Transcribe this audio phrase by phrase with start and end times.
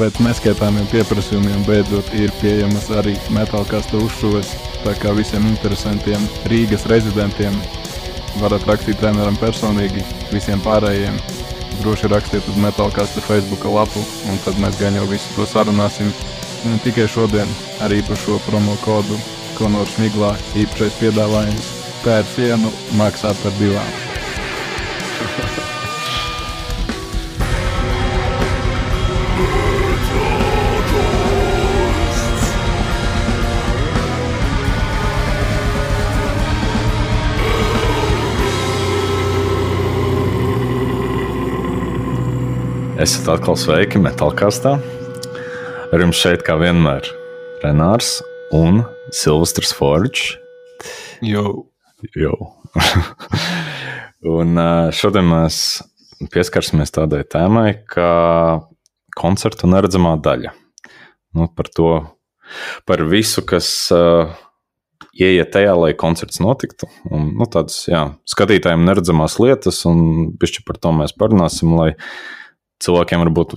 [0.00, 7.58] Pēc neskaitāmiem pieprasījumiem beidzot ir pieejamas arī metālkasta uzšuves, tā kā visiem interesantiem Rīgas rezidentiem
[8.40, 10.00] varat rakstīt treneram personīgi,
[10.32, 11.20] visiem pārējiem
[11.82, 14.00] droši rakstiet uz metālkasta Facebook lapu,
[14.32, 16.08] un tad mēs gan jau visu to sarunāsim.
[16.64, 19.20] Ne tikai šodien, arī par šo promo kodu
[19.58, 21.72] Konors Miglā īpašais piedāvājums
[22.06, 23.98] pēr sienu maksā par divām.
[43.00, 44.74] Esat atkal sveiki metālkastā.
[45.88, 47.06] Ar jums šeit, kā vienmēr,
[47.62, 48.18] Renārs
[48.52, 50.34] un Silvestris Forčs.
[51.24, 51.70] Jo,
[52.16, 52.32] Jo.
[54.40, 54.60] un
[54.96, 55.56] šodien mēs
[56.32, 58.10] pieskarsimies tādai tēmai, kā
[59.16, 60.52] koncertu neredzamā daļa.
[61.36, 61.90] Nu, par to,
[62.88, 64.32] par visu, kas uh,
[65.12, 66.88] ieiet tajā, lai koncerts notiktu.
[67.08, 71.94] Un, nu, tādas, jā, skatītājiem neredzamās lietas, un pišķi par to mēs parunāsim, lai
[72.84, 73.56] cilvēkiem varbūt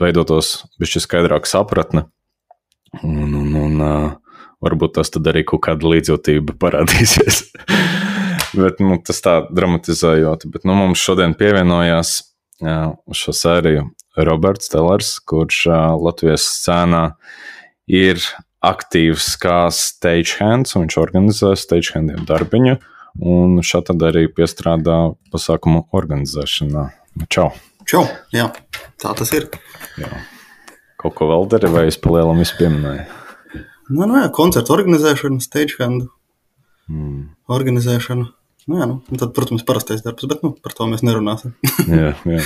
[0.00, 2.06] veidotos bišķi skaidrāka sapratne.
[3.04, 4.08] Un, un, un uh,
[4.64, 7.44] varbūt tas tad arī kaut kāda līdzjūtība parādīsies.
[8.60, 10.48] Bet nu, tas tā dramatizējot.
[10.50, 12.16] Bet, nu, mums šodien pievienojās
[12.64, 13.86] uh, šo sēriju
[14.18, 17.04] Roberts Telers, kurš uh, Latvijas scēnā
[17.90, 18.18] ir
[18.66, 22.76] aktīvs kā stagehands, un viņš organizē stagehandiem darbiņu,
[23.22, 25.00] un šādi arī piestrādā
[25.32, 26.90] pasākumu organizēšanā.
[27.32, 27.52] Čau!
[27.88, 28.50] Čau, jā,
[29.00, 29.48] tā tas ir.
[30.00, 30.10] Jā.
[31.00, 33.06] Kaut ko vēl dari, vai es palielam visu pieminēju?
[33.90, 36.08] Nu, nu jā, koncertu organizēšana, stagehand
[36.90, 37.28] Mm.
[37.46, 38.24] organizēšana.
[38.68, 41.54] Nu, jā, nu, tad, protams, parastais darbs, bet nu, par to mēs nerunāsim.
[41.86, 42.40] jā, jā.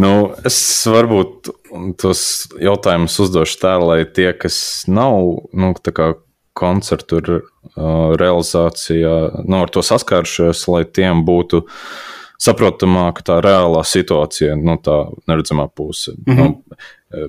[0.00, 0.12] Nu,
[0.46, 1.50] es varbūt
[2.00, 2.22] tos
[2.62, 5.18] jautājumus uzdošu tā, lai tie, kas nav
[5.50, 6.08] nu, tā kā
[6.56, 7.42] koncertu uh,
[8.20, 9.16] realizācijā,
[9.46, 11.64] nu, ar to saskārušies, lai tiem būtu
[12.40, 14.96] saprotamāka tā reālā situācija, nu, tā
[15.28, 16.14] neredzamā puse.
[16.26, 16.36] Mm.
[16.36, 16.46] -hmm.
[16.46, 17.28] nu,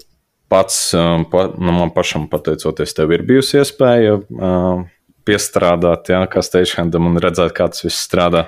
[0.51, 4.83] pats, um, pa, nu, man pašam pateicoties, tev ir bijusi iespēja uh,
[5.27, 8.47] piestrādāt, jā, kā stagehandam un redzēt, kā tas viss strādā.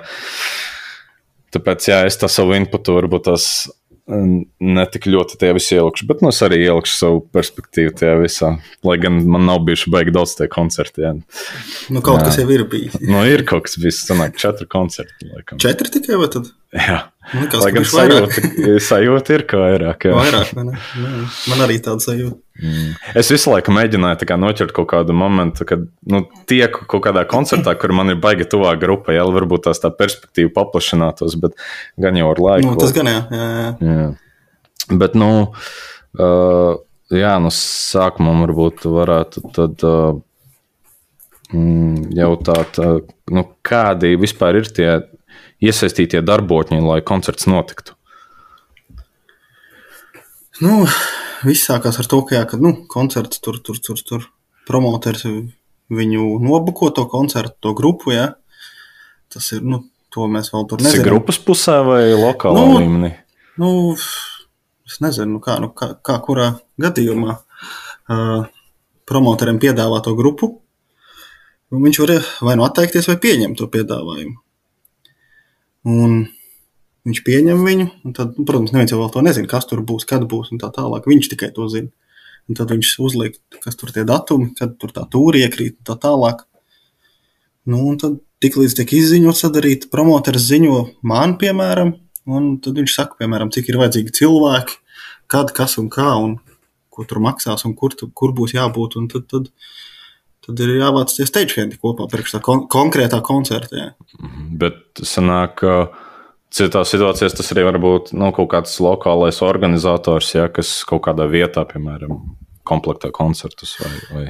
[1.54, 3.46] Tāpēc, jā, es tā savu inputu varbūt tās
[4.04, 8.50] netik ļoti tajā visā ielikšu, bet nu, es arī ielikšu savu perspektīvu tajā visā.
[8.84, 11.06] Lai gan man nav bijuši baigi daudz tie koncerti.
[11.06, 11.14] Jā.
[11.88, 12.26] Nu, kaut jā.
[12.28, 12.98] kas jau ir bijis.
[13.00, 15.30] Nu, ir kaut kas bijis, sanāk, četri koncerti.
[15.32, 15.62] Laikam.
[15.62, 16.52] Četri tikai, vai tad?
[16.74, 18.34] Jā, Man liekas, lai ka gan bišķi vairāk.
[18.34, 20.04] sajūta, sajūta ir, ka vairāk.
[20.08, 20.16] Jā.
[20.18, 20.74] Vairāk, vai ne?
[21.00, 21.12] Nu,
[21.52, 22.36] man arī tāda sajūta.
[23.16, 26.20] Es visu laiku mēģināju kā noķert kaut kādu momentu, kad nu,
[26.50, 30.52] tieku kaut kādā koncertā, kur man ir baigi tuvā grupa, jā, varbūt tās tā perspektīva
[30.58, 31.56] paplašinātos, bet
[32.00, 32.68] gan jau ar laiku.
[32.68, 33.72] Nu, tas gan jā, jā, jā.
[33.88, 34.06] Jā.
[35.00, 35.30] Bet, nu,
[36.20, 36.70] uh,
[37.14, 40.20] jā, nu, sākumā varbūt varētu tad uh,
[41.54, 43.00] mm, jautāt, uh,
[43.32, 44.90] nu, kādi vispār ir tie
[45.64, 47.96] iesaistītie darbotņi, lai koncerts notiktu.
[50.62, 50.84] Nu,
[51.42, 54.28] viss sākās ar to, ka, jā, kad nu, koncerts tur, tur, tur, tur
[54.68, 55.26] promoters
[55.94, 58.14] viņu nobuko to koncertu, to grupu.
[58.14, 58.28] Jā.
[59.34, 59.82] Tas ir, nu,
[60.14, 61.10] to mēs vēl tur Tas ir nezinām.
[61.10, 63.10] grupas pusē vai lokālā Nu, līmenī?
[63.58, 63.70] Nu,
[64.86, 68.46] es nezinu, nu kā, nu, kā, kā kurā gadījumā uh,
[69.10, 70.54] promotoram piedāvā to grupu.
[71.74, 72.14] Viņš var
[72.46, 74.38] vai nu atteikties, vai pieņemt to piedāvājumu.
[75.84, 76.24] Un
[77.04, 80.06] viņš pieņem viņu, un tad, nu, protams, neviens jau vēl to nezina, kas tur būs,
[80.08, 81.08] kad būs un tā tālāk.
[81.10, 81.92] Viņš tikai to zina.
[82.48, 85.96] Un tad viņš uzliek, kas tur tie datumi, kad tur tā tūri iekrīt un tā
[86.00, 86.44] tālāk.
[87.64, 91.94] Nu, un tad tiklīdz tiek izziņots, sadarīt, promoteris ziņo man, piemēram,
[92.28, 94.76] un tad viņš saka, piemēram, cik ir vajadzīgi cilvēki,
[95.32, 96.36] kad, kas un kā, un
[96.92, 98.98] ko tur maksās, un kur, tu, kur būs jābūt.
[99.00, 99.48] Un tad, tad,
[100.46, 103.80] tad ir jāvāc tie stagehendi kopā priekš tā kon konkrētā koncerta.
[103.80, 103.88] Jā.
[104.60, 105.64] Bet sanāk,
[106.54, 111.26] citās situācijās tas arī var būt nu, kaut kāds lokālais organizators, ja, kas kaut kādā
[111.30, 112.20] vietā, piemēram,
[112.68, 113.96] komplektē koncertus vai.
[114.12, 114.28] vai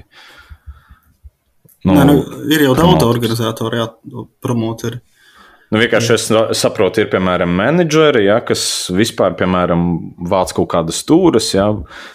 [1.84, 2.14] Nu, Nē, nu,
[2.48, 3.10] ir jau daudz promoters.
[3.12, 3.86] organizatoru, jā,
[4.40, 5.02] promoteri.
[5.74, 6.24] Nu, vienkārši es
[6.60, 8.62] saprotu, ir piemēram menedžeri, ja, kas
[8.94, 9.82] vispār, piemēram,
[10.30, 11.66] vāc kaut kādas stūres, ja,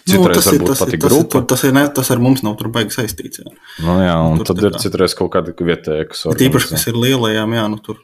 [0.08, 1.42] citreiz Nu, ir, varbūt ir, ir tas, ir, grupa.
[1.52, 3.42] tas, ir, ne, tas ar mums nav tur baigi saistīts.
[3.44, 3.52] Jā.
[3.84, 6.86] Nu, jā, un tur tad ir kā- citreiz kaut kāda vietēja, kas Bet īpaši, kas
[6.88, 8.00] ir lielajām, jā, nu tur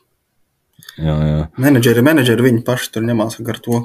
[0.96, 1.40] Jā, jā.
[1.60, 3.80] menedžeri, menedžeri viņi paši tur ņemās ar to,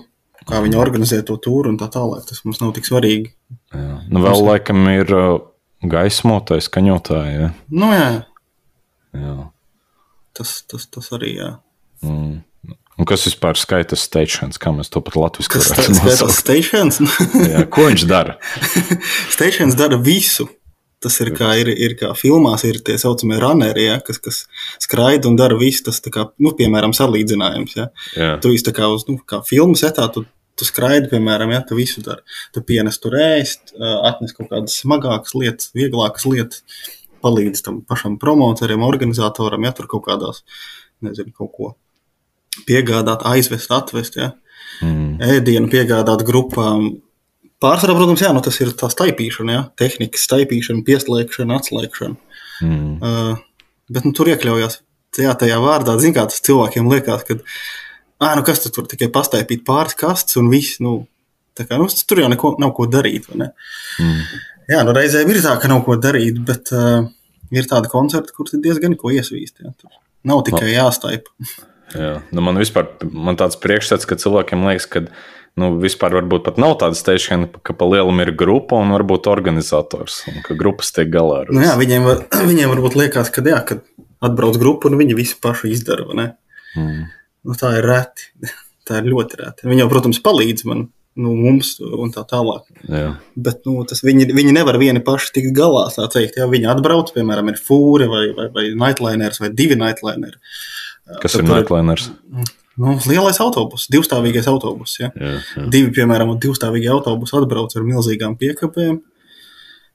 [0.47, 2.23] kā viņi organizē to tūru un tā tālāk.
[2.27, 3.31] Tas mums nav tik svarīgi.
[3.73, 3.95] jā.
[4.11, 5.39] Nu, vēl laikam ir uh,
[5.83, 7.33] gaismotais, skaņotāji.
[7.39, 7.49] Ja.
[7.69, 8.23] Nu, jā,
[9.11, 9.33] Jā.
[10.37, 11.51] Tas, tas, tas arī jā.
[12.05, 12.41] Mm.
[13.01, 14.59] Un kas vispār skaita stations?
[14.61, 16.33] Kā mēs to pat latviešu tas ir?
[16.35, 16.99] Stations?
[17.53, 18.35] Jā, ko viņš dara?
[19.35, 20.45] stations dara visu.
[21.01, 24.43] Tas ir kā, ir, ir kā filmās, ir tie saucamie runneri, ja, kas, kas
[24.83, 25.87] skraida un dara visu.
[25.87, 27.73] Tas, kā, nu, piemēram, salīdzinājums.
[27.79, 27.87] Ja.
[28.13, 28.35] Jā.
[28.43, 30.27] Tu īsti kā uz nu, kā filmas etā, tu,
[30.61, 32.21] tu skraidi, piemēram, ja tu visu dari.
[32.53, 36.61] Tu pienes tur ēst, atnes kaut kādas smagākas lietas, vieglākas lietas,
[37.21, 40.43] palīdz tam pašam promotoram, organizatoram, ja tur kaut kādās,
[41.05, 41.71] nezinu, kaut ko
[42.67, 44.33] piegādāt, aizvest, atvest, ja.
[44.81, 45.19] Mm.
[45.37, 47.01] ēdienu piegādāt grupām.
[47.61, 49.65] Pārsvarā, protams, jā, nu, tas ir tā staipīšana, ja?
[49.77, 52.39] tehnikas staipīšana, pieslēgšana, atslēgšana.
[52.65, 52.95] Mm.
[52.97, 54.79] Uh, bet nu, tur iekļaujās
[55.19, 55.97] jā, tajā vārdā.
[56.01, 57.37] Ziniet, kā tas cilvēkiem liekas, ka
[58.21, 60.79] ah, nu, kas tu tur tikai pastaipīt pāris kastes un viss.
[60.83, 61.03] Nu,
[61.57, 63.29] tā kā, nu, tur jau neko, nav ko darīt.
[63.35, 64.23] Mm.
[64.71, 67.03] Jā, nu, reizēm ir tā, ka nav ko darīt, bet uh,
[67.51, 69.59] ir tādi koncerti, kur diezgan ko iesvīst.
[69.59, 69.73] Jā.
[69.75, 69.91] Tur
[70.27, 71.33] nav tikai jāstaipa.
[71.91, 72.15] Jā.
[72.31, 75.03] Nu, man vispār man tāds priekšstats, ka cilvēkiem liekas, ka
[75.59, 80.21] nu, vispār varbūt pat nav tāda steišana, ka pa lielam ir grupa un varbūt organizators,
[80.31, 83.59] un ka grupas tiek galā ar Nu, jā, viņiem, var, viņiem varbūt liekas, ka, jā,
[83.67, 83.81] ka
[84.23, 86.07] atbrauc grupa un viņi visu pašu izdara.
[86.77, 87.09] Mm.
[87.43, 88.31] Nu, tā ir reti.
[88.81, 89.67] Tā ir ļoti reti.
[89.69, 90.79] Viņi jau, protams, palīdz man,
[91.19, 92.67] nu, mums un tā tālāk.
[92.87, 93.15] Jā.
[93.35, 95.87] Bet nu, tas, viņi, viņi nevar vieni paši tikt galā.
[95.91, 100.39] Teikt, ja viņi atbrauc, piemēram, ir fūri vai, vai, vai nightliners vai divi nightlineri.
[101.21, 102.07] Kas Tad ir Nightliners?
[102.79, 104.95] Nu, lielais autobus, divstāvīgais autobus.
[105.01, 105.09] Ja?
[105.11, 105.65] Jā, jā.
[105.73, 109.01] Divi, piemēram, divstāvīgi autobusi atbrauc ar milzīgām piekabēm.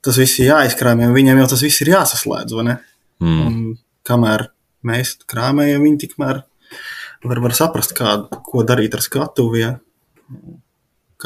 [0.04, 2.58] Tas viss ir jāizkrāmē, un viņiem jau tas viss ir jāsaslēdz.
[2.60, 3.40] Mm.
[3.46, 3.56] Un
[4.06, 4.50] kamēr
[4.86, 6.44] mēs krāmējam, viņi tikmēr
[7.26, 9.72] var, var saprast, kā, ko darīt ar skatuvi, ja?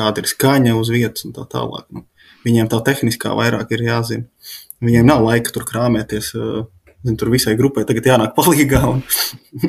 [0.01, 1.87] Kāda ir skaņa uz vietas un tā tālāk.
[1.95, 2.05] Nu,
[2.49, 4.53] viņiem tā tehniskā vairāk ir jāzina.
[4.81, 6.35] Viņiem nav laika tur krāmēties.
[6.37, 6.67] ā,
[7.01, 8.99] Zin, tur visai grupai tagad jānāk palīdzīgā un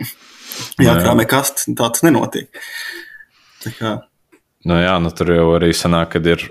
[0.87, 1.69] jākrāmē kastes.
[1.71, 2.49] Tā tas nenotiek.
[3.63, 3.91] Tā kā,
[4.67, 6.49] Nu, jā, nu, tur jau arī sanāk, kad ir.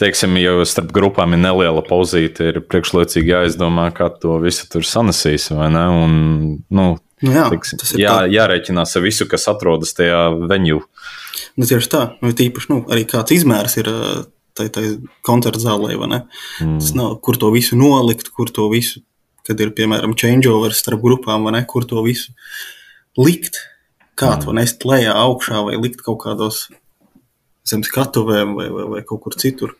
[0.00, 5.82] Teiksim, jau starp grupām ir neliela pauzīte, ir priekšlaicīgi jāizdomā, kā to visu tur ne?
[6.00, 6.16] Un,
[6.66, 6.86] nu,
[7.24, 8.28] nu jā, teiksim, tas ir jā, tā.
[8.32, 10.82] jārēķinās ar visu, kas atrodas tajā venue.
[11.54, 13.90] Nu, tieši tā, nu, tīpaši nu, arī kāds izmērs ir
[14.58, 14.84] tai, tai
[15.26, 15.96] koncerta zālē?
[15.96, 16.78] Mm.
[16.78, 19.02] Tas nav, kur to visu nolikt, kur to visu,
[19.46, 22.34] kad ir piemēram changeovers starp grupām, vai ne, kur to visu
[23.20, 23.62] likt.
[24.14, 26.68] Kā to nest lejā, augšā vai likt kaut kādos
[27.66, 29.74] zem skatuvēm vai, vai, vai kaut kur citur.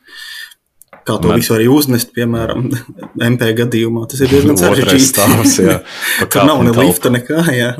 [1.05, 2.71] Kā to Man- visu arī uznest, piemēram,
[3.31, 4.07] MP gadījumā.
[4.09, 5.67] Tas ir diezgan sarežģīti.
[5.67, 5.79] jā.
[6.33, 7.43] Tur nav ne lifta, nekā.
[7.53, 7.73] Jā.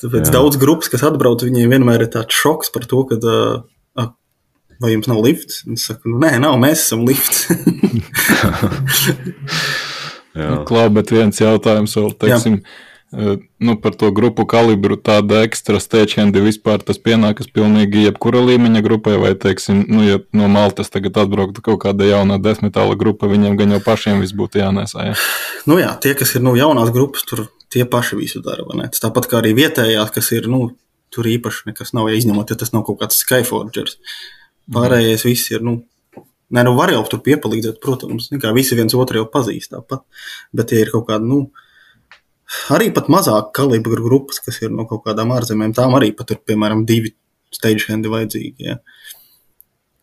[0.00, 0.28] Tāpēc Jā.
[0.30, 0.32] jā.
[0.32, 4.08] daudz grupas, kas atbrauc, viņiem vienmēr ir tāds šoks par to, ka, uh,
[4.80, 5.60] vai jums nav lifts?
[5.68, 7.46] Un Es saku, nu, nē, nav, mēs esam lifts.
[10.30, 10.60] Jā.
[10.68, 12.89] Klau, bet viens jautājums vēl, teiksim, eh,
[13.58, 19.16] nu, par to grupu kalibru, tāda ekstra stečendi vispār tas pienākas pilnīgi jebkura līmeņa grupai,
[19.18, 23.74] vai, teiksim, nu, ja no Maltas tagad atbrauktu kaut kāda jauna desmitāla grupa, viņiem gan
[23.74, 25.10] jau pašiem viss būtu jānesā.
[25.10, 25.16] Ja?
[25.66, 28.66] nu, jā, tie, kas ir nu, jaunās grupas, tur tie paši visu dara.
[28.68, 28.90] vai ne?
[28.94, 30.68] Tāpat kā arī vietējās, kas ir, nu,
[31.10, 33.98] tur īpaši nekas nav, ja izņemot, ja tas nav kaut kāds Skyforgers.
[34.70, 35.82] Pārējais viss ir, nu,
[36.50, 38.24] Nē, nu var jau tur piepalīdzēt, protams.
[38.56, 40.00] Visi viens otru jau pazīst tāpat.
[40.50, 41.44] Bet, ja ir kaut kāda, nu,
[42.74, 46.42] arī pat mazāka kalibra grupas, kas ir no kaut kādām ārzemēm, tām arī pat ir,
[46.46, 47.14] piemēram, divi
[47.54, 48.68] stagehendi vajadzīgi.
[48.68, 48.78] Ja.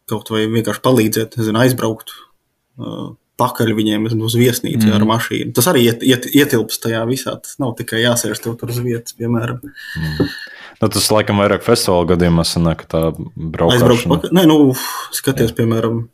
[0.08, 4.96] Kaut vai vienkārši palīdzēt, nezinu, aizbraukt uh, pakaļ viņiem uz viesnīcu mm.
[4.98, 5.54] ar mašīnu.
[5.58, 7.36] Tas arī iet, iet, ietilpst tajā visā.
[7.44, 9.62] Tas nav tikai jāsēž tev tur uz vietas, piemēram.
[10.77, 14.16] Nu, tas laikam vairāk festivāla gadījumā sanāk, ka tā Aizbraukt braukšana.
[14.16, 14.34] pakaļ.
[14.38, 14.58] Nē, nu,
[15.16, 16.08] skaties, piemēram,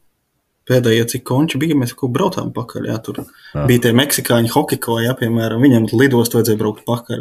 [0.70, 2.90] pēdējie, cik konči bija, mēs kaut kur braucām pakaļ.
[2.92, 3.66] Jā, tur jā.
[3.70, 7.20] bija tie meksikāņi hokiko, jā, piemēram, viņiem lidostu vajadzēja braukt pakaļ.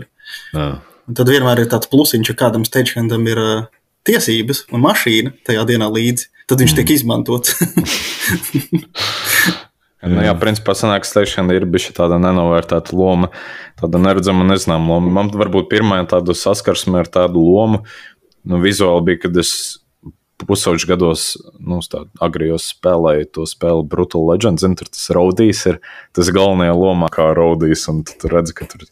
[0.57, 0.69] Jā.
[1.11, 3.65] Un tad vienmēr ir tāds plusiņš, ja kādam stagehandam ir uh,
[4.07, 6.79] tiesības un mašīna tajā dienā līdzi, tad viņš mm.
[6.81, 7.49] tiek izmantots.
[10.03, 13.29] Nu, jā, principā sanāk, steišana ir bijusi tāda nenovērtēta loma,
[13.79, 15.13] tāda neredzama, nezināma loma.
[15.15, 17.85] Man varbūt pirmā tāda saskarsme ar tādu lomu,
[18.43, 19.53] nu, vizuāli bija, kad es
[20.49, 21.25] pusauģis gados,
[21.59, 21.81] nu,
[22.21, 24.59] agrijos spēlēju to spēli Brutal Legend.
[24.63, 25.81] Zinu, tur tas raudīs ir
[26.17, 28.87] tas galvenajā lomā, kā raudīs, un tu, tu redzi, ka tur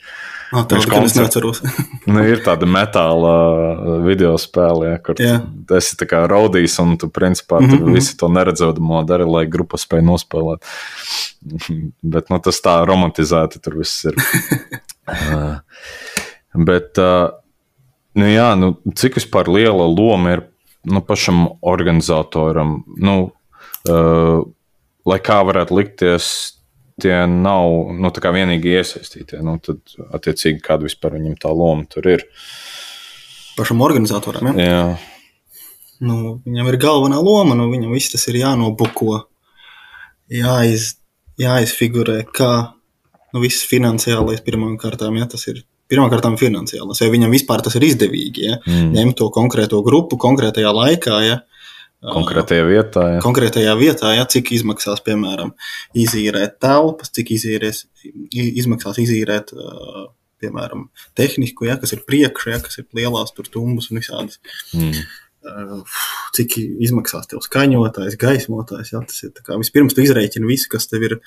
[0.50, 1.60] Ah, tā ir es koncerts- neatceros.
[2.10, 6.96] nu, ir tāda metāla uh, video spēle, ja, kur tu esi tā kā raudījis, un
[6.98, 7.94] tu principā mm Mhm, -hmm.
[7.94, 10.66] visi to neredzēdamo dari, lai grupa spēj nospēlēt.
[12.02, 14.14] Bet nu, tas tā romantizēti tur viss ir.
[15.08, 15.56] uh,
[16.54, 17.30] bet, uh,
[18.18, 20.42] nu, jā, nu, cik vispār liela loma ir
[20.88, 22.80] nu, pašam organizatoram?
[23.00, 23.16] Nu,
[23.88, 24.40] uh,
[25.08, 26.30] lai kā varētu likties,
[27.00, 29.40] tie nav nu, vienīgi iesaistītie.
[29.44, 29.80] Nu, tad,
[30.12, 32.26] attiecīgi, kāda vispār viņam tā loma tur ir.
[33.56, 34.52] pašam organizatoram.
[34.52, 34.68] Ja?
[34.68, 34.84] Jā.
[36.00, 39.18] Nu, viņam ir galvenā loma, nu, viņam viss tas ir jānobuko,
[40.32, 40.94] jāiz,
[41.40, 42.52] jāizfigurē, kā
[43.34, 45.60] nu, viss finansiālais pirmām kārtām, ja tas ir
[45.90, 48.90] pirmkārt finansiālais, vai viņam vispār tas ir izdevīgi, ja mm.
[48.96, 51.22] ņemt to konkrēto grupu konkrētajā laikā.
[51.26, 51.40] Ja,
[52.00, 53.02] Konkrētajā vietā.
[53.12, 53.16] Ja.
[53.20, 55.50] Konkrētajā vietā, ja cik izmaksās, piemēram,
[56.00, 57.82] izīrēt telpas, cik izīrēs,
[58.32, 59.52] izmaksās izīrēt,
[60.40, 60.86] piemēram,
[61.18, 64.40] tehniku, ja, kas ir priekšā, ja, kas ir lielās tumbas un visādas.
[64.72, 65.04] Mm.
[66.36, 66.56] Cik
[66.86, 68.94] izmaksās tev skaņotājs, gaismotājs.
[68.94, 71.18] Ja, tas ir kā, vispirms tu izreikini visu, kas tev ir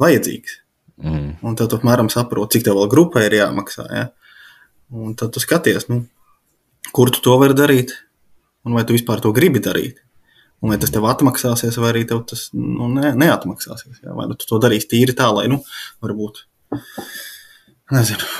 [0.00, 0.62] vajadzīgs.
[1.02, 1.36] Mm.
[1.44, 3.86] Un tad apmēram saproti, cik tev vēl grupai ir jāmaksā.
[3.92, 4.06] Ja?
[4.96, 6.04] Un tad tu skaties, nu,
[6.96, 7.92] kur tu to vari darīt,
[8.66, 10.00] un vai tu vispār to gribi darīt.
[10.64, 14.00] Un vai tas tev atmaksāsies, vai arī tev tas nu, ne, neatmaksāsies.
[14.02, 14.14] Ja?
[14.16, 15.60] Vai nu, tu to darīsi tīri tā, lai, nu,
[16.04, 16.46] varbūt,
[17.92, 18.30] nezinu,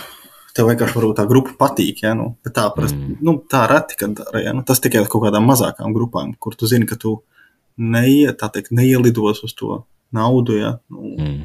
[0.57, 2.01] tev vienkārši varbūt tā grupa patīk.
[2.07, 2.15] Ja?
[2.17, 3.19] Nu, tā, parast, mm.
[3.27, 4.43] nu, tā reti, kad dara.
[4.47, 4.57] Ja?
[4.57, 7.19] Nu, tas tikai kaut kādām mazākām grupām, kur tu zini, ka tu
[7.77, 9.83] neie, teikt, neielidos uz to
[10.17, 10.57] naudu.
[10.57, 10.73] Ja?
[10.89, 11.45] Nu, mm.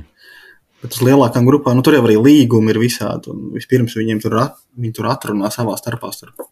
[0.82, 3.34] Bet uz lielākām grupām nu, tur jau arī līgumi ir visādi.
[3.54, 6.50] Vispirms viņiem tur, at, viņi tur atrunā savā starpā starp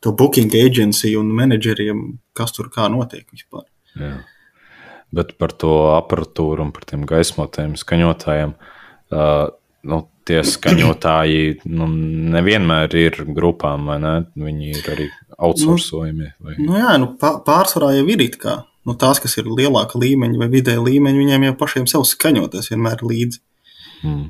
[0.00, 2.04] to booking agency un menedžeriem,
[2.36, 3.66] kas tur kā notiek vispār.
[4.00, 4.14] Jā.
[5.12, 8.54] Bet par to aparatūru un par tiem gaismotājiem, skaņotājiem.
[9.10, 9.50] Uh,
[9.90, 11.88] nu, tie skaņotāji nu,
[12.36, 14.14] nevienmēr ir grupām, vai ne?
[14.38, 16.32] Viņi ir arī outsourcojumi.
[16.38, 18.60] Nu, nu jā, nu, pārsvarā jau ir it kā.
[18.86, 23.02] Nu, tās, kas ir lielāka līmeņa vai vidēja līmeņa, viņiem jau pašiem sev skaņoties vienmēr
[23.04, 23.42] līdzi.
[24.02, 24.26] Mm.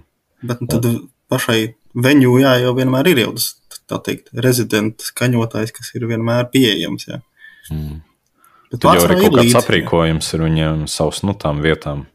[0.50, 0.86] Bet nu, tad
[1.30, 1.60] pašai
[1.94, 3.54] veņu jā, jau vienmēr ir jau tas
[4.06, 7.08] teikt, rezidenta skaņotājs, kas ir vienmēr pieejams.
[7.10, 7.20] Jā.
[7.72, 8.00] Mm.
[8.70, 12.06] Bet tur jau arī kaut kāds aprīkojums ir viņiem savs nu tām vietām.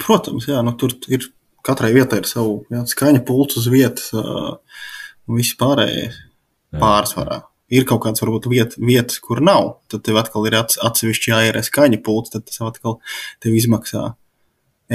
[0.00, 1.26] Protams, jā, nu, tur ir
[1.64, 6.16] katrai vietai ir savu jā, skaņa pults uz vietas, un viss pārējais
[6.80, 7.42] pārsvarā.
[7.68, 9.74] Ir kaut kādas varbūt viet, vietas, kur nav.
[9.92, 12.96] Tad tev atkal ir atsevišķi jāierē skaņa pults, tad tas atkal
[13.44, 14.06] tev izmaksā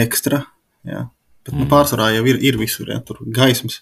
[0.06, 0.42] ekstra.
[0.90, 1.06] Jā.
[1.44, 1.64] Bet mm.
[1.64, 3.82] nu, pārsvarā jau ir, ir visur, ja tur gaismas,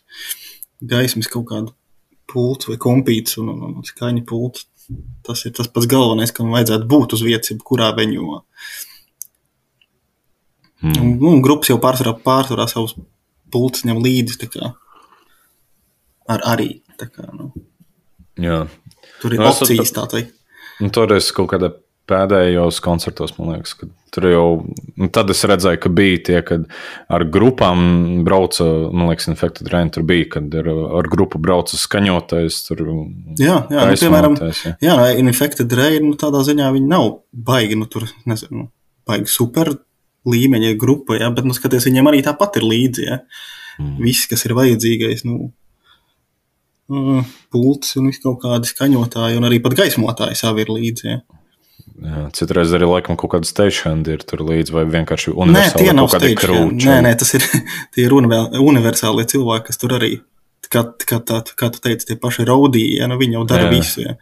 [0.82, 1.76] gaismas kaut kāda
[2.32, 4.68] pults vai kompīts un, un, un skaņa pults.
[5.24, 8.42] Tas ir tas pats galvenais, kam vajadzētu būt uz vietas, jebkurā veņumā.
[10.82, 10.98] Mm.
[10.98, 12.96] Un, un grupas jau pārsvarā, pārsvarā savus
[13.54, 14.50] pults ņem līdzi.
[16.32, 16.74] Ar, arī.
[17.02, 17.52] Kā, nu.
[18.42, 18.64] Jā.
[19.22, 20.36] Tur ir nu, opcijas, tā teikt.
[20.82, 21.72] Nu, toreiz kaut kādā
[22.12, 24.48] pēdējos koncertos, man liekas, ka tur jau
[25.00, 26.66] nu, tad es redzēju, ka bija tie, kad
[27.12, 30.68] ar grupām brauca, man liekas, Infected Rain tur bija, kad ar,
[31.00, 32.60] ar grupu brauca skaņotais.
[32.68, 32.84] Tur,
[33.40, 34.76] jā, jā nu, piemēram, jā.
[34.84, 38.68] jā Infected Rain nu, tādā ziņā viņi nav baigi, nu tur, nezinu,
[39.08, 39.74] baigi super
[40.28, 43.20] līmeņa grupa, jā, bet, nu, skaties, viņiem arī tāpat ir līdzi, jā.
[43.82, 43.98] Mm.
[44.04, 45.50] Viss, kas ir vajadzīgais, nu,
[46.92, 51.22] mm, pults un kaut kādi skaņotāji un arī pat gaismotāji savi ir līdzi, jā.
[52.02, 55.96] Jā, citreiz arī laikam kaut kāda stagehandi ir tur līdzi, vai vienkārši universāli nē, tie
[55.98, 56.88] nav kaut kādi krūči.
[56.90, 57.46] Nē, nē, tas ir,
[57.94, 60.12] tie ir universālie cilvēki, kas tur arī,
[60.72, 63.74] kā, kā, tā, kā tu teici, tie paši raudīji, ja, nu viņi jau dara jā.
[63.76, 64.16] visu, ja.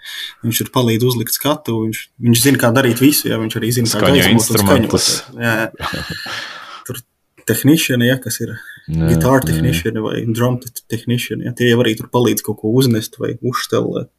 [0.46, 3.94] Viņš ir palīdz uzlikt skatu, viņš, viņš zina, kā darīt visu, ja, viņš arī zina,
[3.96, 5.10] kā gaismot un skaņot.
[5.40, 6.04] Jā, jā.
[6.90, 7.04] Tur
[7.50, 8.56] tehniciani, ja, kas ir
[8.90, 10.58] guitar tehniciani vai drum
[10.90, 14.10] tehniciani, ja, tie jau arī tur palīdz kaut ko uznest vai uzstelēt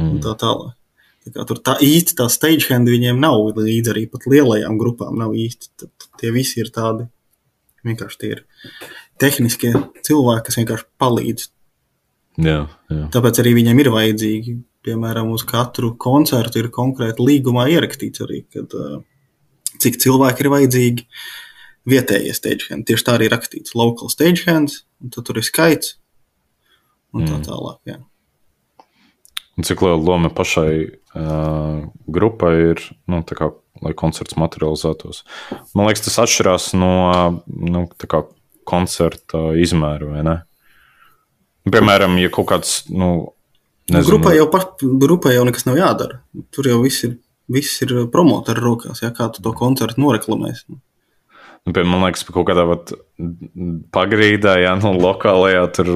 [0.00, 0.10] mm.
[0.10, 0.74] un tā tālāk.
[1.34, 5.16] Tā tur tā īsti tā stagehand viņiem nav līdzi arī pat lielajām grupām.
[5.18, 5.72] Nav īsti.
[5.80, 7.08] Tad tie visi ir tādi
[7.86, 8.44] vienkārši tie ir
[9.22, 9.72] tehniskie
[10.06, 11.48] cilvēki, kas vienkārši palīdz.
[12.46, 12.60] Jā,
[12.92, 13.04] jā.
[13.14, 14.56] Tāpēc arī viņiem ir vajadzīgi,
[14.86, 18.74] piemēram, uz katru koncertu ir konkrēti līgumā ierakstīts arī, kad,
[19.82, 21.06] cik cilvēki ir vajadzīgi
[21.88, 22.86] vietējie stagehand.
[22.88, 25.96] Tieši tā arī rakstīts local stagehands, un tad tur ir skaits
[27.16, 27.46] un tā mm.
[27.48, 27.80] tālāk.
[27.88, 27.98] Jā.
[29.56, 31.00] Un cik liela loma pašai
[32.06, 33.50] grupai ir, nu, kā,
[33.84, 35.22] lai koncerts materializētos?
[35.76, 36.92] Man liekas, tas atšķirās no
[37.46, 38.24] nu, kā,
[38.66, 40.36] koncerta izmēra, vai ne?
[41.66, 42.74] Piemēram, ja kaut kāds.
[42.90, 43.12] Nu,
[43.90, 46.20] nezinu, grupai, jau pa, grupai jau nekas nav jādara.
[46.54, 47.16] Tur jau viss ir,
[47.50, 50.66] viss ir promotora rokās, ja, kā tu to koncertu noreklamēsi.
[51.66, 52.92] Nu, piemēram, man liekas, kaut kādā vat,
[53.94, 55.92] pagrīdā, ja nu, lokālajā tur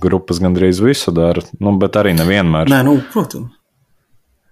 [0.00, 2.72] grupas gandrīz visu dara, nu, bet arī nevienmēr.
[2.72, 3.59] Nē, nu, protams.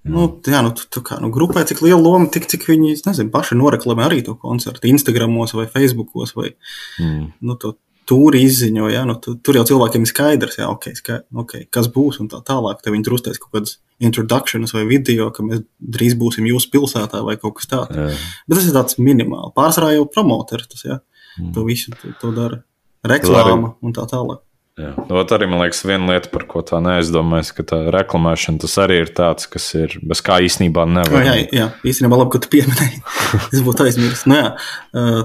[0.08, 3.58] Nu, jā, nu, tu kā, nu, grupai cik liela loma, tik, cik viņi, nezinu, paši
[3.58, 6.54] noreklamē arī to koncertu Instagramos vai Facebookos vai,
[7.02, 7.26] mm.
[7.44, 7.74] nu, to
[8.08, 11.90] tūri izziņo, ja, nu, tu, tur jau cilvēkiem ir skaidrs, jā, okay, skaidrs, okay, kas
[11.92, 12.80] būs un tā tālāk.
[12.80, 17.20] Tad viņi tur uztais kaut kādas introdukcijas vai video, ka mēs drīz būsim jūsu pilsētā
[17.26, 17.98] vai kaut kas tāds.
[17.98, 18.08] Jā.
[18.48, 19.52] Bet tas ir tāds minimāls.
[19.56, 21.00] Pārsvarā jau promoteri tas, ja,
[21.36, 21.52] mm.
[21.56, 22.62] to visu to, to dara.
[23.08, 24.40] Reklāma un tā tālāk.
[24.78, 24.92] Jā.
[25.18, 29.00] Ot arī man liekas, viena lieta, par ko tā neaizdomājas, ka tā reklamēšana tas arī
[29.02, 31.24] ir tāds, kas ir bez kā īstenībā nevar.
[31.26, 33.02] jā, jā, īstenībā labi, ka tu pieminēji.
[33.56, 34.22] es būtu aizmirsis.
[34.30, 34.52] Nu, jā,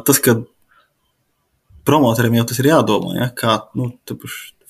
[0.07, 0.39] tas, ka
[1.85, 3.91] promotoriem jau tas ir jādomā, ja, kā nu,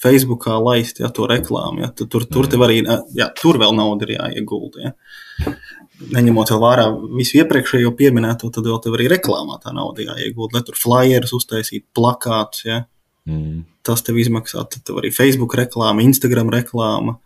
[0.03, 1.85] Facebookā laist ja, to reklāmu.
[1.85, 2.81] Ja, tu, tur, tur, tev arī,
[3.15, 4.89] jā, tur vēl nauda ir jāiegulda.
[4.89, 5.53] Ja.
[6.13, 10.57] Neņemot vērā visu iepriekšējo pieminēto, tad vēl tev arī reklāmā tā nauda jāiegulda.
[10.57, 12.65] Lai tur flyerus uztaisītu, plakātus.
[12.67, 12.81] Ja.
[13.29, 13.63] Mm.
[13.83, 14.63] Tas tev izmaksā.
[14.71, 17.17] Tad tev arī Facebook reklāma, Instagram reklāma.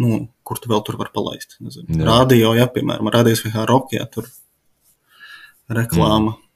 [0.00, 1.58] Nu, kur tu vēl tur vari palaist?
[2.00, 4.30] Radio, ja, piemēram, radies vai kā rokijā, tur
[5.68, 6.36] reklāma.
[6.36, 6.46] Mm.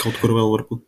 [0.00, 0.82] Kaut kur vēl var būt.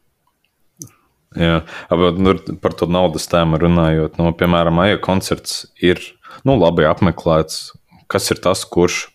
[1.35, 5.99] Jā, bet nu, par to naudas tēmu runājot, nu, piemēram, Aija koncerts ir
[6.47, 7.73] nu, labi apmeklēts.
[8.11, 9.09] Kas ir tas, kurš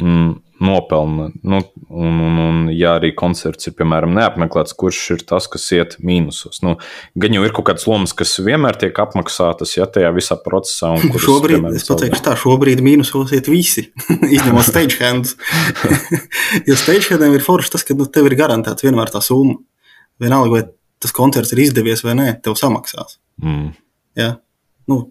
[0.00, 0.30] mm,
[0.62, 1.28] nopelna?
[1.42, 5.96] Nu, un, un, un, ja arī koncerts ir, piemēram, neapmeklēts, kurš ir tas, kas iet
[6.04, 6.62] mīnusos?
[6.64, 6.76] Nu,
[7.18, 10.94] gan jau ir kaut kādas lomas, kas vienmēr tiek apmaksātas, ja tajā visā procesā.
[11.02, 13.88] kuras, Šobrīd, piemēram, es pateikšu tā, šobrīd mīnusos iet visi,
[14.38, 15.36] izņemot stagehands.
[16.68, 19.60] jo stagehandiem ir forši tas, ka nu, tev ir garantēts vienmēr tā summa.
[20.22, 20.64] Vienalga, vai
[21.02, 23.18] tas koncerts ir izdevies vai nē, tev samaksās.
[23.42, 23.72] Mm,
[24.18, 24.36] Ja?
[24.88, 25.06] Nu,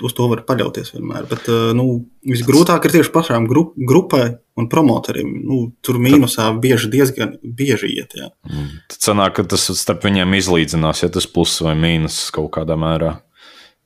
[0.00, 1.26] uz to var paļauties vienmēr.
[1.30, 5.34] Bet uh, nu, visgrūtāk ir tieši pašām grup, grupai un promotoriem.
[5.44, 8.16] Nu, tur mīnusā bieži diezgan bieži iet.
[8.18, 8.30] Jā.
[8.48, 8.70] mm.
[8.94, 13.18] Tad sanāk, ka tas starp viņiem izlīdzinās, ja tas pluss vai mīnus kaut kādā mērā.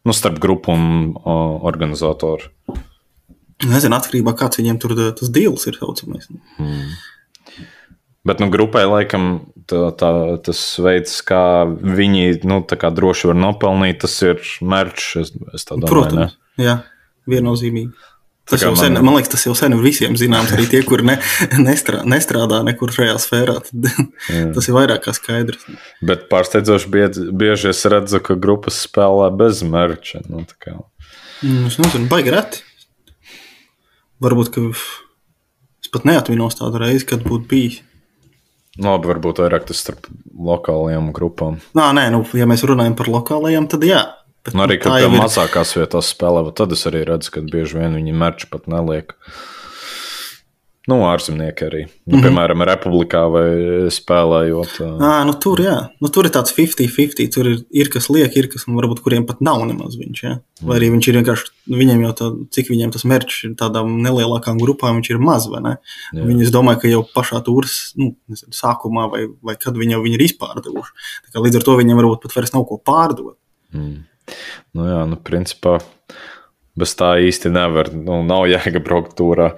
[0.06, 1.36] Nu, starp grupu un o,
[1.66, 2.52] organizatoru.
[3.66, 6.30] Nezinu, atkarībā no kāds viņiem tur uh, tas deals ir saucamais.
[8.26, 9.26] Bet nu, grupai laikam
[9.70, 10.10] tā, tā,
[10.42, 15.12] tas veids, kā viņi nu, tā kā droši var nopelnīt, tas ir merch.
[15.22, 16.80] Es, es domāju, Protams, jā,
[17.30, 17.92] viennozīmīgi.
[18.46, 20.52] Tas jau sen, man- man liekas, tas jau sen ir visiem zināms.
[20.54, 21.16] Arī tie, kur ne,
[21.58, 23.88] nestrā, nestrādā nekur šajā sfērā, tad
[24.54, 25.64] tas ir vairāk kā skaidrs.
[25.66, 25.74] ne?
[26.06, 30.22] Bet pārsteidzoši bieži, bieži es redzu, ka grupas spēlē bez merča.
[30.30, 30.76] Nu, kā.
[31.42, 32.62] Mm, Es nezinu, baigi reti.
[34.22, 34.62] Varbūt, ka
[35.82, 37.82] es pat neatminos tādu reizi, kad būtu bijis.
[38.76, 41.60] Nu, labi, varbūt vairāk tas starp lokālajām grupām.
[41.76, 44.02] Nā, nē, nu, ja mēs runājam par lokālajiem, tad jā.
[44.46, 47.96] Bet, Nu, arī tā kad mazākās vietās spēlē, tad es arī redzu, ka bieži vien
[47.98, 49.16] viņi merču pat neliek.
[50.86, 51.80] Nu, ārzemnieki arī.
[51.82, 52.24] Nu, mm -hmm.
[52.24, 53.46] Piemēram, Republikā vai
[53.90, 54.76] spēlējot.
[55.02, 55.88] Ā, nu, tur, jā.
[56.00, 57.32] nu, tur ir tāds 50-50.
[57.34, 60.22] Tur ir, ir kas liek, ir kas, varbūt kuriem pat nav nemaz viņš.
[60.22, 60.38] Ja?
[60.62, 64.62] Vai arī viņš ir vienkārši, viņiem jau tā, cik viņiem tas mērķis ir tādām nelielākām
[64.62, 65.76] grupām, viņš ir maz, vai ne?
[66.12, 66.22] Jā.
[66.22, 70.02] Viņi, es domāju, ka jau pašā tūras nu, nezinu, sākumā, vai, vai kad viņi jau
[70.06, 70.92] viņi ir izpārdevuši.
[71.34, 73.36] Līdz ar to viņiem varbūt pat vairs nav ko pārdot.
[73.74, 74.06] Mm.
[74.74, 75.80] Nu, jā, nu, principā
[76.76, 77.90] bez tā īsti nevar.
[77.92, 79.52] Nu, nav jēga braukt turā.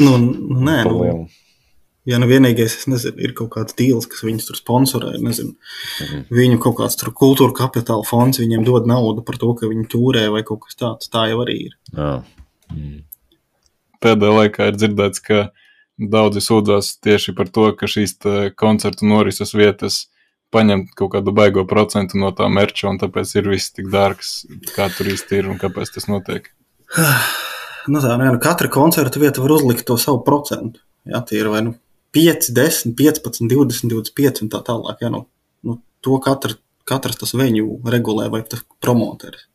[0.00, 1.28] Nu, nu, nē, nu.
[2.08, 5.52] Ja nu vienīgais, es nezinu, ir kaut kāds deals, kas viņus tur sponsorē, nezinu,
[6.00, 6.22] Mhm.
[6.32, 10.30] viņu kaut kāds tur kultūra kapitāla fonds viņiem dod naudu par to, ka viņi turē
[10.32, 11.10] vai kaut kas tāds.
[11.12, 11.74] Tā jau arī ir.
[11.92, 12.22] Jā.
[14.00, 15.50] Pēdējā laikā ir dzirdēts, ka
[15.98, 18.14] daudzi sūdzās tieši par to, ka šīs
[18.56, 20.06] koncertu norises vietas
[20.54, 24.88] paņem kaut kādu baigo procentu no tā merča, un tāpēc ir viss tik dārgs, kā
[24.96, 26.48] tur īsti ir un kāpēc tas notiek.
[27.88, 30.82] Nu, tā, nē, nu, katra koncerta vieta var uzlikt to savu procentu.
[31.08, 31.70] Jā, tie ir vai nu
[32.12, 35.00] 5, 10, 15, 20, 25 un tā tālāk.
[35.00, 35.22] Jā, nu,
[35.64, 38.42] nu, to katra, katrs tas viņu regulē vai
[38.84, 39.46] promoteris.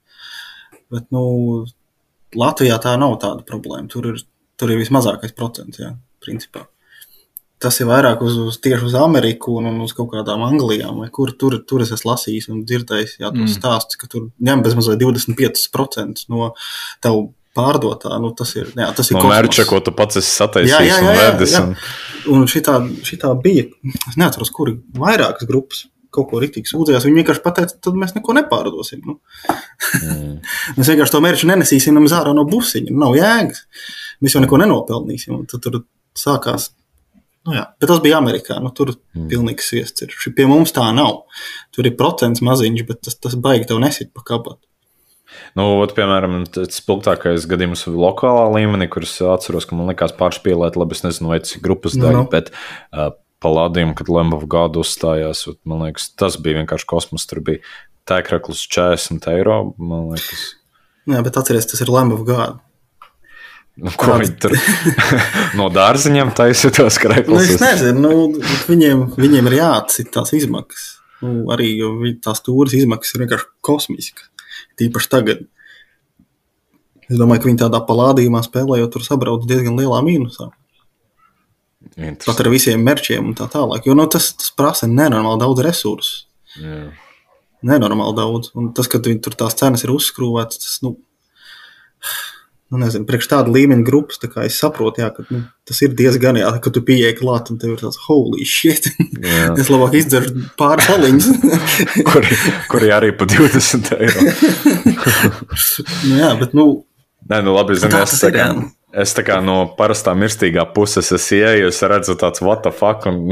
[0.89, 1.23] Bet, nu,
[2.33, 3.85] Latvijā tā nav tāda problēma.
[3.93, 4.21] Tur ir,
[4.57, 5.93] tur ir vismazākais procents, jā,
[6.25, 6.65] principā.
[7.63, 11.07] Tas ir vairāk uz, uz tieši uz Ameriku un, un uz kaut kādām Anglijām, vai
[11.13, 13.53] kur tur, tur es esmu lasījis un dzirdējis jā, tos Mm.
[13.55, 16.51] stāstus, ka tur ņem bezmazliet 25% no
[17.03, 17.21] tev
[17.55, 18.15] pārdotā.
[18.21, 19.33] Nu, tas ir, jā, tas ir No kosmos.
[19.35, 21.55] mērķa, ko tu pats esi Jā, sataisījis jā, jā, un jā, vedis.
[21.55, 21.63] jā.
[21.63, 21.75] Un...
[22.33, 23.65] Un šitā, šitā bija,
[24.09, 27.03] es neatceros, kuri vairākas grupas kaut ko rīktīgi sūdzējās.
[27.07, 28.99] Viņi vienkārši pateica, tad mēs neko nepārdosim.
[29.07, 29.15] Nu.
[30.03, 30.35] Mm.
[30.77, 32.91] Mēs vienkārši to mērķi nenesīsim nemaz ārā no busiņa.
[32.93, 33.63] Nu, Nav jēgas.
[34.21, 35.33] Mēs jau neko nenopelnīsim.
[35.39, 35.79] Un Tad tur
[36.17, 36.69] sākās.
[37.43, 37.63] Nu, jā.
[37.79, 38.59] Bet tas bija Amerikā.
[38.63, 39.25] Nu, tur mm.
[39.31, 40.13] pilnīgs sviests ir.
[40.15, 41.25] Ši- Pie mums tā nav.
[41.75, 44.63] Tur ir procents maziņš, bet tas, tas baigi tev nesit pa kabatu.
[45.57, 50.95] Nu, ot, piemēram, tas spilgtākais gadījums lokālā līmenī, kurus atceros, ka man likās pārspīlēt, labi,
[50.95, 52.27] es nezinu, vai tas ir grupas daļa, nu.
[52.29, 57.25] bet uh, palādījumi, kad Lembavu gadu uzstājās, ot, man liekas, tas bija vienkārši kosmos.
[57.29, 57.63] Tur bija
[58.09, 60.51] tēkraklis 40 eiro, man liekas.
[61.09, 62.61] Nu Jā, bet atcerieties, tas ir Lambavu gada.
[63.81, 64.53] Nu, ko viņi tur
[65.59, 67.47] no dārziņiem taisīja tos Nu, krekls?
[67.55, 70.99] es nezinu, nu, viņiem, viņiem ir jāatcīt tās izmaksas.
[71.23, 71.71] Nu, arī
[72.21, 74.27] tās stūres izmaksas ir vienkārši kosmiskas.
[74.77, 75.45] Tīpaši tagad.
[77.09, 80.51] Es domāju, ka viņi tādā palādījumā spēlējot, tur sabrauc diezgan lielā mīnusā.
[82.23, 83.87] Pat ar visiem mērķiem un tā tālāk.
[83.89, 86.23] Jo nu, tas, tas prasa nenormāli daudz resursu.
[86.61, 86.83] Jā.
[87.65, 88.51] nenormāli daudz.
[88.59, 90.93] Un tas, ka viņi tur tās cenas ir uzskrūvētas, tas, nu,
[92.73, 95.93] nu nezinu, priekš tāda līmeņa grupas, tā kā es saprotu, jā, ka nu, tas ir
[95.97, 98.89] diezgan, jā, ka tu pieeji klāt un tev ir tāds holy shit.
[99.21, 99.51] Jā.
[99.61, 101.29] es labāk izdzeru pāris aliņus.
[102.09, 102.39] kuri,
[102.73, 104.25] kuri arī pa 20 eiro.
[106.09, 106.67] nu, jā, bet, nu,
[107.23, 108.49] Nē, nu labi, zini, Tā es, jā.
[108.99, 113.07] es tā kā no parastā mirstīgā puses es ieeju, es redzu tāds what the fuck,
[113.07, 113.29] un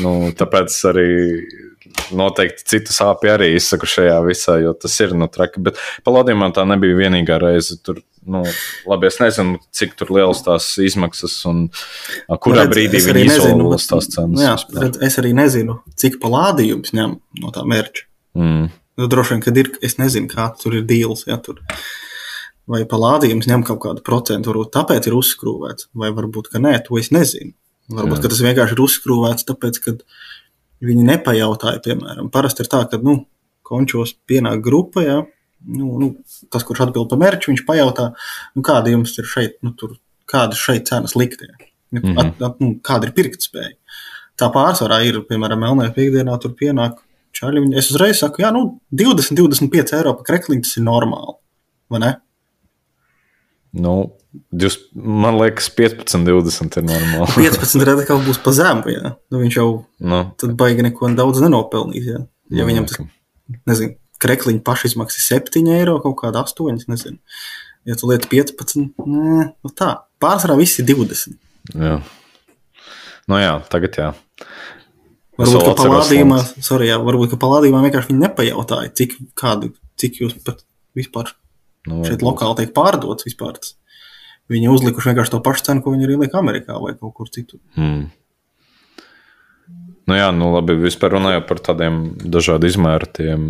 [0.00, 1.10] nu, tāpēc arī
[2.16, 6.66] noteikti citu sāpju arī izsaku šajā visā, jo tas ir nu traki, bet palādījumā tā
[6.68, 7.78] nebija vienīgā reize.
[7.84, 8.42] Tur, nu,
[8.88, 11.66] labi, es nezinu, cik tur liels tās izmaksas un
[12.30, 14.38] kurā redz, brīdī viņi izvēlas tās cenas.
[14.38, 18.08] Nu, jā, bet es arī nezinu, cik palādījums ņem no tā mērķa.
[18.36, 18.66] Mm.
[18.96, 21.26] Nu, droši vien, kad ir, es nezinu, kā tur ir deals.
[21.28, 21.60] Ja, tur.
[22.66, 26.98] Vai palādījums ņem kaut kādu procentu, varbūt tāpēc ir uzskrūvēts, vai varbūt, ka nē, to
[26.98, 27.54] es nezinu.
[27.94, 29.92] Varbūt, ka tas vienkārši ir uzskrūvēts, tāpēc, ka
[30.84, 33.26] viņi nepajautāja, piemēram, parasti ir tā, ka, nu,
[33.66, 35.22] končos pienāk grupa, ja,
[35.66, 36.10] nu, nu,
[36.50, 38.10] tas, kurš atbild par mērķu, viņš pajautā,
[38.54, 39.96] nu, kāda jums ir šeit, nu, tur,
[40.28, 41.64] kāda šeit cenas liktie, mm
[41.96, 42.06] Mhm.
[42.12, 42.18] -hmm.
[42.18, 43.76] at, at, nu, kāda ir pirktspēja.
[44.36, 46.98] Tā pārsvarā ir, piemēram, Melnē piekdienā tur pienāk
[47.32, 47.60] čaļi.
[47.62, 51.36] viņi- Es uzreiz saku, jā, nu, 20, 25 eiro par krekliņu tas ir normāli,
[51.88, 52.16] vai ne?
[53.76, 53.94] Nu,
[54.54, 57.28] jūs, man liekas, 15, 20 ir normāli.
[57.36, 59.12] 15 reizes kaut būs pa zemu, jā.
[59.32, 59.68] Nu, viņš jau
[60.00, 62.24] nu, tad baigi neko daudz nenopelnīs, jā.
[62.54, 63.00] Ja man viņam tas,
[63.68, 67.18] nezinu, krekliņa pašizmaksas 7 eiro, kaut kāda 8, nezinu.
[67.86, 71.36] Ja tu lieti 15, nē, nu tā, pārsvarā viss ir 20.
[71.74, 71.98] Jā.
[73.30, 74.08] Nu jā, tagad jā.
[75.36, 80.38] Varbūt, ka palādījumā, sorry, jā, varbūt, ka palādījumā vienkārši viņi nepajautāja, cik, kādu, cik jūs
[80.46, 80.62] pat
[80.96, 81.34] vispār
[81.86, 83.58] Nu, šeit lokāli tiek pārdots vispār.
[84.50, 87.60] Viņi uzlikuši vienkārši to pašu cenu, ko viņi arī liek Amerikā vai kaut kur citur.
[87.78, 88.08] Mm.
[90.06, 93.46] Nu jā, nu labi, vispār runājot par tādiem dažādu izmēru tiem,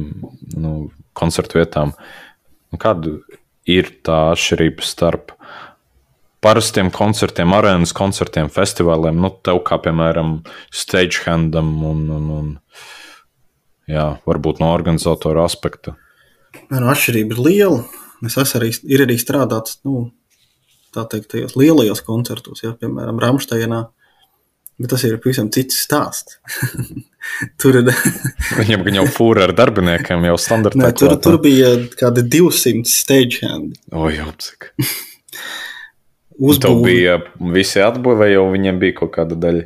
[0.57, 0.72] nu,
[1.16, 1.92] koncertu vietām.
[2.72, 3.18] Nu, kāda
[3.68, 5.35] ir tā atšķirība starp
[6.44, 10.38] parastiem koncertiem, arēnas koncertiem, festivāliem, nu, tev kā piemēram
[10.72, 12.51] stagehandam un, un, un
[13.90, 15.96] jā, varbūt no organizatora aspekta.
[16.70, 18.05] Nu, atšķirība ir liela.
[18.24, 20.07] Es esmu arī, ir arī strādājis nu,
[20.96, 23.83] tā teikt, tajos lielajos koncertos, ja, piemēram, Rāmsteinā.
[24.76, 26.37] Bet tas ir pavisam cits stāsts.
[27.61, 27.92] tur, ir,
[28.59, 30.83] Viņam gan jau fūra ar darbiniekiem, jau standartā.
[30.83, 33.81] nē, tur, tur bija kādi 200 stagehandi.
[33.96, 34.70] O, jau cik.
[34.76, 36.85] Tev Uzbūvēti.
[36.85, 37.16] bija
[37.55, 39.64] visi atbūvēji, vai jau viņiem bija kaut kāda daļa?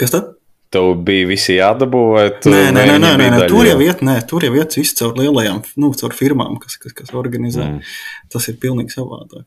[0.00, 0.35] Kas tad?
[0.76, 3.48] Tev bija visi jādabū, vai tu Nē, nē, nē, nē, nē, nē.
[3.50, 6.92] tur jau iet, nē, tur jau iet viss caur lielajām, nu, caur firmām, kas, kas,
[6.96, 7.64] kas organizē.
[7.64, 7.96] Mm.
[8.32, 9.46] Tas ir pilnīgi savādāk.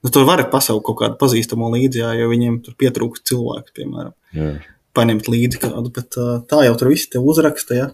[0.00, 4.14] Nu, tur var pasaukt kaut kādu pazīstamo līdzi, jā, jo viņiem tur pietrūkst cilvēku, piemēram.
[4.36, 4.52] Jā.
[4.96, 6.16] paņemt līdzi kādu, bet
[6.50, 7.76] tā jau tur viss te uzraksta.
[7.78, 7.90] Ja?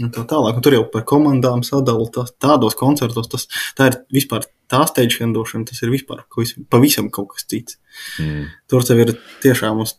[0.00, 3.28] Un tā tālāk, un tur jau par komandām sadalīt tās- tādos koncertos.
[3.28, 3.46] Tas,
[3.76, 6.24] tā ir vispār tā steigta handošana, tas ir vispār
[6.70, 7.76] pavisam kaut kas cits.
[8.18, 8.46] Mm.
[8.70, 9.96] Tur tev ir tiešām uz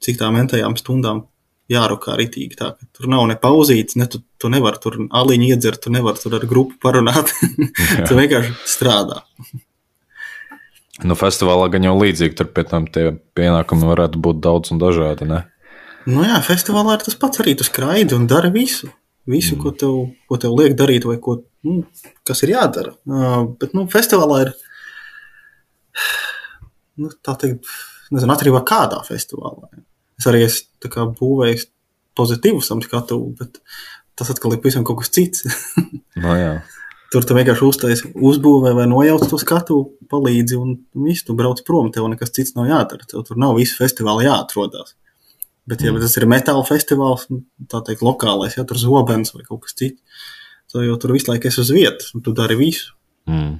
[0.00, 1.26] cik tā mentajām stundām
[1.70, 2.58] jārokā ritīgi.
[2.58, 6.36] Tā, tur nav ne pauzītes, ne tu, tu nevari tur aliņu iedzert, tu nevari tur
[6.38, 7.32] ar grupu parunāt.
[8.08, 9.22] tu vienkārši strādā.
[11.00, 15.28] Nu, festivālā gan jau līdzīgi, tur pēc tam tie pienākumi varētu būt daudz un dažādi.
[15.30, 15.44] Ne?
[16.10, 17.54] Nu jā, festivālā ir tas pats arī.
[17.56, 18.90] Tu skraidi un dari visu.
[19.30, 19.60] Visu, mm.
[19.62, 19.96] ko, tev,
[20.28, 21.82] ko tev liek darīt, vai ko, nu,
[22.26, 22.94] kas ir jādara.
[23.08, 24.56] Uh, bet nu, festivālā ir.
[27.00, 27.64] Nu, tā teikt,
[28.12, 29.70] nezinu, atkarībā no kādā festivālā.
[30.20, 31.70] Es arī esmu kā būvējis
[32.18, 33.62] pozitīvu tam skatu, bet
[34.18, 35.46] tas atkal ir pavisam kaut kas cits.
[36.20, 36.54] Nu, jā.
[37.10, 39.76] Tur tu vienkārši uztaisīji, uzbūvēji vai nojauc to skatu,
[40.12, 40.74] palīdzi un
[41.06, 41.88] viss, tu brauc prom.
[41.94, 43.06] Tev nekas cits nav jādara.
[43.08, 44.92] Tev tur nav visu festivālu jāatrodas.
[45.70, 46.02] Bet, ja mm.
[46.04, 49.74] tas ir metāla festivāls, nu, tā teikt, lokālais, ja tur ir zobens vai kaut kas
[49.78, 50.28] cits,
[50.70, 52.92] tad jau tur visu laiku esi uz vietas, un tu dari visu.
[53.30, 53.56] Mm.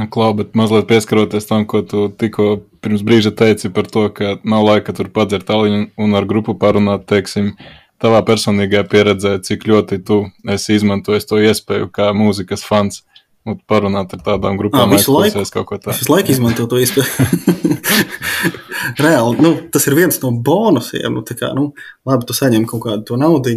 [0.00, 2.50] Nu, Klau, bet mazliet pieskaroties tam, ko tu tikko
[2.84, 7.06] pirms brīža teici par to, ka nav laika tur padzert aliņu un ar grupu parunāt,
[7.10, 7.54] teiksim,
[8.00, 13.04] tavā personīgajā pieredzē, cik ļoti tu esi izmantojis to iespēju kā mūzikas fans.
[13.48, 15.40] Un parunāt ar tādām grupām, visu laiku?
[15.40, 15.96] aizklausies kaut ko Es tādu.
[16.02, 17.86] visu laiku izmantoju to iespēju.
[19.00, 21.14] Reāli, nu, tas ir viens no bonusiem.
[21.16, 21.70] Nu, kā, nu,
[22.08, 23.54] labi, tu saņem kaut kādu to naudu,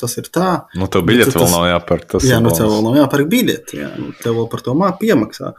[0.00, 0.50] tas ir tā.
[0.78, 2.06] Nu, tev biļete Bet vēl nav jāpērk.
[2.14, 3.80] Tas jā, ir nu, tev vēl nav jāpērk biļeti.
[3.82, 5.50] Jā, nu, tev vēl par to māku piemaksā.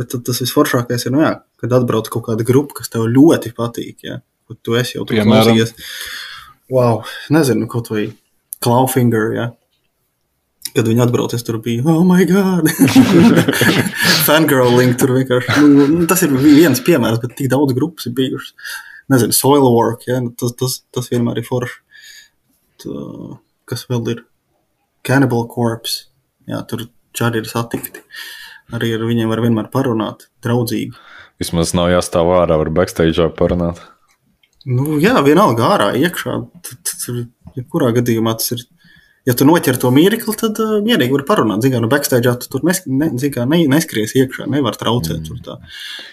[0.00, 3.52] Bet tad tas visforšākais ir, nu, jā, kad atbrauc kaut kāda grupa, kas tev ļoti
[3.56, 3.98] patīk.
[4.06, 5.74] Jā, kad tu esi jau tur klausījies.
[6.72, 7.02] Wow,
[7.34, 8.06] nezinu, kaut vai
[8.64, 9.34] Clawfinger.
[9.36, 9.50] Jā.
[10.72, 12.70] Kad viņi atbrauc, es tur biju, oh, my God!
[14.28, 15.58] Fangirling tur vienkārši.
[15.60, 18.54] Nu, nu, tas ir viens piemērs, bet tik daudz grupas ir bijušas.
[19.12, 20.22] Nezinu, Soilwork, ja?
[20.24, 21.82] nu, tas, tas, tas vienmēr ir forši.
[22.84, 23.02] Tā,
[23.68, 24.24] kas vēl ir?
[25.04, 26.06] Cannibal Corpse.
[26.48, 28.06] Jā, tur čādi ir satikti.
[28.72, 30.94] Arī ar viņiem var vienmēr parunāt, draudzīgi.
[31.42, 33.82] Vismaz nav jāstāv ārā, var backstage parunāt.
[34.68, 36.38] Nu, jā, vienalga ārā, iekšā.
[37.56, 38.66] Jebkurā gadījumā tas ir.
[39.26, 41.62] Ja tu noķer to mirkli, tad uh, mierīgi var parunāt.
[41.62, 45.20] Zinām, no backstage tu tur nes, ne, zin, ne, neskries iekšā, nevar traucēt.
[45.20, 45.28] Mm.
[45.28, 45.58] Tur tā.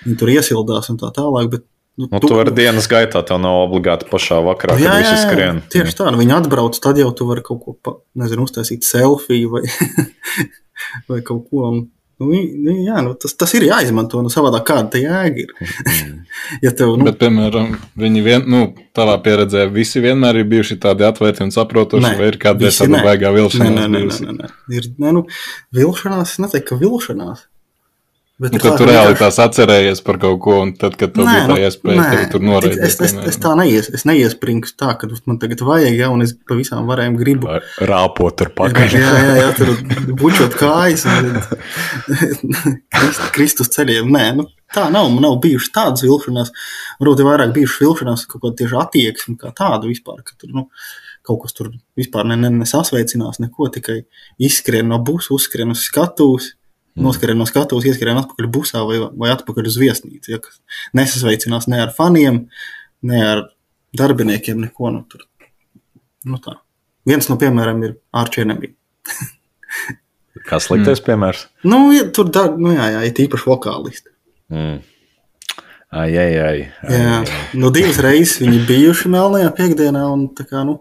[0.04, 1.50] Viņi tur iesildās un tā tālāk.
[1.56, 1.66] Bet,
[2.00, 5.58] Nu, nu, tu vari dienas gaitā, tev nav obligāti pašā vakarā, jā, kad visi skrien.
[5.74, 7.92] Tieši tā, nu, viņi atbrauc, tad jau tu vari kaut ko, pa,
[8.22, 9.64] nezinu, uztaisīt selfiju vai,
[11.12, 11.66] vai kaut ko.
[11.68, 11.82] Un,
[12.20, 14.20] Nu, nu, jā, nu, tas, tas ir jāizmanto.
[14.24, 15.54] Nu, savādāk kāda tā jēga ir.
[15.56, 16.18] Mm.
[16.66, 17.08] ja tev, nu...
[17.08, 18.66] Bet, piemēram, viņi vien, nu,
[18.98, 23.04] tavā pieredzē visi vienmēr ir bijuši tādi atvērti un saprotoši, nē, vai ir kāda tāda
[23.08, 23.72] baigā vilšanās?
[23.72, 24.52] Nē, nē, nē, nē, nē.
[24.76, 25.24] Ir, nē nu,
[25.80, 27.48] vilšanās, neteiktu, ka vilšanās.
[28.40, 31.32] Bet nu, kad tu reāli tās atcerējies par kaut ko, un tad, kad tev nē,
[31.34, 32.84] bija tā nu, iespēja, nē, tur noraidīt.
[32.88, 36.32] Es, es, es tā neies, es neiespringstu tā, ka man tagad vajag, ja, un es
[36.48, 37.50] pa visām varēm gribu.
[37.90, 38.96] Rāpot ar pakaļ.
[38.96, 39.74] Jā, jā, jā, tur
[40.22, 41.42] bučot kājas un
[43.36, 44.08] kristus ceļiem.
[44.16, 46.54] Nē, nu, tā nav, man nav bijušas tādas vilšanās.
[47.02, 50.70] Varbūt ir vairāk bijušas vilšanās kaut kāda tieši attieksme kā tāda vispār, ka tur, nu,
[51.28, 54.00] kaut kas tur vispār ne, ne, nesasveicinās, neko, tikai
[54.48, 56.54] izskrien no busa, uzskrien uz skatuves.
[57.00, 60.34] Noskrien no skatuves, ieskrien atpakaļ busā vai, vai atpakaļ uz viesnīcu.
[60.34, 60.40] Ja,
[61.00, 62.44] nesasveicinās ne ar faniem,
[63.08, 63.44] ne ar
[63.98, 64.92] darbiniekiem, neko.
[64.94, 65.26] Nu, tur.
[66.28, 66.60] Nu, tā.
[67.08, 68.74] Viens no piemēriem ir ārčēnemi.
[70.50, 71.06] Kā sliktais mm.
[71.08, 71.44] piemērs?
[71.68, 74.12] Nu, ja, tur da, nu, jā, jā, ir īpaši vokālisti.
[74.54, 74.80] Mm.
[75.90, 77.14] Ai, ai, ai, ai, jā,
[77.58, 80.76] nu, divas reizes viņi bijuši melnajā piekdienā, un tā kā, nu,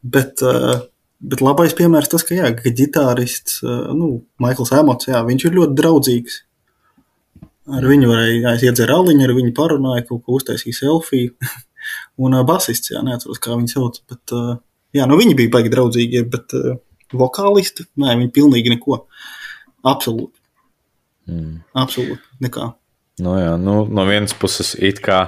[0.00, 0.78] bet uh,
[1.20, 3.58] Bet labais piemērs tas, ka, jā, ka ģitārists,
[3.96, 6.38] nu, Maikls Emots, jā, viņš ir ļoti draudzīgs.
[7.70, 11.34] Ar viņu varēja iedzert aliņu, ar viņu parunāja, kaut ko uztaisīja selfiju.
[12.24, 14.00] un uh, basists, jā, neatceros, kā viņi sauc.
[14.10, 14.58] Bet, uh,
[14.96, 16.76] jā, nu viņi bija baigi draudzīgi, bet uh,
[17.16, 19.02] vokālisti, nē, viņi pilnīgi neko.
[19.90, 20.36] Absolūti.
[21.30, 21.60] Mm.
[21.80, 22.72] Absolūti nekā.
[23.20, 25.18] Nu, jā, nu, no vienas puses, it kā,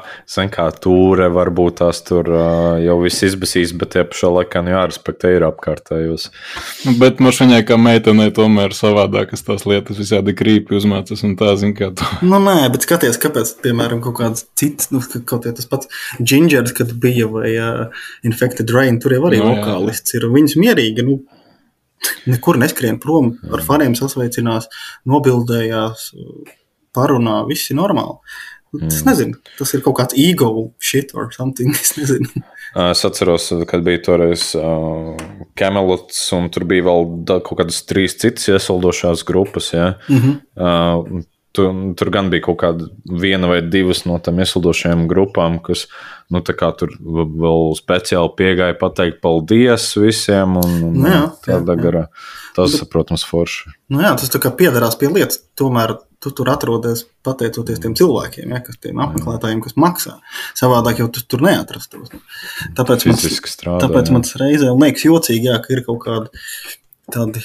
[0.53, 5.35] kā tūre varbūt tās tur uh, jau viss izbasīs, bet tie pašā laikā nu, jārespektē
[5.37, 6.29] ir apkārtējos.
[6.87, 11.75] Nu, bet mašīnai kā meitenei tomēr savādākas tās lietas visādi krīpi uzmācas un tā, zin
[11.79, 12.09] kā tu.
[12.25, 16.73] Nu, nē, bet skaties, kāpēc, piemēram, kaut kāds cits, nu, kaut ja tas pats Gingers,
[16.77, 21.05] kad bija vai uh, Infected Rain, tur jau arī no, nu, vokālists ir, viņas mierīgi,
[21.05, 21.21] nu,
[22.31, 24.71] nekur neskrien prom, ar faniem sasveicinās,
[25.13, 26.11] nobildējās.
[26.17, 26.59] Uh,
[26.95, 28.21] parunā, viss ir normāli.
[28.73, 29.09] Tas, mm.
[29.11, 30.49] nezinu, tas ir kaut kāds ego
[30.81, 31.75] shit or something.
[31.85, 32.45] Es nezinu.
[32.89, 35.13] Es atceros, kad bija toreiz uh,
[35.61, 37.11] Camelots, un tur bija vēl
[37.45, 39.75] kaut kādas trīs citas iesaldošās grupas.
[39.75, 39.99] Ja?
[40.09, 40.39] Mm -hmm.
[40.57, 42.89] uh, tu, tur gan bija kaut kāda
[43.21, 45.85] viena vai divas no tām iesaldošajām grupām, kas
[46.33, 50.57] nu, tur vēl speciāli piegāja pateikt paldies visiem.
[50.57, 52.07] Un, un, nu, jā, tādā jā, garā.
[52.57, 53.69] Tas, Bet, protams, forši.
[53.93, 55.45] Nu jā, tas piedarās pie lietas.
[55.59, 60.19] Tomēr tu tur atrodies pateicoties tiem cilvēkiem, ja, kas tiem apmeklētājiem, kas maksā.
[60.59, 62.13] Savādāk jau tu tur neatrastos.
[62.79, 63.19] Tāpēc man,
[63.83, 66.45] tāpēc man tas reizē liekas jocīgi, jā, ka ir kaut kādi
[67.13, 67.43] tādi,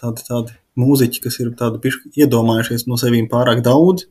[0.00, 4.08] tādi, tādi mūziķi, kas ir tādi iedomājušies no sevīm pārāk daudz.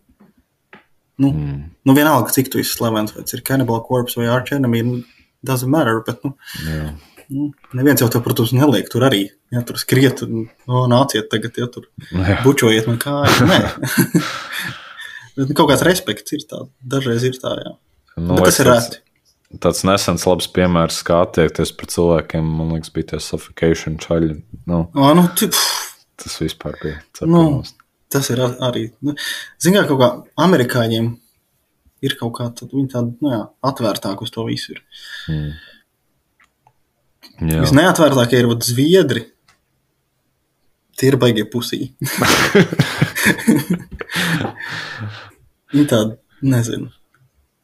[1.19, 1.63] Nu, mm.
[1.83, 5.01] nu vienalga, cik tu esi slavens, vai tas ir Cannibal Corpse vai Arch Enemy, nu,
[5.43, 6.31] doesn't matter, bet, nu,
[6.63, 6.93] jā.
[7.29, 9.27] Nu, neviens jau to, protams, neliek tur arī.
[9.53, 12.39] Ja tur skriet, un oh, nāciet tagad, ja tur nu jā.
[12.45, 13.43] bučojiet man kājas.
[13.45, 13.59] Nē,
[15.39, 16.71] Bet, kaut kāds respekts ir tāds.
[16.93, 17.75] Dažreiz ir tā, jā.
[18.17, 19.03] Nu, Bet tas ir rēti.
[19.63, 24.35] Tāds nesens labs piemērs, kā attiekties pret cilvēkiem, man liekas, bija tie suffocation čaļi.
[24.69, 25.55] Nu, o, nu, tip,
[26.19, 26.99] tas vispār bija.
[27.29, 27.63] Nu,
[28.13, 28.89] tas ir arī.
[29.05, 29.15] Nu,
[29.61, 30.11] Zinām, kā kā
[30.45, 31.09] amerikāņiem
[32.05, 34.83] ir kaut kā tāda, viņi tāda, nu jā, atvērtāk uz to visu ir.
[35.31, 35.49] Mm.
[37.39, 37.61] Jā.
[37.63, 39.23] Visneatvērtākie ir vat, zviedri.
[40.99, 41.79] Tie ir baigie pusī.
[45.71, 46.89] Viņi tādi, nezinu.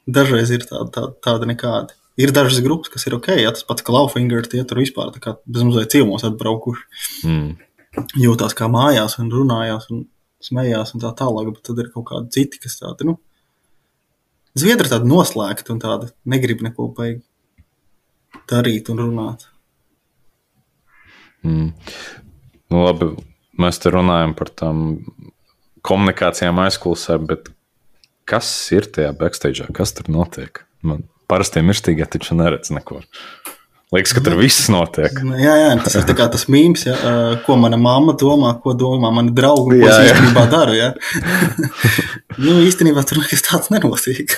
[0.05, 1.97] Dažreiz ir tāda, tāda, tāda nekāda.
[2.21, 5.31] Ir dažas grupas, kas ir ok, ja tas pats Klaufinger, tie tur vispār tā kā
[5.43, 6.83] bezmazliet ciemos atbraukuši.
[7.27, 7.49] Mm.
[8.21, 10.05] Jūtās kā mājās un runājās un
[10.43, 13.17] smējās un tā tālāk, bet tad ir kaut kādi citi, kas tādi, nu,
[14.55, 17.19] Zviedri tādi noslēgti un tādi negrib neko baigi
[18.47, 19.49] darīt un runāt.
[21.45, 21.71] Mm.
[22.73, 23.11] Nu, labi,
[23.61, 24.85] mēs te runājam par tām
[25.85, 27.51] komunikācijām aizkulisē, bet
[28.29, 29.67] kas ir tajā backstage?
[29.75, 30.63] Kas tur notiek?
[30.85, 33.01] Man parasti mirstīgie taču neredz neko.
[33.93, 35.13] Liekas, ka tur viss notiek.
[35.39, 36.95] Jā, jā tas ir tas mīmīms, ja,
[37.45, 40.73] ko mana mamma domā, ko domā mani draugi, ko jā, es īstenībā daru.
[40.75, 40.89] Ja.
[42.43, 44.33] nu, īstenībā tur nekas tāds nenotiek.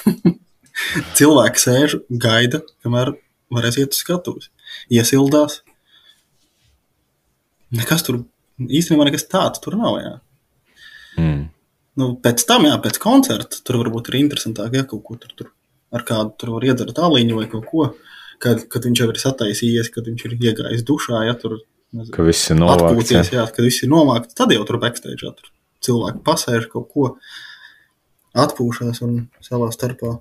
[1.17, 3.15] Cilvēki sēž, gaida, kamēr
[3.55, 4.51] varēs iet uz skatuves.
[4.93, 5.61] Iesildās,
[7.75, 8.21] nekas tur
[8.57, 9.99] īstenībā nekas tāds tur nav.
[10.01, 10.15] Jā.
[11.17, 11.45] Mm.
[11.97, 15.51] Nu, pēc tam, jā, pēc koncerta tur varbūt ir interesantāk, ja kaut ko tur, tur
[15.95, 17.89] ar kādu tur var iedzert tāliņu vai kaut ko.
[18.43, 21.55] Kad, kad viņš jau ir sataisījies, kad viņš ir iegājis dušā, ja tur
[21.89, 23.09] nezinu, Ka viss ir novākts.
[23.09, 23.23] jā.
[23.33, 25.49] jā, kad viss ir nomākts, tad jau tur backstage jā, tur
[25.81, 27.07] cilvēki pasēž kaut ko,
[28.37, 30.19] atpūšās un savā starpā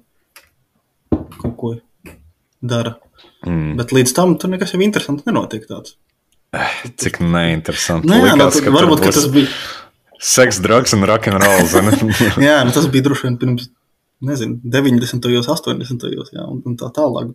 [1.43, 1.75] kaut ko
[2.65, 2.97] dara.
[3.45, 3.77] Mm.
[3.77, 5.99] Bet līdz tam tur nekas jau interesants nenotiek tāds.
[6.97, 8.09] Cik neinteresanti.
[8.09, 9.51] Nu, jā, nu, Likās, tad, ka varbūt ka tas bija.
[10.27, 11.67] Seks, drugs un rock'n'roll.
[12.47, 13.67] Jā, nu, tas bija droši vien pirms
[14.25, 15.29] nezinu, 90.
[15.29, 16.07] un 80.
[16.33, 17.35] Jā, un, un tā tālāk.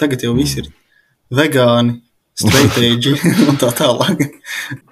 [0.00, 0.68] Tagad jau viss ir
[1.32, 1.96] vegāni,
[2.36, 3.14] streitēģi
[3.48, 4.20] un tā tālāk.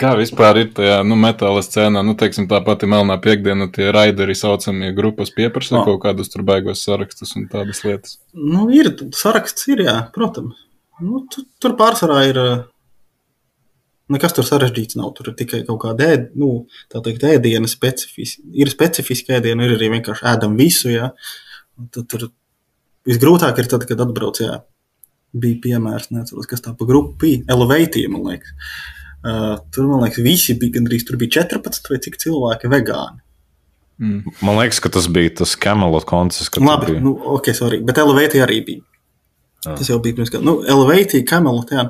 [0.00, 4.36] Kā vispār ir tajā nu, metāla scēnā, nu, teiksim, tā pati melnā piekdiena, tie raideri
[4.38, 5.84] saucamie grupas pieprasa Ah.
[5.90, 8.16] kaut kādus tur baigos sarakstus un tādas lietas.
[8.32, 10.56] Nu, ir saraksts, ir, jā, protams.
[11.04, 12.40] Nu, tu, tur pārsvarā ir.
[12.40, 12.50] ā,
[14.10, 15.12] Nekas tur sarežģīts nav.
[15.16, 16.50] Tur ir tikai kaut kāda ēd, nu,
[16.90, 18.42] teikt, ēdiena specifiska.
[18.58, 20.90] Ir specifiska ēdiena, ir arī vienkārši ēdam visu.
[20.92, 21.12] Jā.
[21.94, 22.28] Tad tur
[23.08, 24.42] visgrūtāk ir tad, kad atbrauc.
[24.42, 24.60] Jā.
[25.40, 27.44] Bija piemērs, neatceros, kas tā pa grupu bija.
[27.54, 28.54] Elevatīva, man liekas.
[29.20, 31.06] Uh, tur, man liekas, visi bija gandrīz.
[31.06, 33.22] Tur bija 14 vai cik cilvēki vegāni.
[34.00, 34.32] Mm.
[34.40, 36.48] Man liekas, ka tas bija tas Camelot koncerts.
[36.56, 37.04] Labi, tu biji.
[37.04, 38.84] nu, ok, sorry, bet Elevatīva arī bija.
[39.66, 39.74] Ah.
[39.76, 40.46] Tas jau bija pirms gada.
[40.48, 41.84] Nu, Elevatīva, Camelot, jā.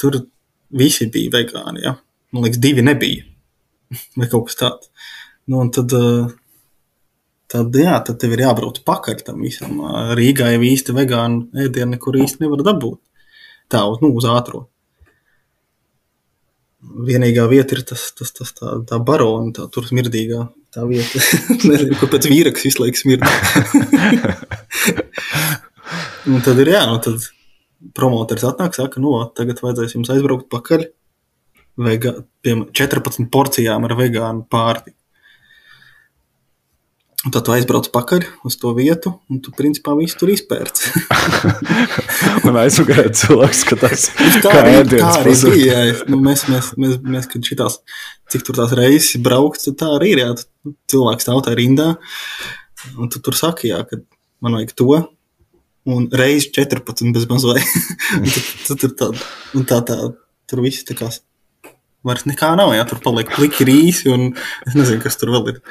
[0.00, 0.18] Tur
[0.70, 1.96] visi bija vegāni, jā.
[2.34, 3.26] Man liekas, divi nebija.
[4.18, 4.90] Vai kaut kas tāds.
[5.50, 6.28] Nu, tad, ā,
[7.50, 9.80] tad, jā, tad tev ir jābrauc pakaļ tam visam.
[9.86, 13.00] Ā, Rīgā jau īsti vegānu ēdienu nekur īsti nevar dabūt.
[13.70, 14.66] Tā, nu, uz ātro.
[16.80, 21.20] Vienīgā vieta ir tas, tas, tas tā, tā barona, tā tur smirdīgā tā vieta.
[21.68, 23.26] Nezinu, kur pēc vīraks visu laiku smird.
[26.30, 27.26] un tad ir jā, nu tad
[27.96, 30.88] promotors atnāk, saka, nu, tagad vajadzēs jums aizbraukt pakaļ.
[31.80, 34.96] Vega, piemēram, 14 porcijām ar vegānu pārtiku.
[37.20, 40.88] Un tad tu aizbrauc pakaļ uz to vietu, un tu principā visu tur izpērci.
[42.48, 44.06] Un aizgāja cilvēks, ka tas
[44.44, 45.56] Tā kā tā arī pazūd.
[45.60, 45.82] jā.
[46.08, 47.76] Nu, mēs, mēs, mēs, mēs, kad šitās,
[48.32, 50.22] cik tur tās reizes braukt, tad tā arī ir.
[50.24, 50.30] Jā.
[50.88, 51.90] Cilvēks stāv tajā rindā,
[52.96, 54.00] un tu tur saki, jā, ka
[54.40, 54.88] man vajag to.
[55.88, 57.64] Un reizes 14 bez mazliet.
[58.66, 59.10] Tad tur tā,
[59.56, 59.96] un tā, tā,
[60.50, 61.08] tur viss tā kā
[62.06, 62.74] vairs nekā nav.
[62.76, 64.32] Jā, tur paliek pliki rīsi, un
[64.68, 65.62] es nezinu, kas tur vēl ir.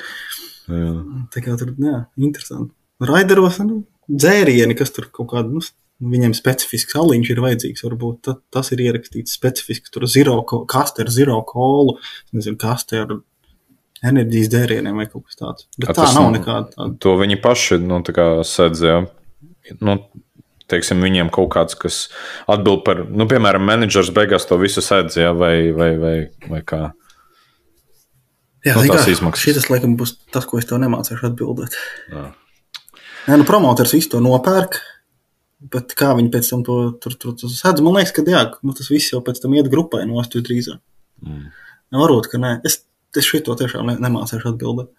[0.69, 0.95] Jā.
[1.33, 2.73] Tā kā tur, jā, interesanti.
[3.05, 5.63] Raideros, nu, dzērieni, kas tur kaut kāda, nu,
[5.99, 7.85] viņiem specifisks aliņš ir vajadzīgs.
[7.85, 9.91] Varbūt ta, tas ir ierakstīts specifiski.
[9.93, 10.37] Tur zero,
[10.69, 11.97] kaste ar zero kolu,
[12.35, 13.17] nezinu, kaste ar
[14.05, 15.67] enerģijas dzērieniem vai kaut kas tāds.
[15.77, 16.93] Bet A, tā nav nekāda tāda.
[17.03, 18.85] To viņi paši nu, tā kā sedz.
[19.83, 19.97] Nu,
[20.69, 22.01] teiksim, viņiem kaut kāds, kas
[22.49, 26.15] atbild par, nu, piemēram, menedžers beigās to visu sedz, jā, vai, vai, vai,
[26.49, 26.83] vai kā.
[28.65, 29.45] Jā, no zini tās kā, izmaksas.
[29.47, 31.77] Šitas, laikam, būs tas, ko es tev nemācīšu atbildēt.
[32.11, 32.25] Jā.
[33.29, 34.81] Nē, nu, promotors visu to nopērk.
[35.73, 38.71] Bet kā viņi pēc tam to tur, tur, tur sēdz, man liekas, ka jā, nu,
[38.75, 40.79] tas viss jau pēc tam iet grupai nost drīzāk.
[41.25, 41.49] Mm.
[41.91, 42.53] Nu, varbūt, ka nē.
[42.67, 42.77] Es,
[43.17, 44.89] es šito tiešām ne, nemācīšu atbildēt.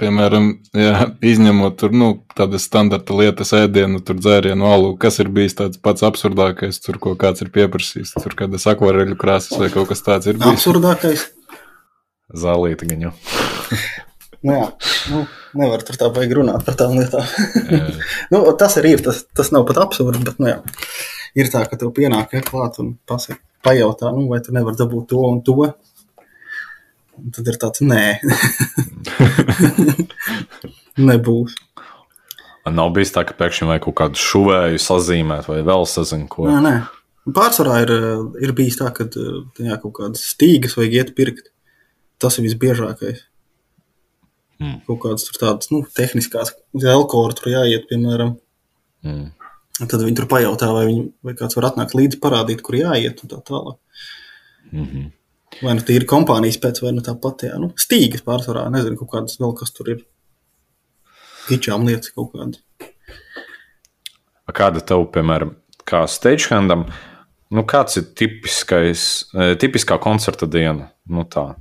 [0.00, 5.56] Piemēram, jā, izņemot tur, nu, tādas standarta lietas, ēdienu, tur dzērienu, alu, kas ir bijis
[5.58, 10.04] tāds pats absurdākais, tur, ko kāds ir pieprasījis, tur kādas akvareļu krāsas vai kaut kas
[10.04, 10.58] tāds ir bijis.
[10.60, 11.28] Absurdākais.
[12.36, 13.14] Zālīti gan jau.
[14.46, 14.66] Nu, jā,
[15.10, 15.24] nu,
[15.58, 17.26] nevar tur tā baigi runāt par tām lietām.
[18.32, 19.02] Nu, tas arī ir.
[19.06, 20.58] Tas, tas nav pat absurds, bet nu, jā,
[21.38, 25.22] ir tā, ka tev pienāk klāt un pasaka, pajautā, nu, vai tu nevari dabūt to
[25.26, 25.70] un to.
[27.16, 28.18] Un tad ir tāds, nē,
[31.08, 31.56] nebūs.
[32.66, 36.48] Nav bijis tā, ka pēkšņi vajag kaut kādu šuvēju sazīmēt vai vēl sazinu ko.
[36.50, 36.74] Nē, nē.
[37.36, 37.92] Pārsvarā ir,
[38.42, 41.50] ir bijis tā, ka jā, kaut kādas stīgas vajag iet pirkt.
[42.22, 43.24] Tas ir visbiežākais.
[44.62, 44.80] Mm.
[44.86, 48.36] Kaut kādas tur tādas nu, tehniskās, uz alkohola tur jāiet, piemēram.
[49.04, 49.26] Mm.
[49.82, 53.32] Tad viņi tur pajautā, vai, viņi, vai kāds var atnākt līdzi, parādīt, kur jāiet un
[53.32, 53.76] tā tālāk.
[54.72, 55.10] Mm -hmm.
[55.64, 59.12] Vai nu tīri kompānijas pēc, vai nu tā pati, jā, nu, stīgas pārsvarā, nezinu, kaut
[59.14, 60.02] kādas vēl kas tur ir.
[61.46, 62.60] Gičām lietas kaut kādas.
[64.56, 65.54] Kāda tev, piemēram,
[65.88, 66.86] kā stagehandam,
[67.54, 70.90] nu kāds ir tipiskais, eh, tipiskā koncerta diena?
[71.08, 71.54] Nu tā.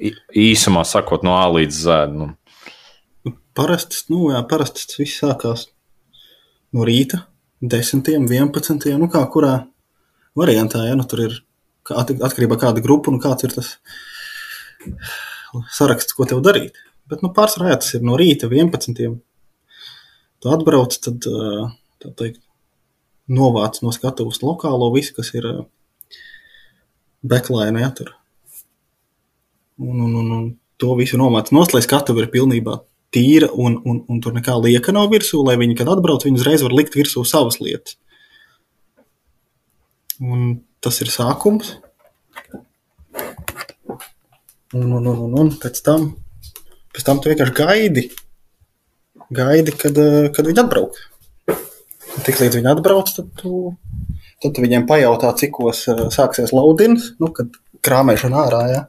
[0.00, 2.06] Īsumā sakot, no A līdz Z.
[2.16, 2.34] Nu,
[3.54, 5.66] Parasti, nu, jā, parasti tas viss sākās
[6.72, 7.24] no rīta,
[7.60, 9.66] 10, 11, nu kā kurā
[10.38, 11.34] variantā, ja nu tur ir
[11.90, 13.74] atkarībā no kāda grupa un kāds ir tas
[15.74, 16.78] saraksts, ko tev darīt.
[17.10, 19.18] Bet, nu, pārsvarā tas ir no rīta 11.
[20.40, 21.26] Tu atbrauc, tad,
[22.00, 22.40] tā teikt,
[23.30, 25.46] novāc no skatuves lokālo visu, kas ir
[27.84, 28.14] ja tur.
[29.80, 30.46] Un, un, un, un
[30.80, 32.80] to visu nomāca nost, lai skatuve ir pilnībā
[33.14, 36.64] tīra un, un, un tur nekā lieka nav virsū, lai viņi, kad atbrauc, viņi uzreiz
[36.64, 37.98] var likt virsū savas lietas.
[40.20, 41.78] Un tas ir sākums.
[44.76, 46.10] Un, un, un, un, un pēc tam,
[46.94, 48.04] pēc tam tu vienkārši gaidi,
[49.34, 51.00] gaidi, kad, eh, kad viņi atbrauc.
[52.26, 53.72] Tik līdz viņi atbrauc, tad tu,
[54.42, 57.56] tad tu viņiem pajautā, cikos eh, sāksies laudins, nu, kad
[57.86, 58.84] krāmēšana ārā, ja.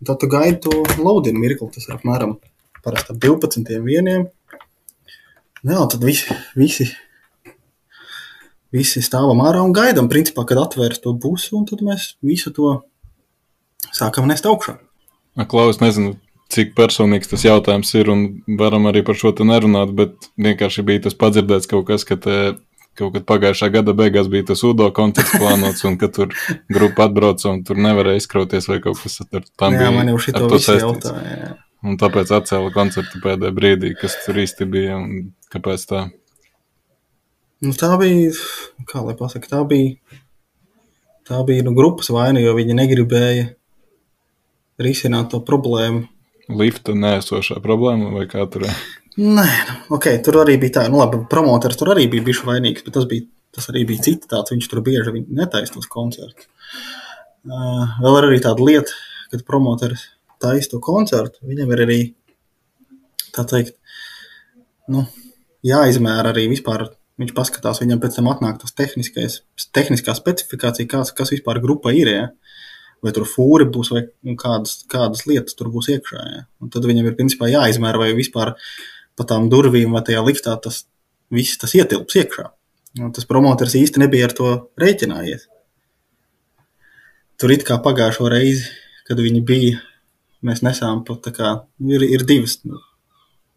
[0.00, 2.38] Un tad tu gaidi to laudinu mirkli, tas ir apmēram
[2.82, 4.30] ap 12 vieniem.
[5.62, 6.88] Jā, tad visi, visi,
[8.72, 12.78] visi stāvam ārā un gaidām, principā, kad atvērs to busu, un tad mēs visu to
[13.92, 14.78] sākam nest augšā.
[15.48, 16.16] Klaus, nezinu,
[16.52, 18.26] cik personīgs tas jautājums ir, un
[18.60, 22.36] varam arī par šo te nerunāt, bet vienkārši bija tas padzirdēts kaut kas, ka te
[22.98, 26.32] kaut kad pagājušā gada beigās bija tas UDO koncerts plānots, un ka tur
[26.68, 29.92] grupa atbrauca un tur nevarēja izkrauties vai kaut kas ar tām Jā, bija.
[29.96, 31.36] man jau šito visu jautāja.
[31.40, 31.52] jā.
[31.88, 36.02] Un tāpēc atcēla koncertu pēdējā brīdī, kas tur īsti bija un kāpēc tā.
[37.62, 38.32] Nu, tā bija,
[38.90, 39.94] kā lai pasaka, tā bija,
[41.28, 43.44] tā bija nu, grupas vaina, jo viņi negribēja
[44.82, 46.08] risināt to problēmu.
[46.58, 48.66] Lifta nēsošā problēma vai kā tur.
[49.14, 52.82] Nē, nu, ok, tur arī bija tā, nu labi, promoters tur arī bija bijis vainīgs,
[52.82, 56.48] bet tas, bija, tas arī bija cits tāds, viņš tur bieži netaisa tos koncertus.
[57.42, 58.96] Uh, vēl ir arī tāda lieta,
[59.30, 60.08] kad promoters
[60.42, 62.00] taisa to koncertu, viņam ir arī,
[63.34, 63.78] tā teikt,
[64.90, 65.06] nu,
[65.66, 66.88] jāizmēra arī vispār,
[67.20, 69.40] viņš paskatās, viņam pēc tam atnāk tas tehniskais,
[69.76, 72.28] tehniskā specifikācija, kas, kas vispār grupa ir, ja?
[73.02, 74.04] vai tur fūri būs, vai
[74.38, 76.24] kādas, kādas lietas tur būs iekšā.
[76.36, 76.42] Ja?
[76.62, 78.54] Un tad viņam ir principā jāizmēra, vai vispār
[79.18, 80.84] pa tām durvīm vai tajā liftā tas
[81.32, 82.46] viss tas ietilps iekšā.
[83.02, 85.48] Un tas promotors īsti nebija ar to rēķinājies.
[87.40, 88.68] Tur it kā pagājušo reizi,
[89.08, 89.80] kad viņi bija,
[90.46, 91.52] mēs nesām pat tā kā,
[91.88, 92.60] ir, ir divas,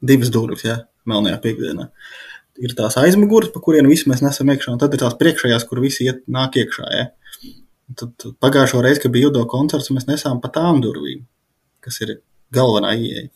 [0.01, 1.89] divas durvis, ja, melnajā piekdienā.
[2.64, 5.82] Ir tās aizmugures, pa kurien visi mēs nesam iekšā, un tad ir tās priekšējās, kur
[5.84, 6.86] visi iet, nāk iekšā.
[6.95, 7.08] Ja.
[7.99, 11.26] Tad, pagājušo reizi, kad bija judo koncerts, mēs nesām pa tām durvīm,
[11.84, 12.16] kas ir
[12.56, 13.28] galvenā ieeja.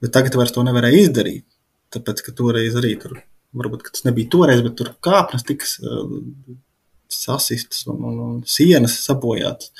[0.00, 1.44] Bet tagad vairs to nevarēja izdarīt.
[1.92, 3.18] Tāpēc, ka toreiz arī tur,
[3.56, 6.06] varbūt tas nebija toreiz, bet tur kāpnes tiks uh,
[7.10, 9.74] sasistas un, un, un sienas sabojātas.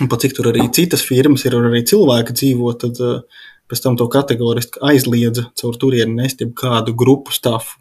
[0.00, 3.98] Un pat cik tur arī citas firmas ir, arī cilvēki dzīvo, tad uh, pēc tam
[3.98, 7.78] to kategoriski aizliedza caur turieni nest kādu grupu stāfu.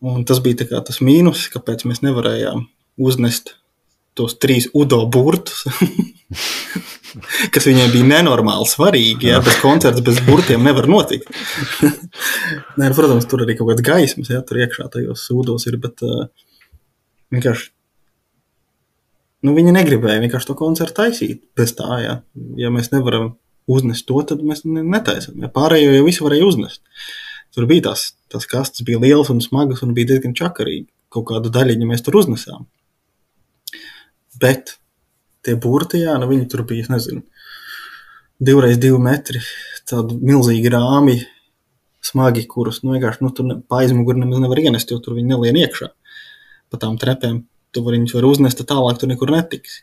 [0.00, 2.64] Un tas bija tas mīnus, kāpēc mēs nevarējām
[3.00, 3.56] uznest
[4.16, 5.64] tos trīs udo burtus,
[7.54, 9.30] kas viņiem bija nenormāli svarīgi.
[9.30, 11.28] Ja, bez koncerta, bez burtiem nevar notikt.
[12.78, 16.04] Nē, nu, protams, tur arī kaut kāds gaismas, ja tur iekšā tajos sūdos ir, bet
[16.06, 16.26] uh,
[17.34, 17.70] vienkārši.
[19.46, 21.88] Nu, viņi negribēja vienkārši to koncertu taisīt bez tā.
[22.02, 22.18] Ja,
[22.60, 23.34] ja mēs nevaram
[23.70, 25.38] uznest to, tad mēs ne- netaisam.
[25.42, 26.82] Ja pārējo jau visu varēja uznest.
[27.54, 30.88] Tur bija tās, tās kastes, bija lielas un smagas un bija diezgan čakarīgi.
[31.10, 32.66] Kaut kādu daļiņu mēs tur uznesām.
[34.40, 34.76] Bet
[35.44, 37.24] tie burti, jā, nu viņi tur bija, nezinu,
[38.40, 39.42] divreiz divi metri,
[39.90, 41.18] tādi milzīgi rāmi,
[42.04, 45.90] smagi, kurus, nu, vienkārši, nu, tur aizmuguri nemaz nevar ienest, jo tur viņi nelien iekšā.
[46.70, 47.42] Pa tām trepēm
[47.74, 49.82] tu vari viņus var uznest, tad tālāk tu nekur netiksi.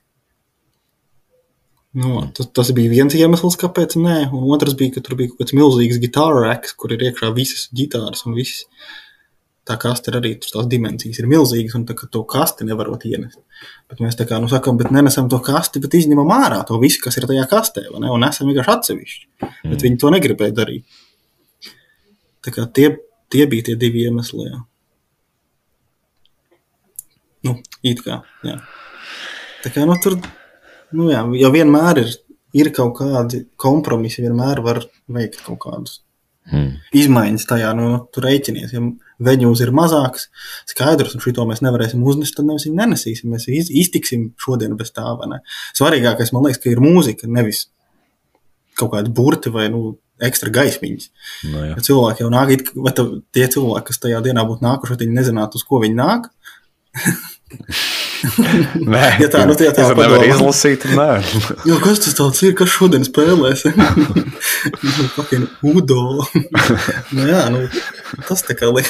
[1.97, 5.41] Nu, tas, tas bija viens iemesls, kāpēc nē, un otrs bija, ka tur bija kaut
[5.41, 8.67] kāds milzīgs gitāra reks, kur ir iekšā visas ģitāras un viss.
[9.67, 13.41] Tā kaste ir arī tās dimensijas, ir milzīgas, un tā, to kasti nevarot ienest.
[13.89, 17.01] Bet mēs tā kā, nu, sakām, bet nenesam to kasti, bet izņemam ārā to visu,
[17.03, 19.27] kas ir tajā kastē, ne, un esam vienkārši atsevišķi.
[19.41, 19.73] Mm.
[19.73, 21.03] Bet viņi to negribēja darīt.
[22.45, 22.93] Tā kā tie,
[23.33, 24.61] tie bija tie divi iemesli, jā.
[27.47, 28.61] Nu, it kā, jā.
[29.65, 30.21] Tā kā, nu, tur,
[30.93, 32.13] nu, jā, jau vienmēr ir,
[32.53, 35.99] ir kaut kādi kompromisi, vienmēr var veikt kaut kādus
[36.47, 36.77] Hmm.
[36.95, 38.71] izmaiņas tajā, nu, tur rēķinies.
[38.71, 38.79] Ja
[39.19, 40.29] veņūs ir mazāks,
[40.65, 43.27] skaidrs, un šito mēs nevarēsim uznest, tad mēs viņu nenesīsim.
[43.33, 45.39] Mēs iz, iztiksim šodien bez tā, vai ne?
[45.75, 47.65] Svarīgākais, man liekas, ka ir mūzika, nevis
[48.79, 51.09] kaut kādi burti vai, nu, ekstra gaismiņas.
[51.51, 51.73] Nu, jā.
[51.75, 53.03] Ja cilvēki jau nāk, it- vai tā,
[53.35, 56.29] tie cilvēki, kas tajā dienā būtu nākuši, viņi nezinātu, uz ko viņi nāk.
[58.93, 60.27] Nē, Ja tā, nu, tā- tā nevaru padomā.
[60.31, 60.85] izlasīt.
[60.97, 61.07] Nē,
[61.69, 63.65] Jo, kas tas tāds ir, kas šodien spēlēs?
[65.17, 66.01] Fucking Udo.
[67.13, 67.65] nu, jā, nu,
[68.27, 68.85] tas tā kā li-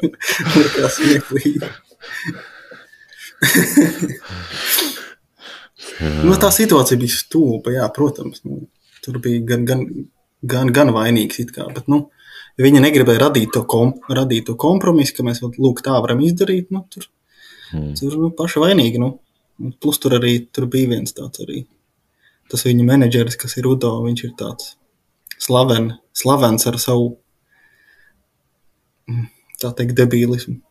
[0.56, 1.70] likās smieklīgi.
[6.26, 8.42] nu, tā situācija bija stulba, jā, protams.
[8.46, 8.64] Nu,
[9.04, 9.84] tur bija gan, gan,
[10.42, 12.06] gan, gan vainīgs, it kā, bet, nu,
[12.58, 16.72] ja viņi negribēja radīt to, kom, radīt to kompromisu, ka mēs lūk, tā varam izdarīt,
[16.74, 17.06] nu, tur,
[17.70, 17.94] Hmm.
[17.98, 19.00] tur paši vainīgi.
[19.02, 19.16] Nu.
[19.80, 21.64] Plus tur arī tur bija viens tāds arī.
[22.50, 24.74] Tas viņa menedžeris, kas ir Udo, viņš ir tāds
[25.42, 27.16] slaven, slavens ar savu,
[29.10, 29.26] mm,
[29.62, 30.60] tā teikt, debīlismu.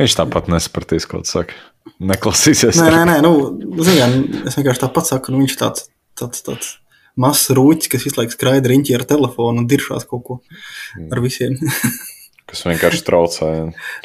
[0.00, 1.58] Viņš tāpat nesapratīs, ko tu saki.
[2.02, 2.78] Neklausīsies.
[2.80, 3.32] Nē, nē, nē nu,
[3.84, 4.06] zini, kā,
[4.48, 5.84] es vienkārši tāpat saku, nu, viņš tāds,
[6.18, 6.70] tāds, tāds
[7.20, 10.38] mazs rūķis, kas visu laiku skraida riņķī ar telefonu un diršās kaut ko
[11.12, 11.58] ar visiem.
[12.52, 13.48] Kas vienkārši traucē.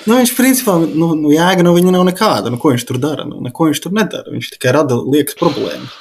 [0.07, 2.51] nu, viņš principā, nu, nu jēga no viņa nav nekāda.
[2.53, 3.25] Nu, ko viņš tur dara?
[3.27, 4.31] Nu, neko viņš tur nedara.
[4.31, 5.97] Viņš tikai rada liekas problēmas.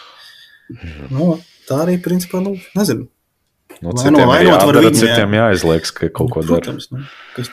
[1.11, 1.37] Nu,
[1.67, 3.09] tā arī, principā, nu, nezinu.
[3.83, 5.01] Nu, Vaino- citiem ir vainot var jādara, viņu, jā.
[5.03, 6.63] citiem jāizliekas, ka kaut ko dara.
[6.63, 7.03] Protams, nu,
[7.35, 7.51] kas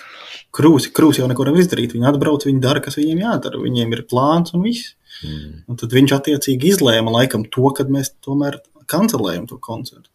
[0.54, 1.98] krūsi, krūsi jau neko nevar izdarīt.
[1.98, 3.62] Viņi atbrauc, viņi dara, kas viņiem jādara.
[3.62, 4.94] Viņiem ir plāns un viss.
[5.26, 5.64] Mm.
[5.70, 10.10] Un tad viņš attiecīgi izlēma laikam to, kad mēs tomēr kancelējam to koncertu.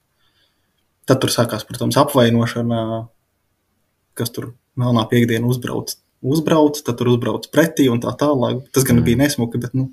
[1.08, 3.08] Tad tur sākās, protams, apvainošana,
[4.18, 5.94] kas tur melnā piekdiena uzbrauc.
[6.24, 8.64] Uzbrauc, tad tur uzbrauc pretī un tā tālāk.
[8.74, 9.04] Tas gan Mm.
[9.04, 9.90] bija nesmuki, bet, nu,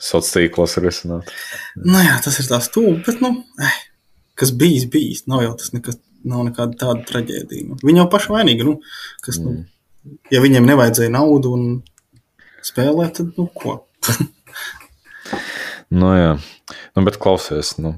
[0.00, 1.28] Sociālos tīklos ir izsnākt.
[1.76, 3.04] nu jā, tas ir tā stūbi.
[3.04, 3.74] Bet, nu, eh,
[4.34, 5.26] kas bijis, bijis.
[5.28, 7.68] Nav jau tas nekas, nav nekāda tāda traģēdija.
[7.68, 8.64] Nu, viņi jau paši vainīgi.
[8.64, 8.80] Nu,
[9.22, 10.18] kas, nu, Mm.
[10.30, 11.82] ja viņiem nevajadzēja naudu un
[12.64, 13.84] spēlēt, tad, nu, ko?
[15.90, 16.38] Nu, jā,
[16.96, 17.96] nu, bet klausies, nu,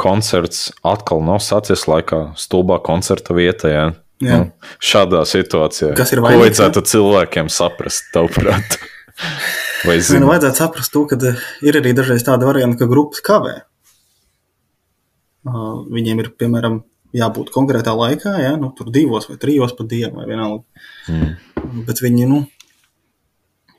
[0.00, 3.68] koncerts atkal nav sācies laikā, stulbā koncerta vietā.
[3.74, 3.86] Jā.
[4.20, 4.36] Jā.
[4.36, 8.76] Nu, šādā situācijā, Kas ir ko vainīgs, vajadzētu cilvēkiem saprast, tavuprāt?
[9.88, 13.22] Vai Nē, nu, vajadzētu saprast to, ka eh, ir arī dažreiz tāda varianta, ka grupas
[13.24, 13.54] kavē.
[15.48, 16.82] Uh, Viņiem ir, piemēram,
[17.16, 18.52] jābūt konkrētā laikā, ja?
[18.60, 20.84] nu, tur divos vai trijos pa dienu vai vienalga.
[21.08, 21.80] Mm.
[21.88, 22.42] Bet viņi, nu,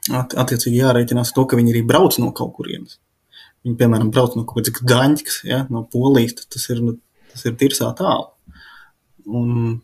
[0.10, 2.98] at, attiecīgi jārēķinās to, ka viņi arī brauc no kaut kurienes.
[3.62, 5.62] Viņi, piemēram, brauc no kaut kādas Gdaņas, ja?
[5.70, 6.98] no Polijas, tas ir, nu,
[7.30, 8.32] tas ir tirsā tālu.
[9.30, 9.78] Un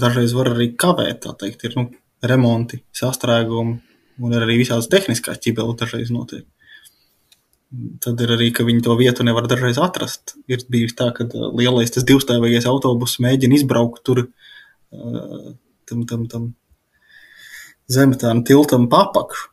[0.00, 1.86] dažreiz var arī kavēt, tā teikt, ir nu,
[2.22, 3.76] remonti, sastrēgumi,
[4.22, 6.46] un arī visādas tehniskās ķibeles dažreiz notiek.
[8.04, 10.34] Tad ir arī, ka viņi to vietu nevar dažreiz atrast.
[10.50, 15.22] Ir bijis tā, ka ā, lielais tas divstāvīgais autobus mēģina izbraukt tur ā,
[15.88, 16.50] tam, tam, tam
[17.88, 19.48] zemetāna tiltam papakšu.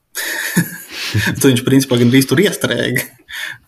[1.39, 3.07] tad viņš principā gan bija tur iestrēga.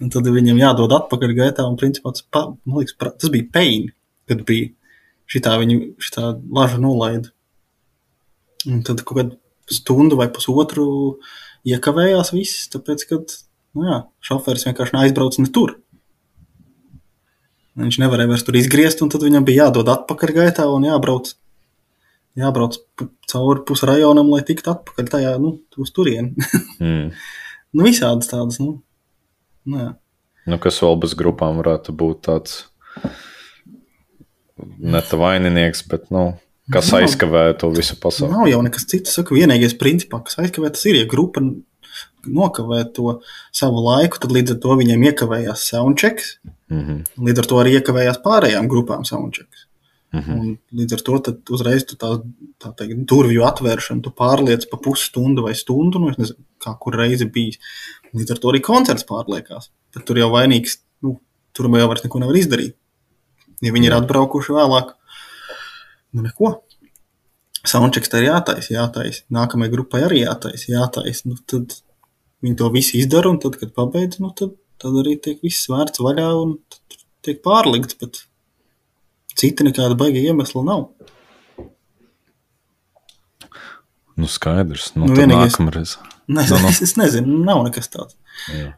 [0.03, 1.63] Un tad viņam jādod atpakaļ gaitā.
[1.71, 3.95] Un principā tas, pa, liekas, pra- tas bija peini,
[4.27, 4.73] kad bija
[5.31, 7.31] šitā viņa šitā laža nolaida.
[8.69, 9.37] Un tad kaut kādu
[9.71, 10.85] stundu vai pusotru
[11.67, 13.21] iekavējās viss, tāpēc, ka
[13.77, 15.77] nu jā, šoferis vienkārši neaizbrauc ne tur.
[17.79, 21.31] Viņš nevarēja vairs tur izgriezt, un tad viņam bija jādod atpakaļ gaitā un jābrauc,
[22.39, 22.75] jābrauc
[23.31, 26.35] cauri pusi rajonam, lai tiktu atpakaļ tajā, nu, uz turieni.
[26.81, 27.11] Mm.
[27.77, 28.79] nu, visādas tādas, nu,
[29.69, 29.89] nu jā.
[30.49, 32.55] Nu, kas vēl bez grupām varētu būt tāds
[34.79, 36.33] ne tā vaininieks, bet nu,
[36.71, 37.01] kas Nu.
[37.01, 38.31] aizkavē to visu pasauli.
[38.31, 39.13] Nav jau nekas cits.
[39.17, 41.41] Saku, vienīgais principā, kas aizkavē, tas ir, ja grupa
[42.27, 43.19] nokavē to
[43.51, 46.37] savu laiku, tad līdz ar to viņiem iekavējās soundchecks.
[46.69, 47.25] Mm -hmm.
[47.27, 49.67] Līdz ar to arī iekavējās pārējām grupām soundchecks.
[50.13, 50.57] Mm -hmm.
[50.75, 52.21] Līdz ar to uzreiz tu tā,
[52.59, 57.25] tā teikt, durvju atvēršanu, tu pārliec pa pusstundu vai stundu, nu, nezinu, kā kur reizi
[57.25, 57.59] bijis.
[58.13, 59.69] Līdz ar to arī koncerts pārliekās.
[59.93, 61.19] Tad tur jau vainīgs, nu,
[61.53, 62.75] tur jau vairs neko nevar izdarīt.
[63.61, 64.93] Ja viņi ir atbraukuši vēlāk,
[66.17, 66.51] nu neko.
[67.67, 69.21] Soundchecks tā ir jātaisa, jātaisa.
[69.29, 71.27] Nākamajai grupai arī jātaisa, jātaisa.
[71.29, 71.75] Nu, tad
[72.41, 76.01] viņi to visu izdara, un tad, kad pabeidz, nu, tad, tad arī tiek viss vērts
[76.01, 76.55] vaļā un
[77.21, 77.99] tiek pārlikts.
[78.01, 78.23] Bet
[79.37, 80.87] cita nekāda baiga iemesla nav.
[84.17, 84.91] Nu, skaidrs.
[84.95, 85.97] Nu, Nu, nu, vienīgais- nākamreiz.
[86.31, 86.67] Ne, Nu, nu.
[86.69, 88.15] es, es nezinu, nav nekas tāds.
[88.53, 88.73] Jā.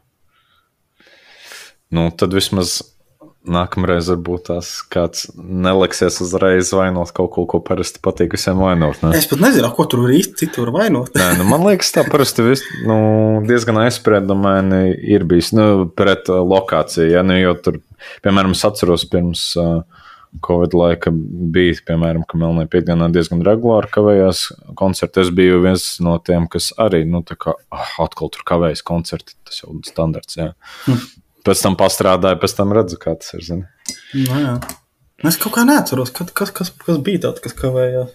[1.94, 2.80] Nu, tad vismaz
[3.44, 9.02] nākamreiz varbūt tās kāds neliksies uzreiz vainot kaut ko, ko parasti patīk visiem vainot.
[9.04, 9.12] Ne?
[9.18, 11.12] Es pat nezinu, ko tur īsti citu var vainot.
[11.18, 12.96] Nē, nu, man liekas, tā parasti vis, nu,
[13.48, 17.10] diezgan aizspriedumaini ir bijis nu, pret uh, lokāciju.
[17.12, 17.80] Ja, nu, jo tur,
[18.24, 19.82] piemēram, es atceros pirms uh,
[20.44, 21.12] Covid laika
[21.54, 24.46] bija, piemēram, ka Melnē piekdienā diezgan regulāri kavējās
[24.78, 25.22] koncerti.
[25.22, 29.36] Es biju viens no tiem, kas arī, nu, tā kā ah, atkal tur kavējas koncerti.
[29.46, 30.50] Tas jau ir standarts, jā.
[30.88, 31.04] Hm.
[31.44, 33.64] Pēc tam pastrādāju, pēc tam redzu, kā tas ir.
[34.16, 34.54] Nu, jā.
[35.28, 38.14] es kaut kā neatceros, kad, kas, kas, kas bija tāds, kas kavējās.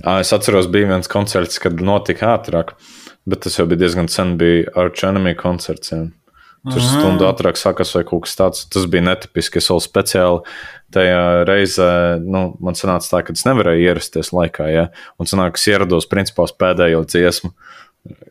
[0.00, 2.74] Ā, Es atceros, bija viens koncerts, kad notika ātrāk,
[3.28, 4.36] bet tas jau bija diezgan sen.
[4.40, 5.92] Bija Arch Enemy koncerts.
[5.92, 6.06] Jā.
[6.60, 8.64] Tur stundu ātrāk sākās vai kaut kas tāds.
[8.72, 9.60] Tas bija netipiski.
[9.60, 10.42] Es vēl speciāli
[10.92, 11.90] tajā reizē,
[12.20, 14.68] nu, man sanāca tā, ka es nevarēju ierasties laikā.
[14.68, 14.86] Ja?
[15.20, 17.54] Un sanāk, es ierados principā uz pēdējo dziesmu,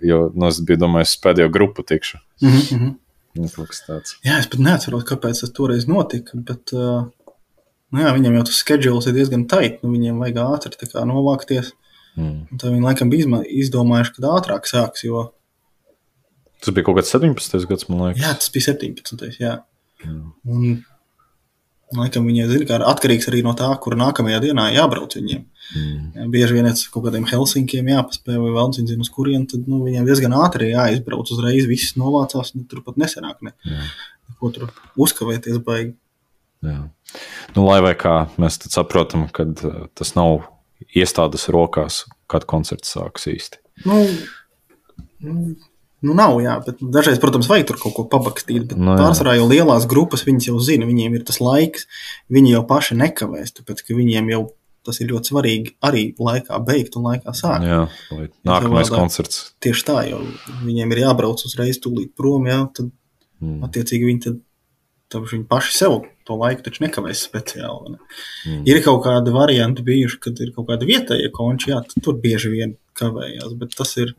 [0.01, 2.19] jo nu, es biju domājis, es pēdējo grupu tikšu.
[2.41, 2.95] Mm -hmm.
[3.39, 3.45] Nu.
[4.25, 6.31] Jā, es pat neatceros, kāpēc tas toreiz notika.
[6.33, 7.05] Bet, uh,
[7.91, 9.83] nu jā, viņam jau tas schedules ir diezgan tait.
[9.83, 11.71] Nu, viņiem vajag ātri kā novākties.
[12.17, 12.57] Mm.
[12.57, 15.29] Tad viņi laikam bija izdomājuši, ka ātrāk sāks, jo
[16.59, 17.67] Tas bija kaut kāds 17.
[17.69, 18.23] gads, man liekas.
[18.23, 19.37] jā, tas bija 17.
[19.39, 19.53] Jā.
[20.03, 20.15] Jā.
[20.43, 20.81] Un,
[21.97, 25.45] laikam viņi zina, ka atkarīgs arī no tā, kur nākamajā dienā jābrauc viņiem.
[25.75, 26.03] Mm.
[26.17, 29.81] Ja bieži vien uz kaut kādiem Helsinkiem jāpaspēj, vai vēl nezinu, uz kurien, tad nu,
[29.85, 31.65] viņiem diezgan ātri jāizbrauc uzreiz.
[31.69, 33.41] Viss novācās, un tur pat nesenāk.
[33.45, 33.55] Ne.
[33.65, 33.89] Jā.
[34.41, 34.69] Ko tur
[34.99, 35.95] uzkavēties baigi.
[36.65, 36.79] Jā.
[37.55, 39.47] Nu, lai vai kā mēs saprotam, ka
[39.97, 40.45] tas nav
[40.95, 43.61] iestādes rokās, kad koncerts sāks īsti.
[43.87, 44.01] Nu,
[45.25, 45.55] nu,
[46.05, 48.67] nu nav, jā, bet dažreiz, protams, vajag tur kaut ko pabakstīt.
[48.69, 49.03] Bet Nu, no, jā.
[49.03, 51.87] pārsvarā jau lielās grupas viņas jau zina, viņiem ir tas laiks,
[52.31, 54.43] viņi jau paši nekavēs, tāpēc ka viņiem jau
[54.87, 57.65] tas ir ļoti svarīgi arī laikā beigt un laikā sākt.
[57.67, 57.81] Jā,
[58.15, 58.95] lai nākamais savādāk.
[58.95, 59.41] koncerts.
[59.61, 60.21] Tieši tā, jo
[60.63, 62.91] viņiem ir jābrauc uzreiz tūlīt prom, jā, tad
[63.39, 63.61] Mm.
[63.63, 64.39] attiecīgi viņi tad,
[65.07, 65.93] tad viņi paši sev
[66.27, 67.93] to laiku taču nekavēs speciāli.
[67.93, 67.99] Ne?
[68.47, 68.63] Mm.
[68.67, 72.73] Ir kaut kādi varianti bijuši, kad ir kaut kāda vietējā konča, jā, tur bieži vien
[72.99, 74.11] kavējās, bet tas ir,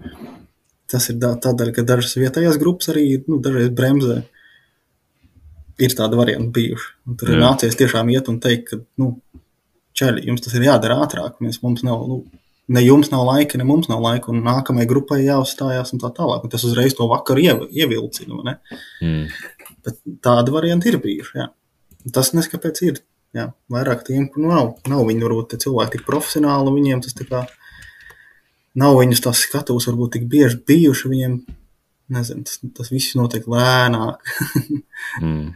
[0.90, 4.20] tas ir tādēļ, ka dažas vietējās grupas arī nu, dažreiz bremzē.
[5.80, 6.90] Ir tādi varianti bijuši.
[7.08, 7.44] Un tur ir Jā.
[7.46, 9.14] nācies tiešām iet un teikt, ka, nu,
[9.96, 11.38] čaļi, jums tas ir jādara ātrāk.
[11.40, 12.18] Mēs, mums nav, nu,
[12.68, 16.44] ne jums nav laika, ne mums nav laika, un nākamajai grupai jāuzstājās un tā tālāk.
[16.44, 18.58] Un tas uzreiz to vakaru iev, ievilcina.
[19.00, 19.24] Mm.
[19.86, 21.40] Bet tādi varianti ir bijuši.
[21.40, 21.48] Jā.
[22.12, 23.00] Tas neskapēc ir.
[23.36, 23.52] Jā.
[23.72, 27.44] Vairāk tiem, kur nav, nav viņi varbūt cilvēki tik profesionāli, viņiem tas tā kā
[28.78, 31.10] nav viņus tās skatus, varbūt tik bieži bijuši.
[31.10, 31.40] Viņiem,
[32.14, 34.22] nezinu, tas, tas viss notiek lēnāk.
[35.20, 35.54] Mm.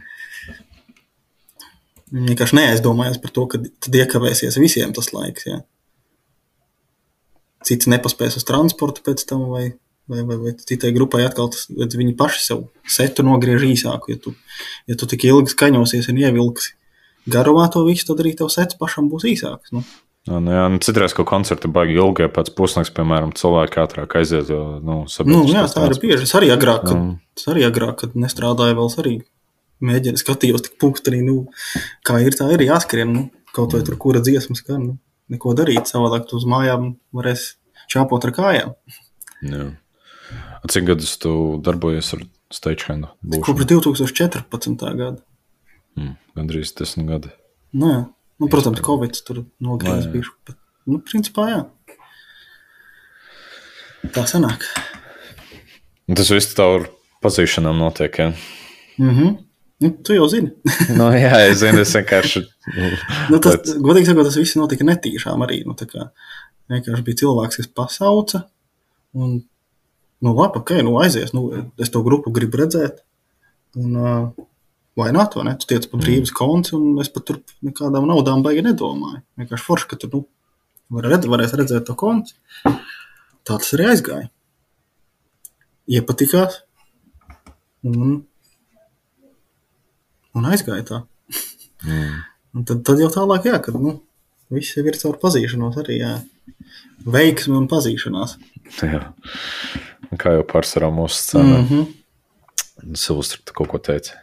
[2.11, 5.45] Viņi vienkārši neaizdomājas par to, ka tad iekavēsies visiem tas laiks.
[5.47, 5.61] Jā.
[7.65, 9.69] Cits nepaspēs uz transportu pēc tam, vai,
[10.11, 12.65] vai, vai, vai citai grupai atkal tas, viņi paši sev
[12.97, 14.13] setu nogriež īsāku.
[14.13, 14.35] Ja tu,
[14.91, 16.75] ja tu tik ilgi skaņosies un ievilksi
[17.31, 19.73] garumā to visu, tad arī tev sets pašam būs īsāks.
[19.75, 19.85] Nu.
[20.25, 24.49] Jā, nu, jā, nu, citreiz, ka koncerti baigi ilgi, pēc pusnakts, piemēram, cilvēki ātrāk aiziet.
[24.49, 26.25] Jo, nu, Nu, jā, tā ir bieži.
[26.25, 27.03] Es arī agrāk, kad,
[27.37, 29.15] es arī agrāk, kad nestrādāju, vēl arī
[29.85, 31.43] mēģināju skatījos, tik pūksteni, nu,
[32.07, 33.13] kā ir, tā ir jāskrien.
[33.13, 34.97] Nu, kaut vai tur kura dziesmas skan, nu,
[35.31, 35.85] neko darīt.
[35.91, 37.51] Savādāk tu uz mājām varēs
[37.91, 38.73] čāpot ar kājām.
[39.45, 39.69] Jā.
[40.73, 43.11] Cik gadus tu darbojies ar stagehandu?
[43.45, 44.89] Kopš 2014.
[44.97, 45.21] gada.
[45.95, 47.33] Mm, gandrīz desmit gadi.
[47.77, 48.01] Nu, jā.
[48.41, 49.43] Nu, protams, Covid tur
[50.05, 50.11] jā.
[50.13, 50.59] bišķi, bet,
[50.89, 51.63] nu, principā, jā.
[54.15, 54.65] Tā sanāk.
[56.05, 56.85] Un tas viss tavu
[57.25, 58.21] pazīšanām notiek.
[58.21, 58.31] Ja?
[59.01, 59.33] Mhm.
[59.83, 60.53] Nu, tu jau zini.
[60.99, 62.43] nu, jā, es zinu, es vienkārši.
[63.33, 65.63] nu, tas, godīgi sakot, tas viss notika netīšām arī.
[65.67, 66.09] Nu, kā
[66.71, 68.45] vienkārši bija cilvēks, kas pasauca.
[69.15, 69.41] Un,
[70.23, 71.35] nu, labi, ok, nu aizies.
[71.35, 71.49] Nu,
[71.81, 73.03] es to grupu gribu redzēt.
[73.75, 74.47] Un, uh,
[74.99, 75.55] vai nē, to ne?
[75.59, 79.23] Tu tiec pa brīvas konts, un es pat tur nekādām naudām baigi nedomāju.
[79.39, 80.21] Vienkārši forši, ka tu nu,
[80.95, 82.35] var redz, varēs redzēt to kontu.
[83.45, 84.29] Tā tas arī aizgāja.
[85.91, 86.61] Iepatikās.
[87.85, 88.15] Un,
[90.33, 91.01] un aizgāja tā.
[91.85, 92.23] Mm.
[92.55, 93.97] Un tad, tad jau tālāk, jā, kad nu,
[94.53, 96.15] viss ir caur pazīšanos, arī jā.
[97.05, 98.37] veiksmi un pazīšanās.
[98.81, 99.03] Jā.
[100.21, 101.59] Kā jau pārsvarā mūsu scenā.
[101.59, 102.95] Mm -hmm.
[102.95, 104.13] Silvestri, tu kaut ko teici.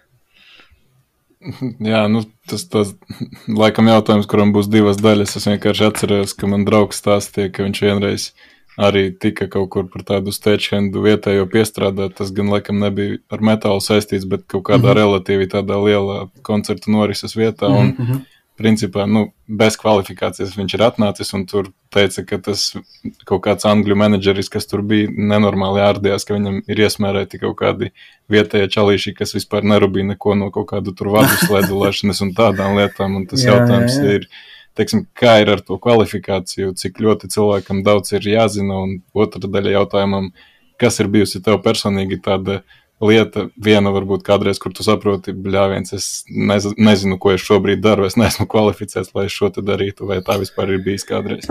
[1.93, 2.95] Jā, nu, tas tas
[3.49, 5.37] laikam jautājums, kuram būs divas daļas.
[5.39, 8.33] Es vienkārši atceros, ka man draugs stāstīja, ka viņš vienreiz
[8.81, 12.17] arī tika kaut kur par tādu stečhendu vietējo piestrādāt.
[12.19, 14.89] Tas gan laikam nebija ar metālu saistīts, bet kaut kādā mm.
[14.89, 15.01] -hmm.
[15.01, 17.69] relatīvi tādā lielā koncertu norises vietā.
[17.69, 18.21] Un, Mm -hmm.
[18.59, 22.65] Principā, nu, bez kvalifikācijas viņš ir atnācis un tur teica, ka tas
[23.29, 27.91] kaut kāds angļu menedžeris, kas tur bija, nenormāli ārdījās, ka viņam ir iesmērēti kaut kādi
[28.33, 33.19] vietējie čalīši, kas vispār nerūpīja neko no kaut kādu tur vadu slēdzelēšanas un tādām lietām.
[33.21, 34.21] Un tas Jā, jautājums jā, jā.
[34.21, 34.29] ir,
[34.79, 39.79] teiksim, kā ir ar to kvalifikāciju, cik ļoti cilvēkam daudz ir jāzina, un otra daļa
[39.79, 40.31] jautājumam,
[40.81, 42.63] kas ir bijusi tev personīgi tāda
[43.03, 48.07] lieta, viena varbūt kādreiz, kur tu saproti, bļāviens, es nez, nezinu, ko es šobrīd daru,
[48.09, 51.51] es neesmu kvalificēts, lai šo te darītu, vai tā vispār ir bijis kādreiz.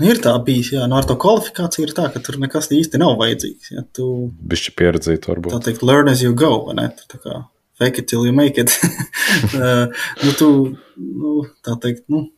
[0.00, 3.00] Nu, ir tā bijis, jā, nu, ar to kvalifikāciju ir tā, ka tur nekas īsti
[3.02, 3.72] nav vajadzīgs.
[3.74, 4.06] Ja tu
[4.48, 5.58] Bišķi pieredzēt, tā varbūt.
[5.66, 6.86] teikt, learn as you go, vai ne?
[6.96, 7.42] Tu tā kā
[7.80, 8.72] fake it till you make it.
[9.60, 9.92] uh,
[10.24, 10.50] nu, tu,
[10.96, 11.34] nu,
[11.66, 12.28] tā teikt, nu,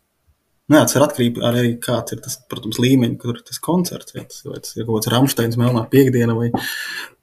[0.73, 4.16] nu tas ir atkarība arī kāds ir tas, protams, līmeņi, kur ir tas koncerts.
[4.16, 6.51] Ja, tas, vai tas ir kaut kāds Ramsteins melnā piekdiena vai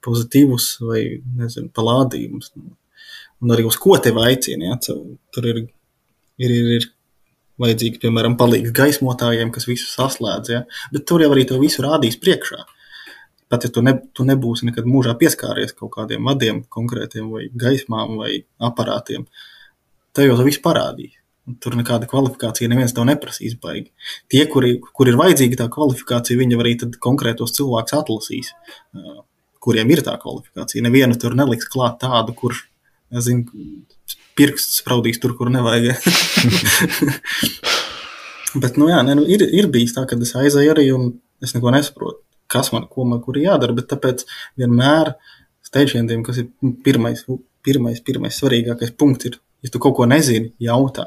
[0.06, 1.02] pozitīvs vai,
[1.40, 2.54] nezinu, palādījums.
[3.40, 5.62] Un arī uz ko tevi aicina, ja, tu- tur ir,
[6.38, 6.88] ir, ir, ir
[7.60, 12.18] vajadzīgi, piemēram, palīgs gaismotājiem, kas visu saslēdz, ja, bet tur jau arī to visu rādīs
[12.20, 12.62] priekšā.
[13.50, 18.14] Pat ja tu, ne, tu nebūsi nekad mūžā pieskāries kaut kādiem vadiem konkrētiem vai gaismām
[18.20, 19.26] vai aparātiem,
[20.14, 21.19] tev jau to visu parādīs.
[21.62, 23.90] Tur nekāda kvalifikācija neviens tev neprasīs baigi.
[24.30, 28.52] Tie, kuri, kur ir vajadzīga tā kvalifikācija, viņi arī konkrētos cilvēkus atlasīs,
[29.60, 30.84] kuriem ir tā kvalifikācija.
[30.86, 32.64] Nevienu tur neliks klāt tādu, kurš,
[34.38, 36.00] pirksts spraudīs tur, kur nevajag.
[38.62, 41.12] Bet, nu, jā, ne, nu, ir, ir bijis tā, ka es aizēju arī un
[41.44, 42.18] es neko nesaprotu,
[42.50, 43.76] kas man, ko man, kur jādara.
[43.76, 44.24] Bet tāpēc
[44.58, 45.12] vienmēr
[45.66, 46.50] steidžiem, kas ir
[46.84, 47.22] pirmais,
[47.66, 51.06] pirmais, pirmais svarīgākais punkts, ir, ja tu kaut ko nezini, jautā.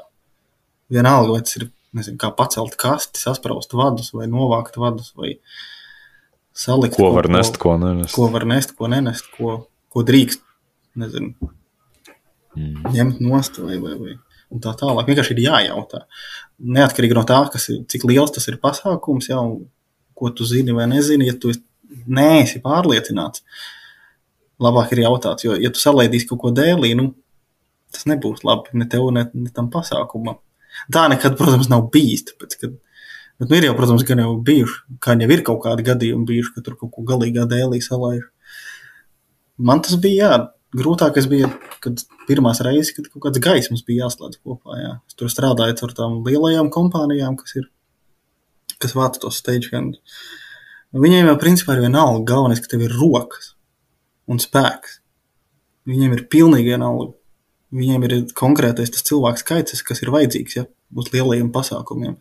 [0.94, 5.36] Vienalga, vai tas ir nezinu, kā pacelt kasti, saspraust vadus, vai novākt vadus, vai
[6.54, 6.98] salikt.
[6.98, 8.16] Ko var nest, ko nenest.
[8.16, 9.58] Ko var nest, ko nenest, ko,
[9.94, 10.44] ko drīkst.
[11.02, 11.34] Nezinu,
[12.54, 12.94] mm.
[12.94, 14.18] ņemt nost vai, vai, vai
[14.54, 15.08] un tā tālāk.
[15.10, 16.04] Vienkārši ir jājautā.
[16.78, 19.46] Neatkarīgi no tā, kas ir, cik liels tas ir pasākums, jau,
[20.14, 21.54] ko tu zini vai nezini, ja tu
[22.06, 23.44] neesi pārliecināts,
[24.62, 25.46] labāk ir jautāt.
[25.46, 27.12] Jo, ja tu salaidīsi kaut ko dēlī, nu,
[27.94, 30.40] tas nebūs labi ne tev, ne, ne tam pasākumam.
[30.92, 32.26] Tā nekad, protams, nav bijis.
[32.32, 32.74] Tāpēc, kad,
[33.40, 36.56] bet, nu, ir jau, protams, gan jau bijuši, kā jau ir kaut kādi gadījumi bijuši,
[36.56, 38.26] ka tur kaut ko galīgā dēlī salaiž.
[39.64, 40.40] Man tas bija jā,
[40.78, 41.50] grūtākais bija,
[41.84, 44.78] kad pirmās reizes, kad kaut kāds gaismas bija jāslēdz kopā.
[44.82, 44.94] Jā.
[45.08, 47.70] Es tur strādāju ar tām lielajām kompānijām, kas ir,
[48.82, 50.00] kas vāc tos stagehand.
[50.94, 53.54] Viņiem jau principā ir vienalga, galvenais, ka tev ir rokas
[54.30, 55.00] un spēks.
[55.90, 57.14] Viņiem ir pilnīgi vienalga.
[57.74, 62.20] Viņiem ir konkrētais tas cilvēks skaits, kas ir vajadzīgs ja, uz lielajiem pasākumiem.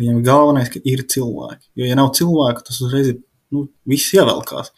[0.00, 1.70] Viņiem ir galvenais, ka ir cilvēki.
[1.80, 3.18] Jo, ja nav cilvēku, tas uzreiz ir
[3.52, 4.72] nu, viss ievelkās.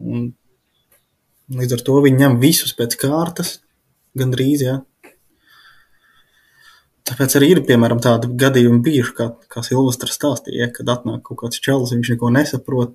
[0.00, 0.30] Un
[1.50, 3.56] Līdz ar to viņi ņem visus pēc kārtas,
[4.18, 4.62] gandrīz.
[4.62, 4.76] Ja.
[7.10, 11.40] Tāpēc arī ir piemēram tādi gadījumi bijuši, kā, kā Silvestris stāstīja, ja, kad atnāk kaut
[11.42, 12.94] kāds čels, viņš neko nesaprot.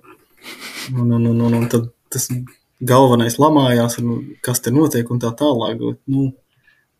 [0.94, 2.30] Un, un, un, un, un tad tas
[2.80, 5.80] galvenais lamājās, un kas te notiek un tā tālāk.
[6.12, 6.28] Nu,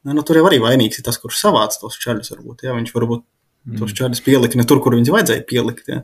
[0.07, 2.33] nu, tur jau arī vainīgs ir tas, kurš savāc tos čaļus.
[2.35, 2.77] Varbūt, ja.
[2.77, 3.77] Viņš varbūt mm.
[3.81, 5.93] tos čaļus pielika ne tur, kur viņus vajadzēja pielikt.
[5.93, 6.03] Ja,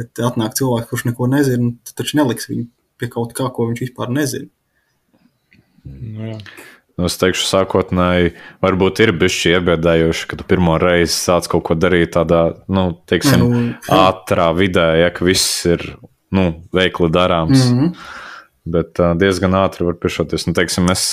[0.00, 2.68] ja atnāk cilvēks, kurš neko nezina, tad taču neliks viņu
[3.00, 4.50] pie kaut kā, ko viņš vispār nezina.
[5.82, 6.38] Nu, jā.
[7.00, 11.76] Nu, es teikšu, sākotnēji, varbūt ir bijusi iebiedējoši, ka tu pirmo reizi sāc kaut ko
[11.78, 13.62] darīt tādā, nu, teiksim, nu,
[13.96, 15.86] ātrā vidē, ja ka viss ir
[16.36, 16.44] nu,
[16.76, 17.64] veikli darāms.
[17.64, 18.20] Mm -hmm.
[18.64, 20.46] Bet uh, diezgan ātri var piešķirties.
[20.48, 21.06] Nu, teiksim, es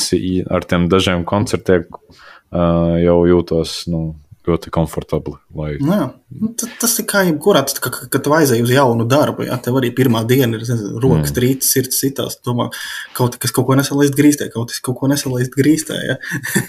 [0.54, 3.82] ar tiem dažiem koncertiem uh, jau jūtos.
[3.90, 4.04] Nu,
[4.50, 5.36] ļoti komfortabli.
[5.58, 5.72] Lai...
[5.82, 6.06] Nu, jā,
[6.40, 9.46] nu, tas ir kā jebkurā, kad, kad tu aizēji uz jaunu darbu.
[9.50, 11.36] Jā, tev arī pirmā diena ir nezinu, rokas, mm.
[11.38, 12.40] trīcis, sirds citās.
[12.46, 12.70] Domā,
[13.18, 16.00] kaut kas kaut ko nesalaist grīstē, kaut kas kaut ko nesalaist grīstē.
[16.08, 16.18] Ja?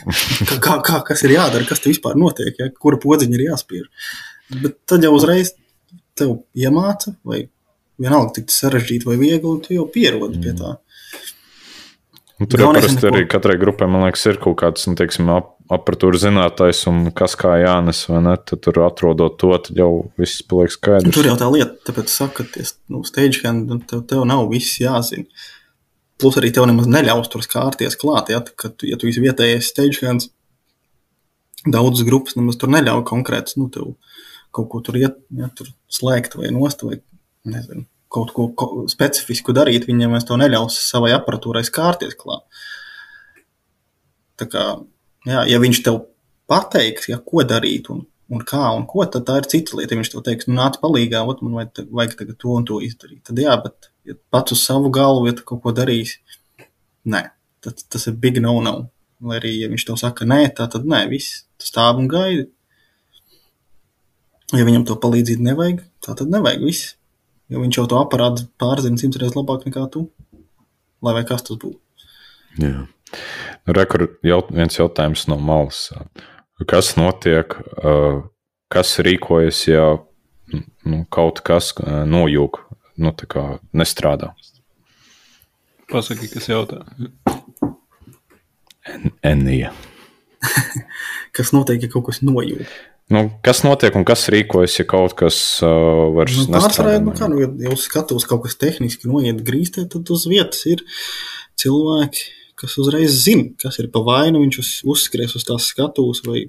[0.66, 2.70] kā, kā, kas ir jādara, kas te vispār notiek, ja?
[2.74, 3.88] kura podziņa ir jāspiež.
[4.58, 5.54] Bet tad jau uzreiz
[6.18, 7.46] tev iemāca, vai
[8.00, 10.46] vienalga, cik sarežģīti vai viegli, tu jau pierodi mm.
[10.46, 10.76] pie tā.
[12.40, 15.50] Un tur jau parasti arī katrai grupai, man liekas, ir kaut kāds, nu, teiksim, ap,
[15.68, 18.32] apatūra zinātājs un kas kā jānes, vai ne?
[18.48, 19.90] Tad tur atrodot to, tad jau
[20.20, 21.12] viss paliek skaidrs.
[21.12, 25.28] Tur jau tā lieta, tāpēc saka, ka nu, stage hand, tev, tev nav viss jāzina.
[26.20, 30.00] Plus arī tev nemaz neļaus tur skārties klāt, ja, kad, ja tu esi vietējais stage
[30.00, 30.30] hands,
[31.68, 33.94] daudzas grupas nemaz tur neļauj konkrēts, nu, tev
[34.56, 37.02] kaut ko tur iet, ja, tur slēgt vai nost vai,
[37.48, 42.42] nezinu kaut ko ko specifisku darīt, viņiem es to neļaus savai aparatūrai skārties klāt.
[44.40, 44.64] Tā kā,
[45.28, 46.00] jā, ja viņš tev
[46.50, 49.98] pateiks, ja, ko darīt un, un kā un ko, tad tā ir cita lieta.
[49.98, 53.22] Viņš tev teiks, nu, nāc palīgā, ot, man vajag, vajag tagad to un to izdarīt.
[53.28, 56.18] Tad jā, bet ja pats uz savu galvu, ja tu kaut ko darīsi,
[57.06, 57.26] nē,
[57.62, 58.88] tad, tas ir big no-no.
[59.20, 62.48] Lai arī, ja viņš tev saka, nē, tā tad nē, viss, tu stāv un gaidi.
[64.56, 66.96] Ja viņam to palīdzību nevajag, tā tad nevajag viss.
[67.50, 70.06] Jo viņš jau to aparātu pārzina simts reizes labāk nekā tu.
[71.02, 71.78] Lai vai kas tas būtu.
[72.60, 72.84] Jā.
[73.66, 75.88] Nu, Rekur jaut, viens jautājums no malas.
[76.70, 77.54] Kas notiek,
[78.72, 79.84] kas rīkojas, ja
[80.86, 82.60] nu, kaut kas nojūg,
[83.02, 83.14] nu,
[83.76, 84.32] nestrādā?
[85.90, 86.84] Pasaki, kas jautā.
[89.26, 89.72] Enija.
[91.36, 92.62] kas notiek, ja kaut kas nojūg?
[93.10, 95.36] Nu, kas notiek un kas rīkojas, ja kaut kas
[95.66, 97.00] uh, vairs nu, nestrādā?
[97.02, 100.84] Nu, kā, nu, ja uz skatuves kaut kas tehniski noiet grīstē, tad uz vietas ir
[101.58, 102.22] cilvēki,
[102.60, 104.44] kas uzreiz zina, kas ir pa vainu.
[104.44, 106.44] Viņš uz, uzskries uz tās skatuves vai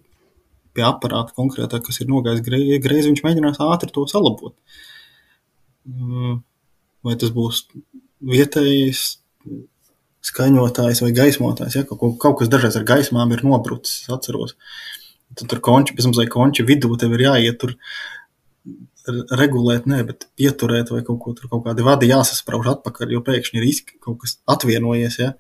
[0.78, 4.54] pie aparāta konkrētā, kas ir nogājis greizi, viņš mēģinās ātri to salabot.
[5.90, 6.44] Mm,
[7.02, 7.66] vai tas būs
[8.22, 9.06] vietējais
[10.30, 14.54] skaņotājs vai gaismotājs, ja kaut, kaut kas dažreiz ar gaismām ir nobrucis, atceros.
[14.54, 15.01] Uh,
[15.38, 17.76] Tad tur konči, pēc mazliet konči vidū tev ir jāiet tur
[19.08, 23.58] regulēt, ne, bet pieturēt vai kaut ko tur, kaut kādi vadi jāsasprauž atpakaļ, jo pēkšņi
[23.58, 25.32] ir riski, kaut kas atvienojies, ja.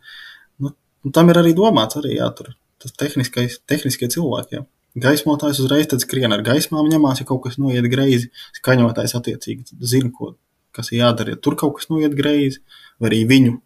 [0.62, 0.74] Nu,
[1.06, 4.66] nu, tam ir arī domāts arī, jā, tur tas tehniskais, tehniskie cilvēki, jā.
[5.04, 8.32] gaismotājs uzreiz tad skrien ar gaismām ņemās, ja kaut kas noiet greizi.
[8.58, 10.34] Skaņotājs attiecīgi zina, ko,
[10.74, 12.64] kas ir jādara, ja tur kaut kas noiet greizi,
[13.00, 13.60] vai arī viņu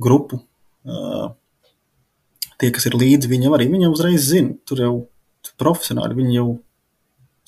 [0.00, 0.40] grupu.
[0.86, 1.34] Uh,
[2.60, 4.54] tie, kas ir līdzi viņam, arī viņam uzreiz zina.
[4.68, 4.94] Tur jau
[5.60, 6.46] profesionāli viņi jau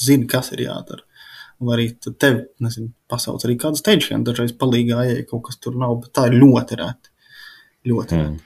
[0.03, 1.05] zina, kas ir jādara.
[1.59, 5.97] Vai arī tev, nezinu, pasauc arī kādu steigšanu, dažreiz palīgā, ja kaut kas tur nav,
[6.05, 7.11] bet tā ir ļoti reti.
[7.91, 8.37] Ļoti reti.
[8.37, 8.45] Mm.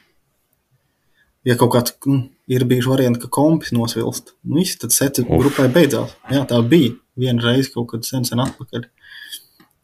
[1.49, 5.67] Ja kaut kāds nu, ir bijis variants, ka kompis nosvilst, nu, viss, tad seci grupai
[5.75, 6.15] beidzās.
[6.31, 8.87] Jā, tā bija viena reize kaut kad sen, sen atpakaļ.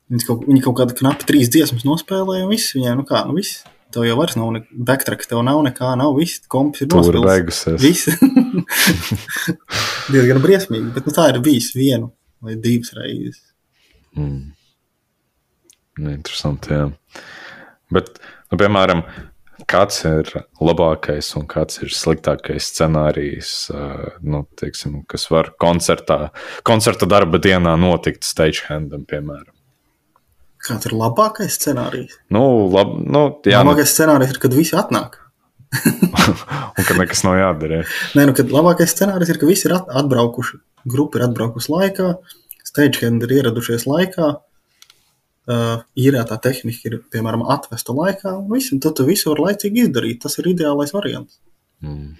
[0.08, 3.36] Viņi kaut, viņi kaut kādu knapi trīs dziesmas nospēlēja, un viss viņiem, nu kā, nu
[3.36, 3.66] viss.
[3.94, 4.58] Tev jau vairs nav
[4.88, 7.80] backtrack, tev nav nekā, nav viss, kompis ir beigusies.
[7.80, 8.08] Viss.
[10.12, 12.10] Diezgan briesmīgi, bet nu, tā ir bijis vienu
[12.44, 13.40] vai divas reizes.
[14.18, 14.52] Mm.
[16.12, 16.86] Interesanti, jā.
[17.94, 18.20] Bet,
[18.52, 19.02] nu, piemēram,
[19.68, 20.30] kāds ir
[20.62, 23.52] labākais un kāds ir sliktākais scenārijs,
[24.22, 26.28] nu, teiksim, kas var koncertā,
[26.68, 29.54] koncerta darba dienā notikt stagehandam, piemēram?
[30.68, 32.18] Kāds ir labākais scenārijs?
[32.34, 32.42] Nu,
[32.72, 33.94] lab, nu, jā, labākais nu...
[33.94, 35.16] scenārijs ir, kad visi atnāk.
[36.78, 37.82] un ka nekas nav jādara.
[38.16, 42.12] Nē, nu, kad labākais scenārijs ir, ka visi ir atbraukuši, grupa ir atbraukusi laikā,
[42.68, 44.30] stagehand ir ieradušies laikā,
[45.48, 50.22] uh, īrētā tehnika ir, piemēram, atvesta laikā, un, visu, tad tu visu var laicīgi izdarīt.
[50.24, 51.40] Tas ir ideālais variants.
[51.84, 52.16] Mm.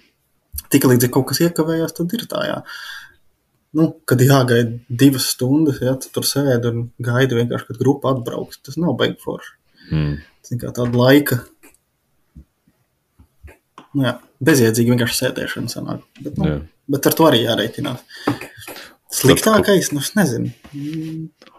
[0.73, 2.59] Tikai līdz ja kaut kas iekavējās, tad ir tā, jā.
[3.77, 8.63] Nu, kad jāgaida divas stundas, ja tu tur sēdi un gaidi vienkārši, kad grupa atbrauks,
[8.65, 9.53] tas nav baigi forši.
[9.93, 10.15] Mm.
[10.41, 11.37] Tas ir tāda laika.
[13.93, 14.15] Nu, jā,
[14.45, 16.01] bezjēdzīgi vienkārši sēdēšana sanāk.
[16.17, 16.57] Bet, nu, jā.
[16.95, 18.03] bet ar to arī jārēķinās.
[19.19, 20.51] Sliktākais, nu, es nezinu.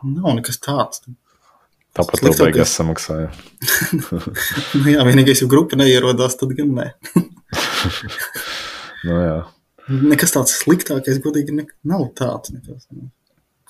[0.07, 1.03] Nav nekas tāds.
[1.99, 3.31] Tāpat tev beigās samaksāja.
[4.79, 6.91] nu, jā, vienīgais, ja grupa neierodās, tad gan nē.
[9.07, 9.41] nu, jā.
[9.91, 12.53] Nekas tāds sliktākais, godīgi, ne, nav tāds.
[12.55, 13.11] Nekas, ne.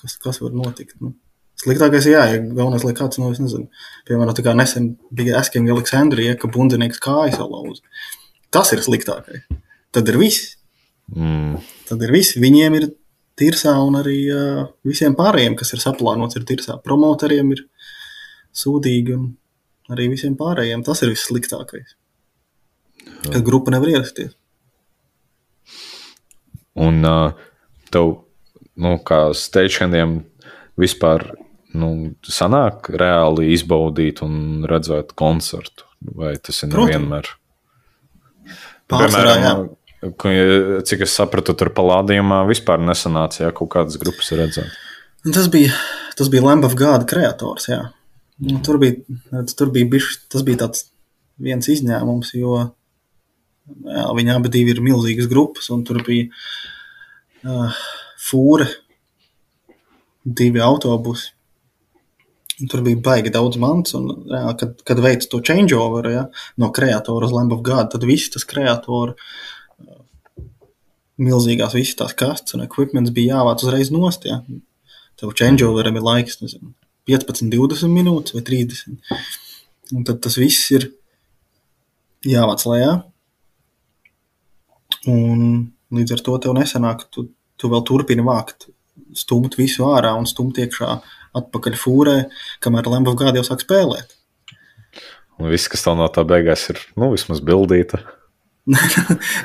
[0.01, 0.99] kas, kas var notikt?
[1.01, 1.15] Nu.
[1.61, 3.67] Sliktākais, jā, ja galvenais, lai kāds, nu, es nezinu,
[4.09, 7.85] piemēram, tā kā nesen bija Asking Aleksandrija, ka bundinieks kājas salauza.
[8.53, 9.45] Tas ir sliktākais.
[9.95, 10.55] Tad ir viss.
[11.15, 11.61] Mm.
[11.89, 12.37] Tad ir viss.
[12.41, 12.89] Viņiem ir
[13.41, 16.79] tirsā un arī uh, visiem pārējiem, kas ir saplānots, ir tirsā.
[16.85, 17.65] Promotoriem ir
[18.57, 19.31] sūdīgi un
[19.93, 20.85] arī visiem pārējiem.
[20.87, 21.97] Tas ir vissliktākais.
[23.27, 24.35] Kad grupa nevar ierasties.
[26.79, 27.33] Un uh,
[27.91, 28.13] tev,
[28.81, 30.21] nu, kā steičiem,
[30.81, 31.27] vispār
[31.77, 31.91] nu,
[32.27, 35.87] sanāk reāli izbaudīt un redzēt koncertu?
[36.01, 37.29] Vai tas ir nevienmēr?
[38.91, 40.81] Pārsvarā, Piemēram, jā.
[40.89, 44.73] Cik es sapratu, tur palādījumā vispār nesanāca, ja kaut kādas grupas redzēt.
[45.29, 45.75] Tas bija,
[46.17, 47.83] tas bija Lamb of God kreators, jā.
[48.41, 48.97] Nu, tur bija,
[49.53, 50.87] tur bija bišķi, tas bija tāds
[51.41, 52.63] viens izņēmums, jo
[54.17, 56.29] viņi abi ir milzīgas grupas, un tur bija
[57.47, 57.83] uh,
[58.21, 58.69] fūre,
[60.25, 61.33] divi autobusi.
[62.61, 66.27] Un tur bija baigi daudz mans, un jā, kad, kad veids to changeover ja,
[66.61, 69.17] no kreatora uz Lamb of God, tad viss tas kreatora
[71.21, 74.27] milzīgās visas tās kastes un equipments bija jāvāc uzreiz nost.
[74.29, 74.41] Ja.
[75.21, 76.73] Tev changeoveram ir laiks, nezinu,
[77.09, 79.01] 15, 20 minūtes vai 30.
[79.97, 80.91] Un tad tas viss ir
[82.27, 82.93] jāvāc lejā.
[85.09, 88.69] Un līdz ar to tev nesanāk, tu, tu vēl turpini vākt,
[89.17, 90.95] stumt visu ārā un stumt iekšā
[91.41, 92.17] atpakaļ fūrē,
[92.63, 94.17] kamēr Lambo gādi jau sāk spēlēt.
[95.41, 98.03] Un viss, kas tev no tā beigās ir, nu, vismaz bildīta.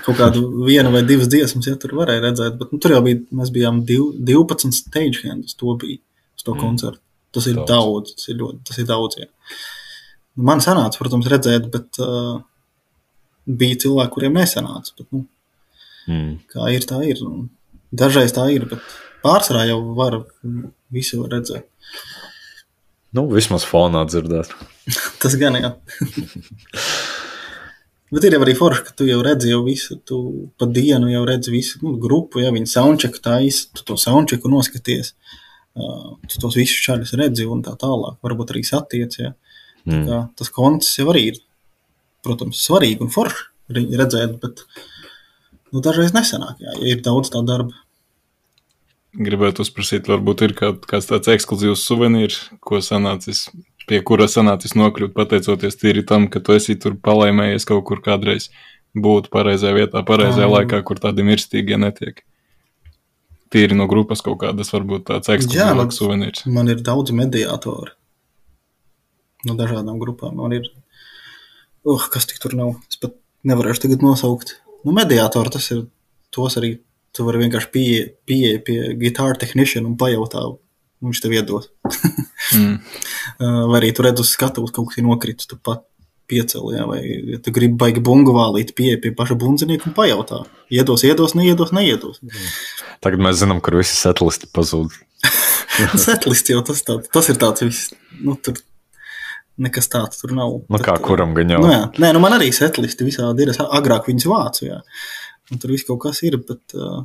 [0.05, 3.21] Kaut kādu vienu vai divas dziesmas, ja tur varēja redzēt, bet nu, tur jau bija,
[3.39, 6.01] mēs bijām div, 12 stagehands, to bija
[6.35, 6.59] uz to mm.
[6.61, 7.01] koncertu.
[7.35, 9.17] Tas ir daudz, daudz tas ir ļoti, tas ir daudz.
[9.19, 9.29] Jā.
[10.49, 12.37] Man sanāca, protams, redzēt, bet uh,
[13.47, 14.93] bija cilvēki, kuriem nesanāca.
[14.99, 15.25] Bet, nu,
[16.07, 16.31] mm.
[16.53, 17.21] Kā ir, tā ir.
[17.25, 17.49] Un
[17.95, 18.83] dažreiz tā ir, bet
[19.25, 20.21] pārsvarā jau var
[20.93, 21.67] visu redzēt.
[23.15, 24.51] Nu, vismaz fonā dzirdēt.
[25.21, 25.71] tas gan jā.
[28.13, 30.17] Bet ir jau arī forši, ka tu jau redzi jau visu, tu
[30.59, 35.15] pa dienu jau redzi visu nu, grupu, ja viņi soundcheck taisa, tu to soundchecku noskaties.
[35.75, 39.17] Uh, tu tos visus šādus redzi un tā tālāk, varbūt arī satiec.
[39.19, 39.33] Ja?
[39.83, 40.05] Mm.
[40.07, 41.41] Kā, tas konts jau arī ir,
[42.23, 44.63] protams, svarīgi un forši redzēt, bet
[45.73, 47.75] nu, dažreiz nesanāk, jā, ja ir daudz tā darba.
[49.15, 53.47] Gribētu uzprasīt, varbūt ir kād, kāds tāds ekskluzīvs suvenīrs, ko sanācis,
[53.87, 58.49] pie kura sanācis nokļūt pateicoties tīri tam, ka tu esi tur palaimējies kaut kur kādreiz
[58.95, 62.23] būt pareizajā vietā, pareizajā um, laikā, kur tādi mirstīgie netiek
[63.55, 66.43] tīri no grupas kaut kādas, varbūt tāds ekskluzīvs suvenīrs.
[66.51, 67.95] Man ir daudz mediātori
[69.45, 70.35] no dažādām grupām.
[70.41, 70.67] Man ir,
[71.85, 73.15] uh, kas tik tur nav, es pat
[73.47, 74.57] nevarēšu tagad nosaukt.
[74.85, 75.87] Nu, mediātori tas ir,
[76.33, 76.75] tos arī
[77.15, 81.69] Tu vari vienkārši pieeja pie, pie gitāra tehnišana un pajautā, un viņš tev iedos.
[82.51, 82.79] Mm.
[83.39, 85.85] Uh, Vai arī tu redz uz skatuves, kaut kas ir nokritis, tu pat
[86.25, 90.39] piecēli, jā, vai ja tu gribi baigi bungu vālīt, pieeja pie paša bundzinieka un pajautā.
[90.73, 92.17] Iedos, iedos, neiedos, neiedos.
[93.05, 94.97] Tagad mēs zinām, kur visi setlisti pazūd.
[96.07, 97.93] Setlists jau tas, tā, tas ir tāds viss,
[98.25, 98.57] nu tur
[99.61, 100.57] nekas tāds tur nav.
[100.71, 101.61] Nu, kā kuram gan jau.
[101.63, 101.83] Nu, jā.
[102.01, 103.53] Nē, nu man arī setlisti visādi ir.
[103.53, 104.81] Es agrāk viņus vācu, jā.
[105.53, 107.03] Un tur viss kaut kas ir, bet uh,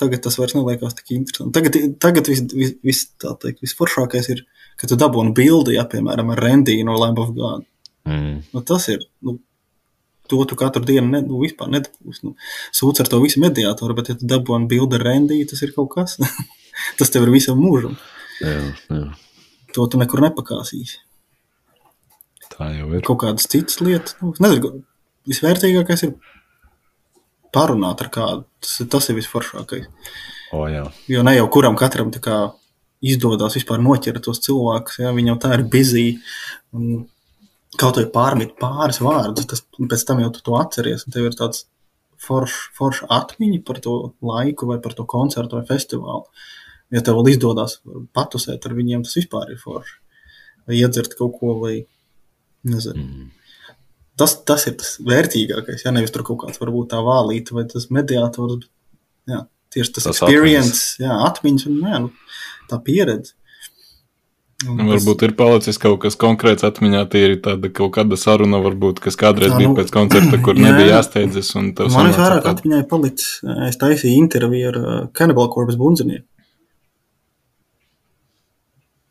[0.00, 1.54] tagad tas vairs neliekas tik interesanti.
[1.58, 4.44] Tagad, tagad viss, vis, vis, tā teikt, visforšākais ir,
[4.80, 7.66] ka tu dabūni bildi, jā, piemēram, ar Rendiju no Lamb of God.
[8.08, 8.40] Mm.
[8.54, 9.36] Nu, tas ir, nu,
[10.30, 12.24] to tu katru dienu ne, nu, vispār nedabūsi.
[12.26, 12.34] Nu,
[12.74, 15.92] sūdz ar to visu mediātoru, bet ja tu dabūni bildi ar Rendiju, tas ir kaut
[15.94, 16.16] kas.
[16.98, 17.98] tas tev ir visam mūžam.
[18.40, 19.06] Jā, jā.
[19.76, 21.00] To tu nekur nepakāsīsi.
[22.62, 23.02] Tā jau ir.
[23.06, 24.16] kaut kādas citas lietas.
[24.22, 24.82] Nu, nezinu,
[25.28, 26.14] visvērtīgākais ir
[27.52, 28.44] parunāt ar kādu.
[28.62, 29.88] Tas, ir- tas ir visforšākais.
[30.52, 30.84] O, jā.
[31.08, 32.54] Jo ne jau kuram katram kā
[33.02, 34.98] izdodas vispār noķert tos cilvēkus.
[35.02, 35.12] Ja?
[35.12, 36.20] Viņi jau tā ir bizī.
[36.72, 37.08] un
[37.80, 41.06] Kaut vai pārmīt pāris vārdus, tas pēc tam jau tu to atceries.
[41.06, 41.64] un Tev ir tāds
[42.20, 46.26] foršs forš atmiņa par to laiku, vai par to koncertu vai festivālu.
[46.92, 47.78] Ja tev vēl izdodas
[48.12, 49.96] patusēt ar viņiem, tas vispār ir forši.
[50.68, 51.86] Vai iedzert kaut ko, vai
[52.68, 53.02] nezinu.
[53.06, 53.30] Mm.
[54.20, 55.84] Tas, tas ir tas vērtīgākais.
[55.86, 58.58] Ja nevis tur kaut kāds varbūt tā vālīte vai tas mediātors.
[58.60, 58.68] Bet,
[59.32, 59.38] jā,
[59.74, 60.82] tieši tas, Tas tas experience, atmiņas.
[61.02, 62.12] Jā, atmiņas un jā, nu,
[62.70, 63.32] tā pieredze.
[64.62, 68.60] Un Nu, Varbūt ir palicis kaut kas konkrēts atmiņā, tie ir tāda kaut kāda saruna,
[68.62, 71.00] varbūt, kas kādreiz Tā, bija nu, pēc koncerta, kur jā, nebija jā.
[71.00, 71.48] jāsteidzas.
[71.58, 73.32] Man sanāca visvairāk tāda- atmiņā ir palicis.
[73.66, 76.28] Es taisīju interviju ar uh, Cannibal Corpus bundzinieku.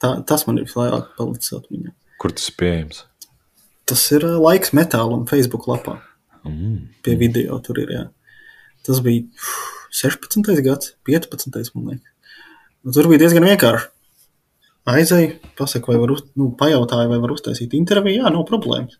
[0.01, 1.91] Tā, tas man ir visvairāk palicis atmiņā.
[2.21, 3.03] Kur tas pieejams?
[3.91, 5.97] Tas ir uh, laiks metāla un Facebook lapā.
[6.47, 6.87] Mm.
[7.03, 7.91] Pie video tur ir.
[7.91, 8.05] Jā.
[8.87, 9.57] Tas bija uf,
[9.91, 10.47] 16.
[10.63, 11.75] gads, 15.
[11.75, 12.07] man liekas.
[12.81, 13.91] Nu, tur bija diezgan vienkārši.
[14.91, 18.23] Aizēju, pasaku, vai var uz, nu, pajautāju, vai var uztaisīt interviju.
[18.23, 18.97] Jā, nav problēmas.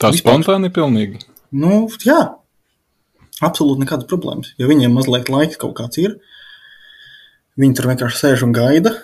[0.00, 0.38] Tā Vispār.
[0.38, 1.20] spontāni pilnīgi.
[1.52, 2.20] Nu, jā,
[3.44, 4.54] absolūti nekādas problēmas.
[4.56, 6.16] Jo viņiem mazliet laika kaut kāds ir.
[7.60, 8.94] Viņi tur vienkārši sēž un gaida.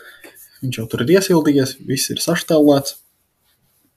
[0.64, 2.96] Viņš jau tur ir iesildījies, viss ir sašķelēts.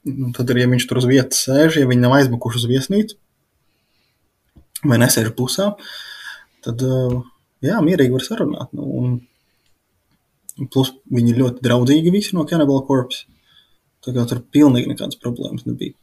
[0.03, 3.19] Un Tad arī, ja viņš tur uz vietas sēž, ja viņi nav aizmukuši uz viesnīcu
[4.87, 5.69] vai nesēž pusē,
[6.63, 7.21] tad uh,
[7.63, 8.73] jā, mierīgi var sarunāt.
[8.75, 13.23] Nu, un, plus viņi ir ļoti draudzīgi visi no Cannibal Corpus.
[14.03, 15.95] Tā kā tur pilnīgi nekādas problēmas nebija.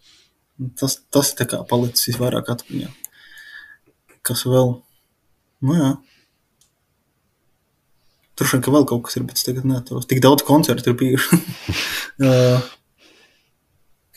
[0.81, 2.89] Tas, tas tā kā palicis visvairāk atmiņā.
[4.25, 4.79] Kas vēl?
[5.65, 5.91] Nu jā.
[8.41, 10.09] Tur šeit vēl kaut kas ir, bet es tagad neatceros.
[10.09, 11.41] Tik daudz koncertu ir bijuši.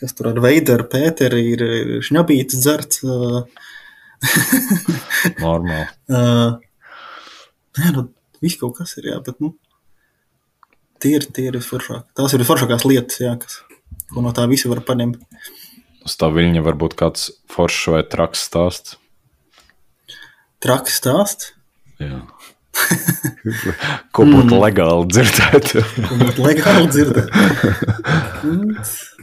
[0.00, 1.64] Kas tur ar Veideru, Pēteri ir,
[2.04, 3.04] šņabīts dzerts.
[5.44, 5.86] Normāli.
[6.10, 8.08] nē, nu,
[8.42, 9.52] viss kaut kas ir, jā, bet, nu,
[11.02, 12.08] tie ir, tie ir visforšāk.
[12.16, 13.60] Tās ir visforšākās lietas, jā, kas,
[14.12, 15.20] ko no tā visi var paņemt.
[16.04, 18.98] Uz tā viļņa varbūt kāds foršs vai traks stāsts.
[20.64, 21.52] Traks stāsts.
[22.00, 22.24] Jā.
[24.14, 25.70] Ko būtu legāli dzirdēt?
[26.08, 27.28] Ko būtu legāli dzirdēt.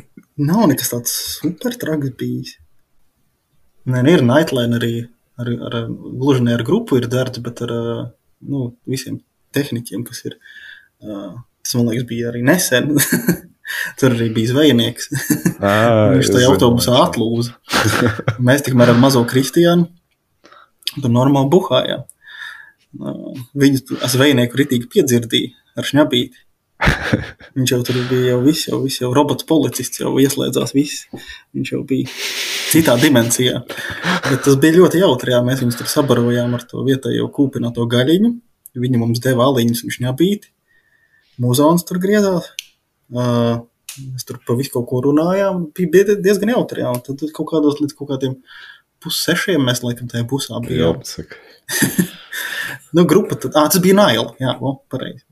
[0.39, 2.55] Nav nekas tāds super traks bijis.
[3.89, 4.95] Nē, nu ir Nightline arī.
[5.41, 5.75] Ar, ar,
[6.21, 9.21] gluži ne ar grupu ir darbs, bet ar nu, visiem
[9.55, 10.35] tehniķiem, kas ir.
[11.01, 12.91] Tas, man liekas, bija arī nesen.
[13.99, 15.09] Tur arī bija zvejnieks.
[16.17, 17.55] Viņš tajā autobusā atlūza.
[18.47, 19.89] Mēs tikmēr ar mazo Kristiānu
[20.97, 22.03] tur normāli buhājām.
[22.99, 26.41] Uh, Viņu zvejnieku ritīgi piedzirdīja ar šņabīti.
[27.57, 31.05] Viņš jau tur bija, jau viss, jau, viss, jau robots policists, jau ieslēdzās viss.
[31.55, 32.09] Viņš jau bija
[32.71, 33.63] citā dimensijā.
[34.27, 38.31] Bet tas bija ļoti jautri, jā, mēs viņus tur sabarojām ar to vietējo kūpināto gaļiņu.
[38.81, 40.53] Viņi mums deva aliņus un šņabīti.
[41.43, 42.53] Muzons tur griezās.
[43.11, 43.59] Uh,
[43.99, 45.65] Mēs tur pa visu kaut ko runājām.
[45.75, 46.83] Bija diezgan jautri.
[46.85, 46.93] Jā.
[46.95, 48.37] un Tad kaut kādos līdz kaut kādiem
[49.03, 51.03] pussešiem mēs laikam tajā Jā, bijām.
[51.07, 51.41] saka.
[52.91, 54.33] Nu, grupa, tad, ah, tas bija Naila.
[54.39, 55.23] Jā, o, pareizi.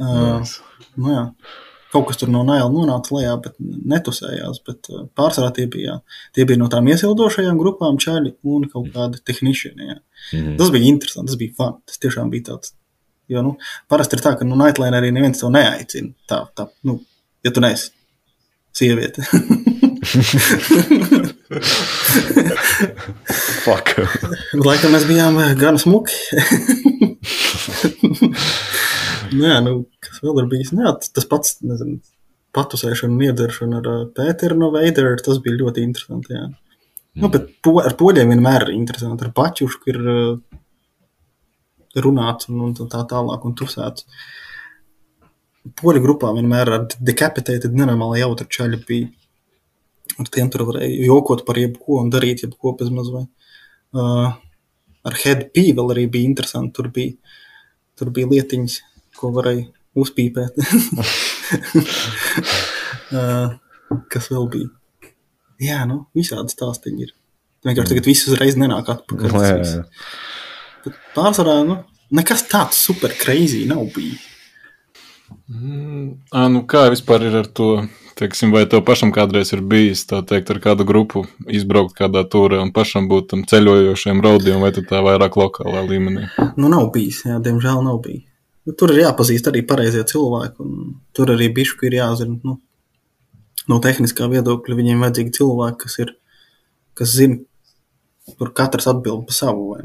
[0.00, 0.54] Uh,
[0.96, 1.24] nu, jā.
[1.94, 4.58] Kaut kas tur no Naila nonāca lejā, bet netusējās.
[4.66, 6.00] Bet pārsvarā tie bija,
[6.34, 9.90] tie bija no tām iesildošajām grupām čaļi un kaut kādi tehnišķieni.
[9.92, 10.00] jā.
[10.34, 10.56] Mm.
[10.58, 11.76] Tas bija interesanti, tas bija fun.
[11.86, 12.74] Tas tiešām bija tāds.
[13.30, 13.54] Jo, nu,
[13.88, 16.10] parasti ir tā, ka nu, Nightline arī neviens to neaicina.
[16.28, 16.98] Tā, tā, nu,
[17.46, 17.92] ja tu neesi
[18.74, 19.22] sieviete.
[23.64, 23.94] Fuck.
[24.66, 26.18] Laikam mēs bijām gan smuki.
[29.34, 29.72] Nē, nu,
[30.04, 30.72] kas vēl ir bijis?
[30.76, 32.00] Nē, tas- pats, nezinu,
[32.54, 36.36] patusēšana iedzeršana ar eh, Pēteru no Veidera, tas bija ļoti interesanti.
[36.36, 36.48] Jā.
[37.22, 39.26] Nu, bet po, ar poļiem vienmēr ir interesanti.
[39.26, 40.60] Ar pačušku ir, eh,
[42.04, 44.06] runāts un, un tā tālāk un tusēts.
[45.80, 49.10] Poļu grupā vienmēr ar decapitated nenormāli jautri čaļi bija.
[50.20, 53.30] Ar tiem tur varēja jokot par jebko un darīt jebko bez mazliet.
[53.94, 54.34] Uh,
[55.06, 56.74] ar Head P vēl arī bija interesanti.
[56.76, 57.14] Tur bija,
[57.96, 58.76] tur bija lietiņas,
[59.18, 59.66] ko varēja
[59.98, 60.58] uzpīpēt.
[63.14, 63.54] uh,
[64.12, 64.70] kas vēl bija?
[65.62, 67.14] Jā, nu, visādi stāstīņi ir.
[67.64, 69.34] Vienkārši tagad viss uzreiz nenāk atpakaļ.
[69.40, 69.82] Jā, jā.
[70.84, 71.78] Bet Pārsvarā, nu,
[72.12, 74.30] nekas tāds super crazy nav bijis.
[76.32, 77.86] À, nu kā vispār ir ar to?
[78.14, 82.60] Teiksim, vai tev pašam kādreiz ir bijis tā teikt, ar kādu grupu izbraukt kādā turē
[82.62, 86.28] un pašam būt tam ceļojošiem raudiem, vai tu tā vairāk lokālā līmenī?
[86.54, 88.28] Nu, nav bijis, jā, diemžēl nav bijis.
[88.64, 92.38] Nu, tur ir jāpazīst arī pareizie cilvēki, un tur arī bišku ir jāzina.
[92.46, 92.58] Nu,
[93.70, 96.14] no tehniskā viedokļa viņiem vajadzīgi cilvēki, kas ir,
[96.96, 97.42] kas zina,
[98.38, 99.76] tur katrs atbild pa savu?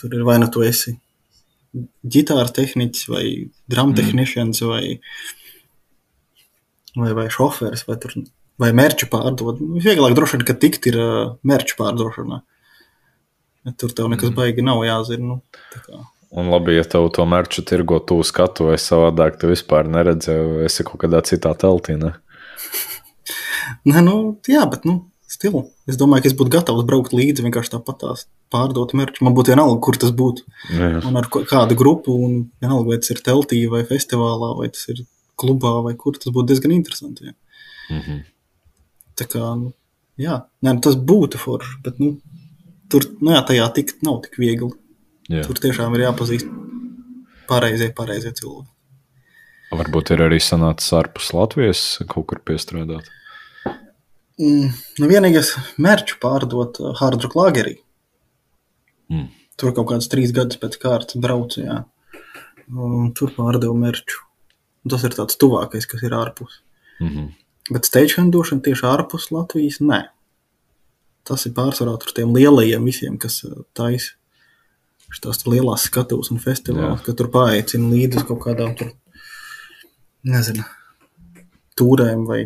[0.00, 0.96] Tur ir vai nu tu esi
[2.16, 3.24] ģitāra tehniķis, vai
[3.70, 4.84] drum tehniķis, vai,
[6.96, 8.16] vai, vai šoferis, vai, tur,
[8.60, 9.60] vai mērķu pārdod.
[9.62, 12.40] Nu, Vieglāk droši vien, ka tikt ir uh, mērķu pārdošanā.
[13.76, 15.36] Tur tev nekas baigi nav jāzina.
[15.36, 16.00] Nu.
[16.30, 20.86] Un labi, ja tev to mērķu tirgo tuvu skatu vai savādāk, tu vispār neredzi, esi
[20.86, 21.96] kaut kādā citā teltī.
[21.98, 22.12] Ne?
[23.90, 24.14] Nē, nu,
[24.46, 25.64] jā, bet, nu, stilu.
[25.90, 29.24] Es domāju, ka es būtu gatavs braukt līdzi vienkārši tāpat tās pārdot mērķi.
[29.26, 30.46] Man būtu vienalga, kur tas būtu.
[30.74, 31.00] Jā.
[31.08, 35.04] Un ar kādu grupu, un vienalga, vai tas ir teltī, vai festivālā, vai tas ir
[35.40, 37.30] klubā, vai kur tas būtu diezgan interesanti.
[37.30, 37.36] Jā.
[37.96, 38.20] Mhm.
[39.18, 39.74] Tā kā, nu,
[40.20, 42.14] jā, Nē, nu, tas būtu forši, bet, nu,
[42.92, 44.70] tur, nu, jā, tajā tikt nav tik viegli.
[45.30, 45.44] Jā.
[45.46, 46.48] Tur tiešām ir jāpazīst
[47.50, 48.70] pareizie, pareizie cilvēki.
[49.70, 53.06] Varbūt ir arī sanācis ārpus Latvijas kaut kur piestrādāt.
[54.40, 57.76] Mm, nu, vienīgais mērķu pārdot uh, Hard Rock Lagerī.
[59.12, 59.28] Mm.
[59.60, 61.82] Tur kaut kāds trīs gadus pēc kārtas braucu, jā.
[62.70, 64.24] Un tur pārdevu mērķu.
[64.90, 66.62] Tas ir tāds tuvākais, kas ir ārpus.
[67.02, 67.34] Mhm.
[67.70, 70.00] Bet steidzšana došana tieši ārpus Latvijas, nē.
[71.28, 74.16] Tas ir pārsvarā tur tiem lielajiem visiem, kas uh, taisa
[75.14, 78.92] šīs lielās skatuves un festivālus, ka tur paaicina līdzi kaut kādām tur,
[80.26, 80.64] nezinu,
[81.80, 82.44] tūrēm vai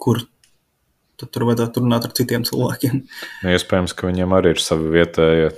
[0.00, 0.22] kur.
[1.20, 3.00] Tad tur vajadzētu runāt ar citiem cilvēkiem.
[3.44, 5.50] Nu, Iespējams, ka viņiem arī ir savi vietējie.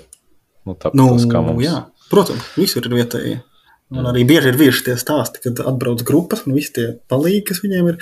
[0.66, 1.62] Nu, tāpat Nu, tas, kā mums.
[1.62, 1.76] jā,
[2.10, 3.36] protams, visur ir vietējie.
[3.92, 7.60] Un arī bieži ir bijuši tie stāsti, kad atbrauc grupas un visi tie palīgi, kas
[7.62, 7.98] viņiem ir.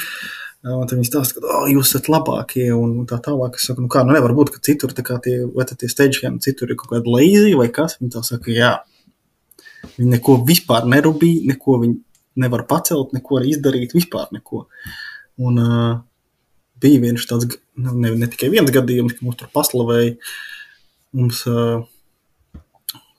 [0.60, 3.56] Un tad viņi stāsta, ka oh, jūs esat labākie un tā tālāk.
[3.56, 6.36] Es saku, nu kā, nu nevar būt, ka citur tā kā tie, vai tie steidžiem
[6.44, 7.96] citur ir kaut kāda lazy vai kas.
[8.00, 8.74] Viņi tā saka, jā.
[9.96, 11.96] Viņi neko vispār nerūpīja, neko viņi
[12.44, 14.66] nevar pacelt, neko izdarīt, vispār neko.
[15.40, 15.94] Un uh,
[16.84, 17.48] bija viens tāds,
[17.80, 20.18] nu, ne, ne tikai viens gadījums, ka mums tur paslavēja.
[21.16, 21.86] Mums uh,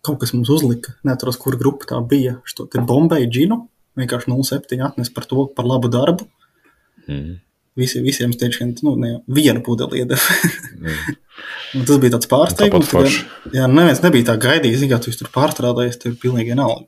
[0.06, 2.38] kaut kas mums uzlika, neatceros, kur grupa tā bija.
[2.46, 3.64] Šo te Bombay džinu,
[3.98, 6.30] vienkārši 07 atnes par to, par labu darbu.
[7.08, 7.40] Mhm.
[7.80, 10.40] Visi, visiem steigšiem, nu, ne, viena pudeli iedeva.
[10.78, 11.18] Mhm.
[11.80, 12.90] Un tas bija tāds pārsteigums.
[12.92, 16.84] Ka- Jā, neviens nebija tā gaidījis, zināms, tu tur pārstrādājies, tev ir pilnīgi vienalga.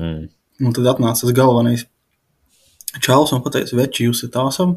[0.00, 0.24] Mhm.
[0.66, 1.84] Un tad atnāca tas galvenais
[3.02, 4.76] čalis un teica, veči, jūs esat tāsam.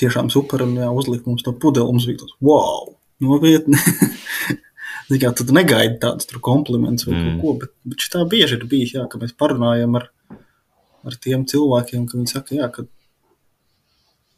[0.00, 1.86] Tiešām super, un jā, uzlikt mums to pudeli.
[1.88, 2.90] Mums bija tāds, wow,
[3.24, 3.78] nopietni.
[5.22, 7.36] Kā tu negaidi tādus tur komplimentus vai Mm.
[7.36, 7.40] mm.
[7.40, 10.08] ko, bet, bet tā bieži ir bijis, jā, ka mēs parunājam ar,
[11.06, 12.82] ar tiem cilvēkiem, ka viņi saka, jā, ka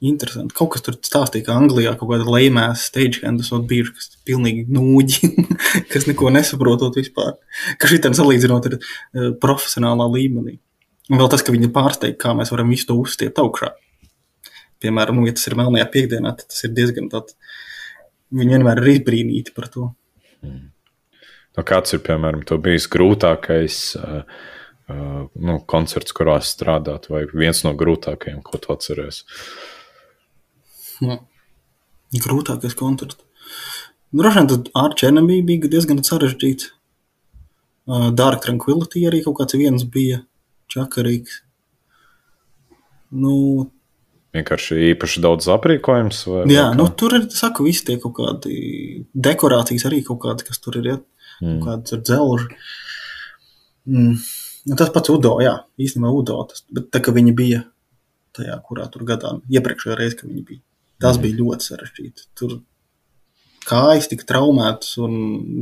[0.04, 0.54] interesanti.
[0.56, 5.30] Kaut kas tur stāstīja, ka Anglijā kaut kāda lēmēs stagehands un bijuši, kas pilnīgi nūģi,
[5.92, 7.36] kas neko nesaprotot vispār.
[7.80, 10.58] Ka šī tā salīdzinot ir eh, profesionālā līmenī.
[11.08, 13.72] Un vēl tas, ka viņi pārsteigts, kā mēs varam visu to uzstiept augšā.
[14.82, 17.34] Piemēram, nu, ja tas ir melnajā piekdienā, tad tas ir diezgan tāds.
[18.38, 19.88] Viņi vienmēr ir izbrīnīti par to.
[20.44, 24.20] Nu, kāds ir, piemēram, to bijis grūtākais uh,
[24.92, 29.24] uh, nu, koncerts, kurā strādāt, vai viens no grūtākajiem, ko tu atceries?
[31.04, 31.18] Jā.
[32.24, 33.20] Grūtākais koncerts.
[34.16, 36.72] Droši vien tas Arčs Enemy bija diezgan sarežģīts.
[37.88, 40.22] Uh, Dark Tranquility arī kaut kāds viens bija
[40.72, 41.42] čakarīgs.
[43.16, 43.34] Nu,
[44.36, 46.18] Vienkārši īpaši daudz aprīkojums.
[46.28, 48.58] Vai, jā, nu, tur ir saku, visi tie kaut kādi
[49.16, 50.90] dekorācijas arī kaut kādi, kas tur ir.
[50.90, 50.98] Ja?
[51.40, 51.62] Mm.
[51.62, 52.50] Kaut kāds ar dzelžu.
[53.88, 54.18] Mm.
[54.68, 56.42] Nu, Tas pats Udo, jā, īstenībā Udo.
[56.50, 57.62] Tas, bet tā kā viņi bija
[58.36, 60.60] tajā, kurā tur gadā, iepriekšējā reizē, kad viņi bija,
[61.02, 62.26] tas bija ļoti sarežģīti.
[62.38, 62.58] Tur
[63.68, 65.14] kājas tika traumētas un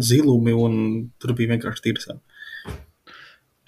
[0.04, 0.78] zilumi, un
[1.22, 2.22] tur bija vienkārši tīrsām.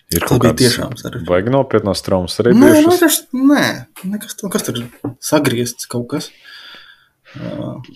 [0.09, 1.29] Ir kaut kāds tiešām sarežģīti.
[1.29, 3.65] Vajag nopietnas traumas arī Nē, nu, vienkārši, nē,
[4.15, 4.81] nekas tur, kas tur
[5.21, 6.31] sagriezts kaut kas.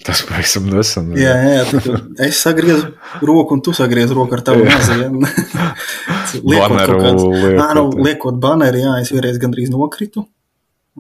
[0.04, 1.14] Tas pavisam nesen.
[1.16, 1.94] Jā, jā, tā,
[2.26, 2.90] es sagriezu
[3.24, 5.08] roku, un tu sagriezi roku ar tavu maziņu.
[6.50, 8.04] liekot, Baneru liekot, liekot, nu, jā.
[8.10, 10.26] liekot baneri, jā, es vienreiz gandrīz nokritu.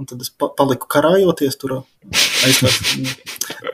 [0.00, 1.82] Un tad es pa paliku karājoties tur.
[2.46, 2.94] aizvāc-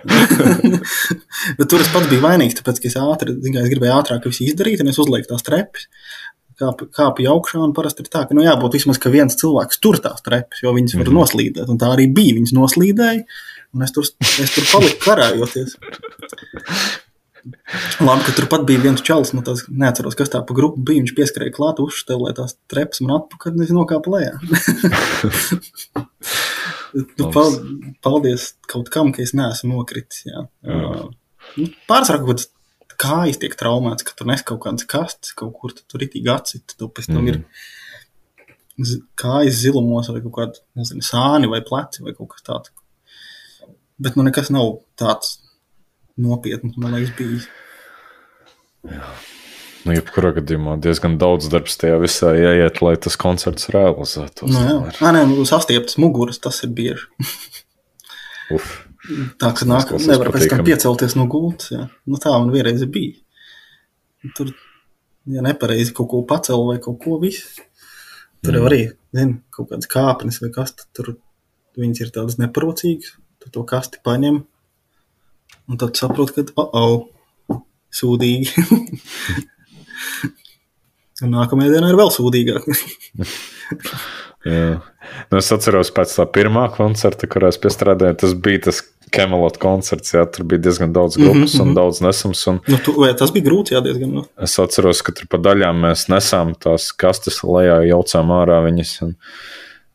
[1.59, 4.82] Bet tur es pats biju vainīgs, tāpēc, es ātri, kā, es gribēju ātrāk visu izdarīt,
[4.82, 5.86] un es uzlieku tās trepes.
[6.59, 10.01] Kāpu, kāpu augšā, un parasti ir tā, ka, nu, jābūt vismaz, ka viens cilvēks tur
[10.03, 11.19] tās trepes, jo viņas var Mhm.
[11.20, 11.69] noslīdēt.
[11.70, 12.35] Un tā arī bija.
[12.35, 13.23] Viņas noslīdēja,
[13.78, 15.77] un es tur, es tur paliku karājoties.
[18.02, 21.02] Labi, ka turpat bija viens čels, nu, tas neatceros, kas tā pa grupu bija.
[21.05, 24.35] Viņš pieskrēja klāt, uzštelēja tās trepas man atpakaļ, un es nokāpu lejā.
[27.19, 27.56] nu, pal,
[28.05, 30.24] paldies kaut kam, ka es neesmu nokritis.
[30.28, 30.44] Jā.
[30.66, 30.93] Jā.
[31.59, 32.48] Nu, Pārsvarā kaut kāds
[32.98, 36.74] kājas tiek traumēts, ka tur nes kaut kādas kastes, kaut kur tu tur itī gacit,
[36.78, 37.28] tu pēc tam Mhm.
[37.28, 37.44] ir
[38.85, 42.70] zi- kājas zilumos vai kaut kāda, nezinu, sāni vai pleci vai kaut kas tāds.
[43.98, 45.39] Bet nu nekas nav tāds
[46.20, 47.49] nopietns, man liekas, bijis.
[49.86, 54.51] Nu, jebkurā gadījumā diezgan daudz darbs tajā visā ieiet, lai tas koncerts realizētos.
[54.51, 54.99] Nu, jā, tomēr.
[55.01, 57.07] Ā, nē, nu, sastieptas muguras, tas ir bieži.
[58.57, 58.69] Uf,
[59.40, 61.70] Tā kā nāk, nevar pēc tam piecelties no gultas.
[61.73, 61.86] Jā.
[62.11, 63.16] Nu, tā man vienreiz bija.
[64.36, 64.51] Tur,
[65.31, 67.62] ja nepareizi kaut ko pacēl vai kaut ko visu,
[68.45, 68.66] tur Mm.
[68.69, 68.81] arī,
[69.15, 71.15] zini, kaut kādas kāpnes vai kas, tad tur
[71.78, 74.43] viņas ir tādas neparocīgas, tu to kasti paņem,
[75.69, 77.07] un tad saproti, ka, oh,
[77.53, 77.62] oh,
[77.95, 78.51] sūdīgi.
[81.24, 82.69] un nākamajā dienā ir vēl sūdīgāk.
[84.49, 84.78] jā.
[85.32, 88.82] Nu, es atceros pēc tā pirmā koncerta, kurā es piestrādāju, tas bija tas
[89.15, 90.12] Camelot koncerts.
[90.15, 91.77] Jā, tur bija diezgan daudz grupas Mhm, un mhm.
[91.78, 92.43] daudz nesams.
[92.51, 94.12] Un nu, tu, vai tas bija grūti, jā, diezgan.
[94.19, 94.27] Nu.
[94.36, 98.93] es atceros, ka tur pa daļām mēs nesām tās kastes lejā, jaucām ārā viņas.
[99.07, 99.15] Un,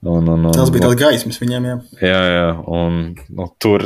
[0.04, 1.78] un, un, un, Tas bija tāds gaismas viņiem, jā.
[2.02, 3.86] Jā, jā, un nu, tur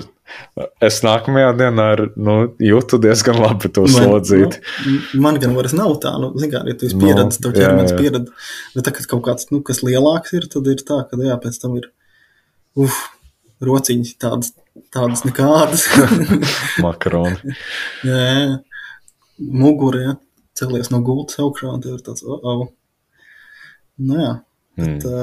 [0.84, 4.58] es nākamajā dienā ar, nu, jūtu diezgan labi to slodzīt.
[4.86, 7.56] Nu, man gan vairs nav tā, nu, zin kā, ja tu esi Nu, pieredzējis, tev
[7.58, 8.50] ķermenis pieredz.
[8.76, 11.60] Bet tā, kad kaut kāds, nu, kas lielāks ir, tad ir tā, ka, jā, pēc
[11.64, 11.90] tam ir,
[12.78, 12.98] uf,
[13.64, 14.52] rociņas tādas,
[14.94, 15.88] tādas nekādas.
[16.86, 17.56] Makaroni.
[18.06, 18.58] jā, jā.
[19.38, 20.14] Mugura, jā,
[20.58, 22.68] celies no gultas augšā, un tev ir tāds, oh, oh.
[23.98, 24.36] Nu, jā,
[24.78, 25.00] Mm.
[25.02, 25.22] tā,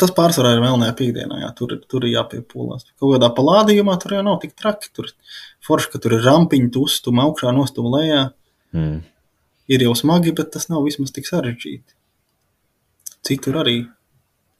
[0.00, 2.86] tas pārsvarā ir melnajā piekdienā, jā, tur, tur ir jāpiepūlās.
[2.98, 5.10] Kaut kādā palādījumā tur jau nav tik traki, tur
[5.64, 8.28] forši, ka tur ir rampiņi, tu uzstum augšā, nostum lejā.
[8.74, 9.04] Mm.
[9.70, 11.94] ir jau smagi, bet tas nav vismaz tik sarežģīti.
[13.24, 13.76] Citur arī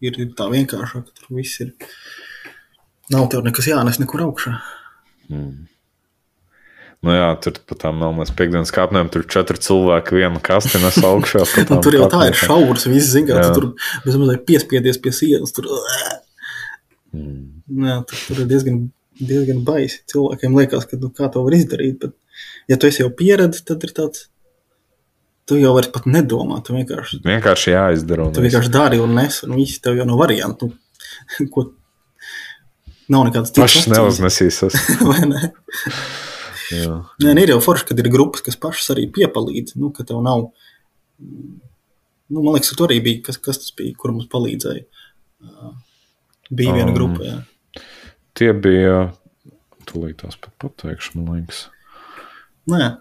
[0.04, 1.74] ir ir tā vienkāršāk, ka tur viss ir.
[3.12, 4.54] Nav tev nekas jānes nekur augšā.
[5.28, 5.66] Mm.
[7.04, 11.42] Nu jā, tur pat tā melnās piekdienas kāpnēm tur četri cilvēki vienu kasti nes augšā.
[11.68, 12.48] tām tur jau tā ir kāpnēm.
[12.48, 13.66] šaurs, viss zina, tu tur
[14.06, 15.52] bez mazliet piespiedies pie sienas.
[15.56, 15.68] Tur,
[17.14, 17.62] Mm.
[17.86, 18.78] jā, tur, tur ir diezgan,
[19.22, 20.00] diezgan baisi.
[20.10, 22.16] Cilvēkiem liekas, ka nu, kā to var izdarīt, bet
[22.66, 24.24] ja tu esi jau pieredzējis, tad ir tāds.
[25.46, 28.26] Tu jau vairs pat nedomā, tu vienkārši, Vienkārši jāizdara.
[28.34, 30.72] tu vienkārši dari un nes, un viss tev jau nav variantu.
[31.38, 31.68] Nu, ko,
[33.14, 33.98] nav nekādas citas Pašs opcijas.
[34.00, 34.80] neuznesīsies.
[35.12, 35.52] Vai ne?
[36.74, 36.98] Jā.
[37.22, 39.76] Nē, nu, ir jau forši, kad ir grupas, kas pašas arī piepalīdz.
[39.80, 40.48] Nu, ka tev nav.
[41.20, 44.86] Nu, man liekas, ka tur arī bija kas, kas tas bija, kur mums palīdzēja.
[46.54, 47.84] Bija viena Um, grupa, jā.
[48.34, 49.12] Tie bija.
[49.84, 51.66] Tūlīt tās pat pateikšu, man liekas.
[52.72, 52.94] Nē.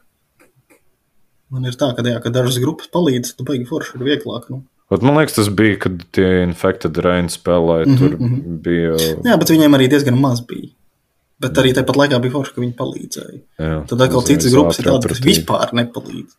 [1.54, 4.50] Man ir tā, ka, jā, ka dažas grupas palīdz, tad baigi forši ir vieglāk.
[4.52, 4.64] Nu.
[4.92, 7.88] Ot, man liekas, tas bija, kad tie Infected Rain spēlēja.
[7.88, 8.58] Mhm, Tur mhm.
[8.66, 8.96] bija.
[9.26, 10.74] Jā, bet viņiem arī diezgan maz bija.
[11.44, 13.40] Bet arī tāpat laikā bija forši, ka viņi palīdzēja.
[13.60, 16.36] Jā, Tad atkal citas grupas ir tādas, kas vispār nepalīdz.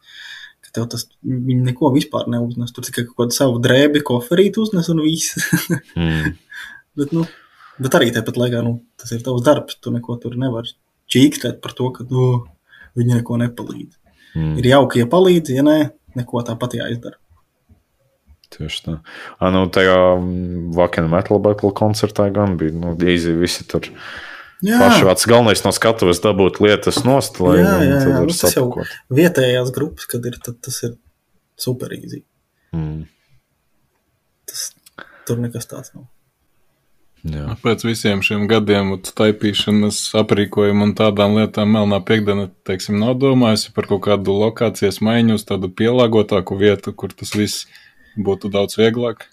[0.64, 2.72] Ka Tev tas, neko vispār neuznes.
[2.74, 5.36] Tur tikai kaut kādu savu drēbi, koferīti uznes un viss.
[5.94, 6.34] Mm.
[6.94, 7.24] Bet, nu,
[7.82, 9.76] bet arī tāpat laikā nu, tas ir tavs darbs.
[9.82, 10.70] Tu neko tur nevari
[11.10, 12.28] čīkstēt par to, ka nu,
[12.98, 13.98] viņi neko nepalīdz.
[14.38, 14.52] Mm.
[14.62, 15.78] Ir jauki, ja palīdz, ja nē,
[16.18, 17.18] neko tāpat jāizdara.
[18.54, 18.94] Tieši tā.
[19.40, 19.96] Ah, nu, tajā
[20.76, 22.74] Vakena Metal Battle koncertā gan bija.
[22.78, 24.33] Nu, īsi visi tur Jā,
[24.64, 28.14] paši veci galvenais no skatuves dabūt lietas nost, lai jā, jā, jā.
[28.14, 28.68] var Nu, tas jau
[29.20, 30.96] vietējās grupas, kad ir, tad tas ir
[31.60, 32.24] super īsi.
[32.74, 33.04] Mm.
[34.50, 34.66] Tas,
[35.28, 36.08] tur nekas tāds nav.
[37.24, 37.54] Jā.
[37.62, 43.88] Pēc visiem šiem gadiem taipīšanas, aprīkojuma un tādām lietām Melnā piekdiena, teiksim, nav domājusi par
[43.88, 47.64] kaut kādu lokācijas maiņu uz tādu pielāgotāku vietu, kur tas viss
[48.20, 49.24] būtu daudz vieglāk.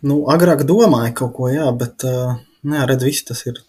[0.00, 3.60] Nu, agrāk domāju kaut ko, jā, bet uh, nē, redz, viss tas ir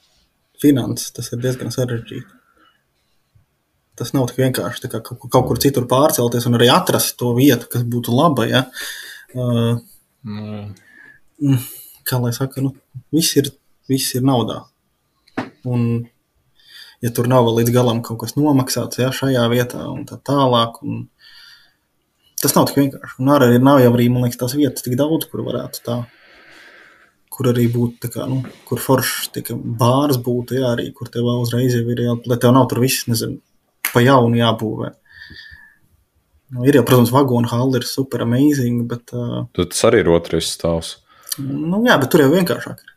[0.61, 2.40] finanses, tas ir diezgan sarežģīti.
[3.99, 7.70] Tas nav tik vienkārši kā kaut, kaut kur citur pārcelties un arī atrast to vietu,
[7.70, 8.48] kas būtu laba.
[8.49, 8.64] Ja?
[9.34, 9.82] Uh,
[11.44, 11.57] Nu,
[12.07, 12.74] kā lai saka, nu,
[13.11, 13.49] viss ir,
[13.90, 14.61] viss ir naudā.
[15.68, 16.06] Un
[17.03, 20.80] ja tur nav vēl līdz galam kaut kas nomaksāts, ja šajā vietā un tā tālāk.
[20.88, 21.07] Un
[22.40, 23.18] tas nav tik vienkārši.
[23.20, 25.98] Un arī nav jau arī, man liekas, tās vietas tik daudz, kur varētu tā.
[27.34, 29.32] Kur arī būtu, kā, nu, kur foršs
[29.80, 33.08] bārs būtu, jā, arī, kur tev uzreiz jau ir, jā, lai tev nav tur viss,
[33.10, 33.40] nezinu,
[33.90, 34.92] pa jaunu jābūvē.
[36.54, 39.10] Nu, ir jau, protams, vagonu halli ir super amazing, bet.
[39.16, 41.00] Uh, Tad tas arī ir otrais stāvs.
[41.42, 42.92] Nu, jā, bet tur jau vienkāršāk ir.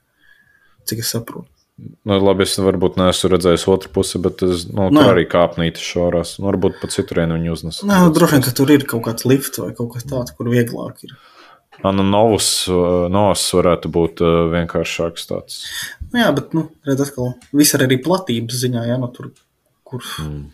[0.87, 1.49] Cik es saprotu.
[1.77, 5.09] Nu, labi, es varbūt neesmu redzējis otru pusi, bet es, nu, tur Nē.
[5.13, 6.37] arī kāpnītis šaurās.
[6.41, 7.81] Nu, varbūt pat citurienu viņi uznes.
[7.85, 10.49] Nē, nu, droši vien, ka tur ir kaut kāds lifts vai kaut kas tāds, kur
[10.53, 11.13] vieglāk ir.
[11.17, 11.36] Ah,
[11.85, 15.59] nu, Novus, uh, Novus varētu būt uh, vienkāršāks tāds.
[16.13, 19.33] Nu, jā, bet, nu, redz, atkal, viss ir arī platības ziņā, ja nu, tur,
[19.87, 20.47] kur Mm.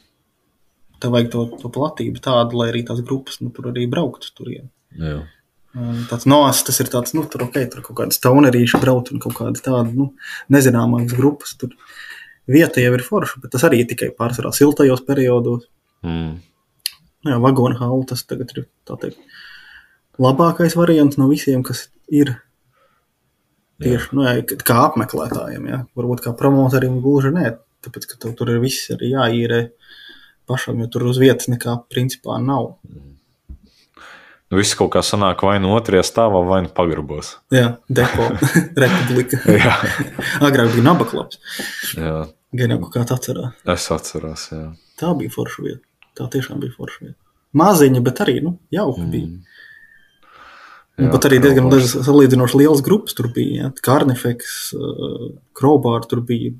[1.00, 4.68] tev vajag to, to platību tādu, lai arī tās grupas, nu, tur arī brauktu turien.
[4.98, 5.22] Jā.
[5.72, 9.22] Um, Tāds noas, tas ir tāds, nu, tur, ok, tur kaut kādas taunerīši braukt un
[9.22, 10.10] kaut kādas tādas, nu,
[10.52, 11.54] nezināmākas grupas.
[11.56, 11.72] Tur
[12.50, 15.64] vieta jau ir forša, bet tas arī tikai pārsvarā siltajos periodos.
[16.04, 16.42] Mm.
[17.22, 19.20] Nu Jā, vagonu halu tas tagad ir, tā teikt,
[20.20, 22.34] labākais variants no visiem, kas ir
[23.82, 25.78] tieši, nu, jā, kā apmeklētājiem, jā.
[25.98, 29.62] Varbūt kā promotoriem gluži nē, tāpēc, ka tev tur ir viss arī jāīrē
[30.50, 32.76] pašam, jo tur uz vietas nekā principā nav.
[34.52, 37.38] Nu, viss kaut kā sanāk vai nu otrajā stāvā, vai nu pagrabos.
[37.54, 38.28] Jā, depo,
[38.84, 39.40] republika.
[39.48, 39.78] Jā.
[40.44, 41.40] Agrāk bija nabaklaps.
[41.96, 43.54] Jā, Gan jau kaut kā atcerās.
[43.64, 44.50] es atceros.
[44.52, 44.66] Jā.
[45.00, 45.86] Tā bija forša vieta.
[46.18, 47.16] Tā tiešām bija forša vieta.
[47.56, 49.08] Maziņa, bet arī, nu, jauka mm.
[49.12, 49.51] bija.
[51.00, 53.64] Jā, pat arī diezgan dažas salīdzinoši lielas grupas tur bija.
[53.64, 53.70] Ja?
[53.84, 54.74] Karnifeks,
[55.56, 56.52] Krobārs tur bija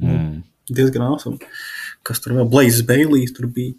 [0.00, 0.42] Mm.
[0.66, 1.38] diezgan awesome.
[2.02, 2.48] Kas tur vēl?
[2.50, 3.74] Blazes Baileys tur bija.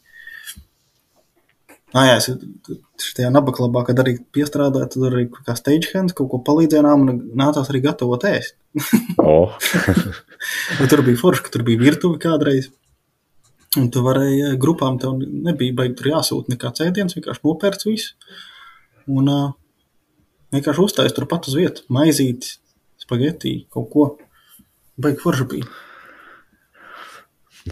[1.95, 6.91] Ah, jā, es tajā nabaklabā, kad arī piestrādāju, tad arī kā stagehands kaut ko palīdzēja,
[6.91, 8.55] un nācās arī gatavot ēst.
[9.19, 9.51] O,
[10.79, 12.67] Bet tur bija forši, ka tur bija virtuve kādreiz.
[13.79, 18.13] Un tu varēji eh, grupām, tev nebija baigi tur jāsūta nekāds ēdiens, vienkārši nopērts visu.
[19.11, 19.49] Un uh,
[20.53, 22.55] vienkārši uztaisīt tur pat uz vietas, maizīti,
[23.01, 24.05] spagetti, kaut ko.
[25.01, 25.71] Baigi forši bija.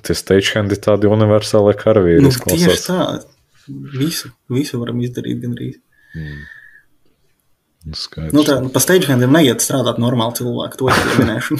[0.01, 2.23] tie stagehandi tādi universāli karavīri.
[2.25, 2.99] Nu, tieši tā.
[3.93, 5.77] Visu, visu varam izdarīt gandrīz.
[7.83, 8.33] Nu, skaidrs.
[8.35, 11.59] Nu, tā, nu, pa stagehandiem neiet strādāt normāli cilvēki, to es pieminēšu.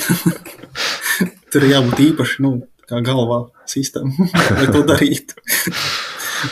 [1.53, 2.56] Tur ir jābūt īpaši, nu,
[2.90, 4.27] kā galvā sistēma,
[4.57, 5.40] lai to darītu.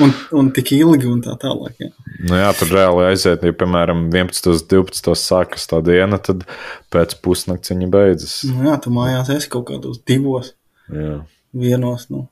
[0.03, 1.75] un, un tik ilgi un tā tālāk.
[1.81, 1.89] Jā.
[2.27, 6.45] Nu, jā, tur reāli aiziet, ja, piemēram, 11, 12 sākas tā diena, tad
[6.93, 8.37] pēc pusnakts viņa beidzas.
[8.49, 10.53] Nu, jā, tu mājās esi kaut kādos divos,
[10.91, 11.19] Jā.
[11.57, 12.25] vienos, nu,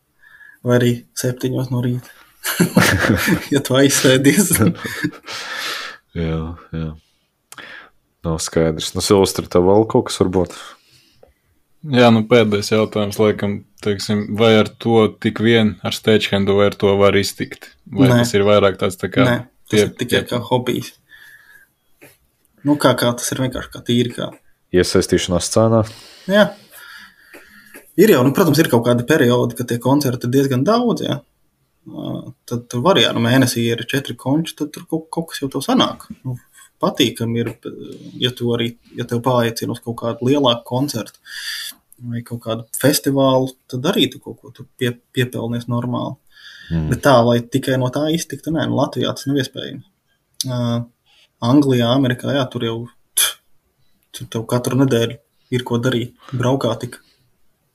[0.65, 2.15] vai arī septiņos no rīta.
[3.53, 4.53] ja tu aizsēdies.
[6.23, 6.41] jā,
[6.75, 6.89] jā.
[8.25, 8.91] Nav skaidrs.
[8.95, 10.55] Nu, Silvestra, tev vēl kaut kas varbūt?
[11.79, 13.53] Jā, nu pēdējais jautājums, laikam,
[13.83, 17.69] teiksim, vai ar to tik vien ar stagehandu vai ar to var iztikt?
[17.87, 18.17] Vai Nē.
[18.19, 19.35] tas ir vairāk tāds tā kā Nē,
[19.71, 20.91] tas ir tikai kā hobijs.
[22.67, 24.11] Nu, kā, kā tas ir vienkārši kā tīri.
[24.17, 24.27] Kā.
[24.75, 25.85] Iesaistīšanās scēnā.
[26.27, 26.49] Jā.
[27.99, 31.05] Ir jau, nu, protams, ir kaut kādi periodi, kad tie koncerti ir diezgan daudz.
[31.07, 31.21] Jā.
[32.49, 35.49] Tad tur var, ja nu mēnesī ir četri konči, tad tur kaut, kaut kas jau
[35.51, 36.09] tev sanāk.
[36.27, 36.35] Nu,
[36.81, 37.51] patīkami ir,
[38.21, 41.19] ja tu arī, ja tev paaicina uz kaut kādu lielāku koncertu
[42.09, 46.15] vai kaut kādu festivālu, tad arī tu kaut ko tur pie, piepelnies normāli.
[46.69, 46.85] Mm.
[46.93, 49.83] Bet tā, lai tikai no tā iztiktu, nē, nu, Latvijā tas nav iespējams.
[50.47, 50.77] Uh,
[51.43, 52.77] Anglijā, Amerikā, jā, tur jau
[54.15, 55.17] tur tev katru nedēļu
[55.55, 56.15] ir ko darīt.
[56.35, 56.99] Braukā tik.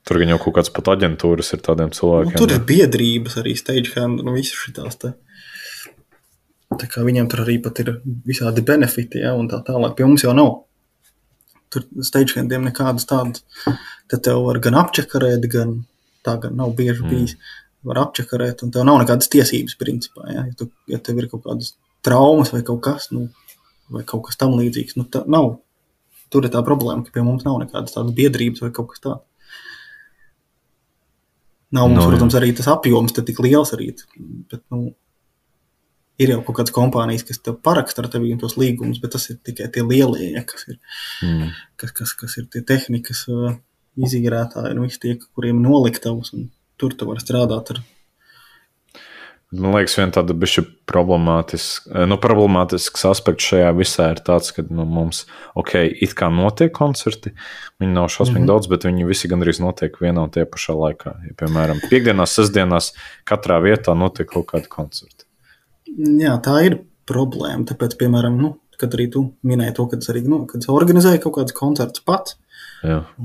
[0.04, 2.36] Tur gan jau kaut kāds pat aģentūras ir tādiem Nu, cilvēkiem.
[2.40, 5.14] tur ir biedrības, arī stagehand, nu, visas šitās te.
[6.82, 9.96] Viņiem tur arī pat ir visādi benefiti, ja, un tā tālāk.
[9.96, 10.64] Pie mums jau nav.
[11.70, 13.42] Tur stagehandiem nekādas tādas.
[14.08, 15.84] Tad tev var gan apčakarēt, gan
[16.24, 17.10] tā gan nav bieži Mm.
[17.10, 17.36] bijis.
[17.84, 20.24] Var apčakarēt, un tev nav nekādas tiesības, principā.
[20.32, 23.28] Ja, ja, tu, ja tev ir kaut kādas traumas vai kaut kas, nu,
[23.90, 25.58] vai kaut kas tam līdzīgs, nu, tā nav.
[26.30, 29.22] Tur ir tā problēma, ka pie mums nav nekādas tādas biedrības vai kaut kas tāds.
[31.74, 33.92] Nav mums, Nu, no, protams, arī tas apjoms tik liels arī.
[34.50, 34.94] Bet, nu,
[36.18, 39.40] ir jau kaut kādas kompānijas, kas tev paraksta ar tevi tos līgumus, bet tas ir
[39.42, 40.78] tikai tie lielie, ja, kas, ir,
[41.22, 41.50] Mm.
[41.76, 43.56] kas, kas, kas ir tie tehnikas uh,
[43.96, 46.32] izīrētāji un visi tie, kuriem noliktavas.
[46.34, 47.84] un Tur tu vari strādāt ar
[49.54, 54.86] Man liekas, viena tāda bišķi problemātiska, nu, problemātisks aspekts šajā visā ir tāds, ka nu,
[54.88, 55.24] mums,
[55.58, 57.34] ok, it kā notiek koncerti,
[57.82, 58.42] viņi nav šausmīgi mm.
[58.42, 58.50] -hmm.
[58.50, 61.14] daudz, bet viņi visi gandrīz notiek vienā un tie pašā laikā.
[61.28, 62.92] Ja, piemēram, piekdienās, sestdienās
[63.28, 65.23] katrā vietā notiek kaut kādi koncerti.
[65.94, 67.66] Jā, tā ir problēma.
[67.68, 71.22] Tāpēc, piemēram, nu, kad arī tu minēji to, kad es arī nu, kad es organizēju
[71.24, 72.36] kaut kādus koncertus pats,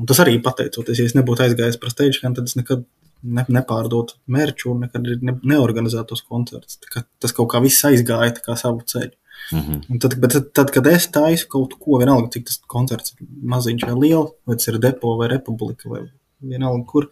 [0.08, 2.86] tas arī pateicoties, ja es nebūtu aizgājis par gan tad es nekad
[3.24, 6.80] ne, nepārdotu mērķu un nekad ne, neorganizētos koncertus.
[6.84, 9.16] Tā kā Tas kaut kā viss aizgāja kā savu ceļu.
[9.52, 10.00] Mm -hmm.
[10.00, 13.86] Tad, bet tad, tad, kad es taisu kaut ko, vienalga, cik tas koncerts ir maziņš
[13.88, 16.02] vai liels, vai tas ir depo vai republika, vai
[16.40, 17.10] vienalga, kur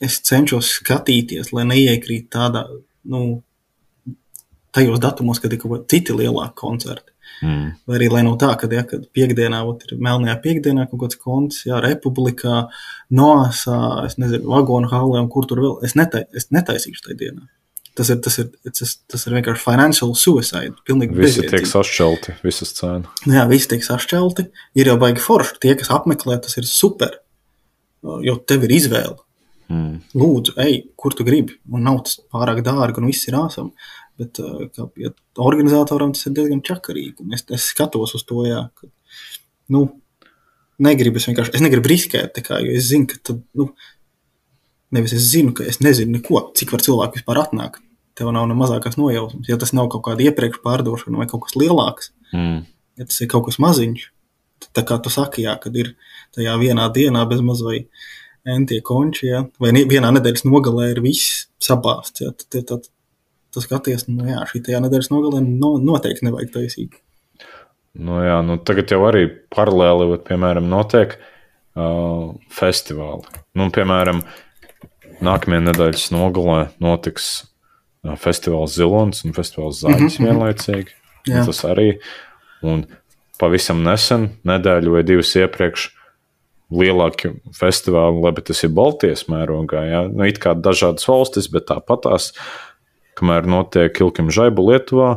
[0.00, 2.64] es cenšos skatīties, lai neiekrīt tādā,
[3.04, 3.42] nu,
[4.74, 7.10] tajos datumos, kad ir kaut kādi citi lielāki koncerti.
[7.42, 7.72] Mm.
[7.88, 11.18] Vai arī, lai nav tā, ka, ja, kad piekdienā ot, ir melnajā piekdienā kaut kāds
[11.20, 12.66] konts, jā, republikā,
[13.14, 15.74] noasā, es nezinu, vagonu hallē un kur tur vēl.
[15.86, 17.48] Es, netai, es netaisīšu tajā dienā.
[17.94, 20.74] Tas ir, tas ir, tas, tas ir vienkārši financial suicide.
[20.86, 23.22] Pilnīgi Visi tiek sašķelti, visas cenas.
[23.22, 24.48] Nu Jā, visi tiek sašķelti.
[24.80, 25.60] Ir jau baigi forši.
[25.62, 27.20] Tie, kas apmeklē, tas ir super.
[28.26, 29.14] Jo tev ir izvēle.
[29.70, 30.00] Mm.
[30.18, 31.54] Lūdzu, ej, kur tu gribi.
[31.70, 33.70] Un nav tas pārāk dārgi, un viss ir āsam.
[34.20, 34.38] Bet
[34.76, 35.10] kā, ja
[35.42, 37.26] organizatoram tas ir diezgan čakarīgi.
[37.34, 38.86] Es, es skatos uz to, jā, ka,
[39.74, 39.88] nu,
[40.84, 43.68] negribu es vienkārši, es negribu riskēt, kā, jo es zinu, ka tad, nu,
[44.94, 47.82] nevis es zinu, ka es nezinu neko, cik var cilvēku vispār atnākt.
[48.14, 49.48] Tev nav ne mazākās nojausmas.
[49.50, 52.64] Ja tas nav kaut kāda iepriekš pārdošana vai kaut kas lielāks, Mm.
[52.98, 54.08] ja tas ir kaut kas maziņš,
[54.58, 55.92] tad, tā kā tu saki, jā, kad ir
[56.34, 57.84] tajā vienā dienā bez maz vai
[58.46, 62.88] entie konči, jā, vai vienā nedēļas nogalē ir viss sabāsts, jā, tad, tad, tad
[63.54, 66.98] tu skaties, nu jā, šī tajā nedēļas nogalē no, noteikti nevajag taisīt.
[67.94, 73.22] Nu, jā, nu, tagad jau arī paralēli, vat, piemēram, notiek uh, festivāli.
[73.54, 74.24] Nu, piemēram,
[75.24, 80.30] nākamajā nedēļas nogalē notiks uh, festivāls Zilonis un festivāls Zāģis Mhm, mhm.
[80.30, 80.98] vienlaicīgi.
[81.30, 81.46] Jā.
[81.46, 81.88] Tas arī.
[82.64, 82.84] Un
[83.40, 85.88] pavisam nesen, nedēļu vai divas iepriekš,
[86.74, 89.84] lielāki festivāli, labi, tas ir Baltijas mērogā.
[89.88, 90.04] Ja?
[90.10, 92.32] Nu, it kā dažādas valstis, bet tāpatās,
[93.18, 95.10] kamēr notiek Ilkim Žaibu Lietuvā,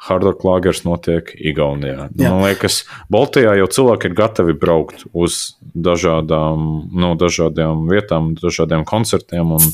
[0.00, 2.08] Hardrock Lagers notiek Igaunijā.
[2.16, 2.30] Jā.
[2.32, 9.52] Man liekas, Baltijā jau cilvēki ir gatavi braukt uz dažādām, nu, dažādām vietām, dažādiem koncertiem.
[9.58, 9.66] Un,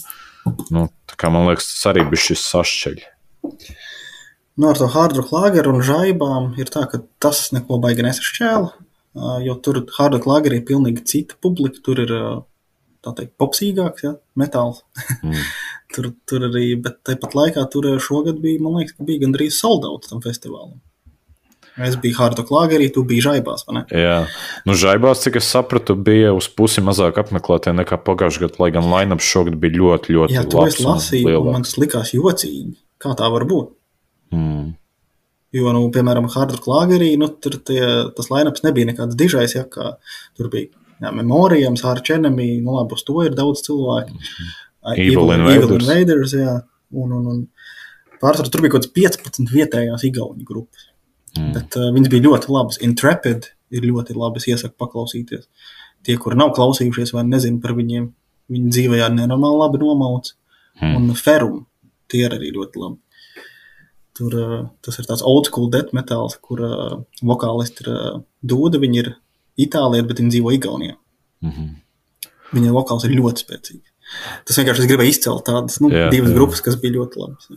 [0.74, 0.88] nu,
[1.22, 2.98] man liekas, tas arī bija šis sašķeļ.
[4.56, 8.70] Nu, ar to hardrock lageru un žaibām ir tā, ka tas neko baigi nesašķēla,
[9.47, 12.14] jo tur hardrock lagerī ir pilnīgi cita publika, tur ir,
[13.05, 14.82] tā teikt, popsīgāks, ja, metāls.
[15.20, 15.38] Mm.
[15.95, 19.59] tur, tur arī, bet tāpat laikā tur ā, šogad bija, man liekas, ka bija gandrīz
[19.59, 20.79] soldauts tam festivālam.
[21.77, 23.67] Es biju hardrock lagerī, tu biji žaibās?
[23.93, 24.23] Jā,
[24.65, 28.89] nu, žaibās, cik es sapratu, bija uz pusi mazāk apmeklētie nekā pagājušajā gadā, lai gan
[28.89, 31.53] line-ups šogad bija ļoti, ļoti Jā, to es un lasīju, un lielāks.
[31.53, 32.79] man tas likās jocīgi.
[33.03, 33.75] Kā tā var būt?
[34.33, 34.73] Mm.
[35.57, 37.83] Jo, nu, piemēram, Hardrock Lagerī, nu, tur tie,
[38.17, 39.93] tas lainaps nebija nekāds dižais, ja kā
[40.37, 44.17] tur bija jā, Memoriams, Arch Enemy, nu, labi, uz to ir daudz cilvēku.
[44.17, 44.49] Ā,
[44.95, 45.87] Evil Evil Invaders.
[45.87, 46.57] Invaders, jā,
[46.95, 50.91] un, un, un pārsvarā tur bija kaut kāds 15 vietējās igauņu grupas.
[51.37, 51.53] Mm.
[51.57, 52.81] Bet uh, viņas bija ļoti labas.
[52.85, 55.49] Intrepid ir ļoti labas, iesaku paklausīties.
[56.07, 58.07] Tie, kuri nav klausījušies vai nezinu par viņiem,
[58.53, 60.37] viņi dzīvē ir nenormāli labi nomauts.
[60.81, 60.95] Mm.
[61.01, 61.65] Un Ferum
[62.13, 63.01] tie ir arī ļoti labi.
[64.17, 68.81] Tur, uh, tas ir tāds old school death metāls, kur uh, vokālisti ir uh, dūda.
[68.81, 69.13] Viņi ir
[69.67, 70.97] itālieti, bet viņi dzīvo Igaunijā.
[71.45, 71.75] Mm -hmm.
[72.57, 73.91] Viņa vokāls ir ļoti spēcīgs.
[74.47, 76.36] Tas vienkārši es gribēju izcelt tādas nu, Jā, divas jā.
[76.38, 77.51] grupas, kas bija ļoti labas.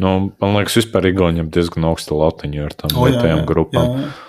[0.00, 3.94] Nu, man liekas, vispār Igauniem diezgan augsta latiņa ar tām vietējām jā, grupām.
[3.96, 4.28] jā, jā.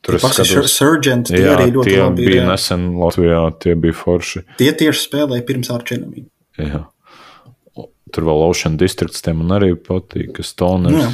[0.00, 2.46] Tur es skatos, Surgeons, tie jā, arī ļoti tie labi bija jā.
[2.48, 4.44] nesen Latvijā, tie bija forši.
[4.60, 6.24] Tie tieši spēlēja pirms Arčēnamī.
[6.60, 6.86] Jā.
[8.10, 10.96] Tur vēl Ocean Districts, tiem man arī patīk, kas toners.
[10.96, 11.10] Nu Jā.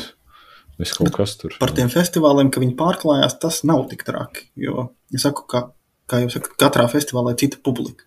[0.81, 1.55] Viss kaut kas tur.
[1.61, 4.51] Par tiem festivāliem, ka viņi pārklājās, tas nav tik traki.
[4.61, 5.63] Jo, es saku, ka,
[6.11, 8.05] kā jau saku, katrā festivālā ir cita publika.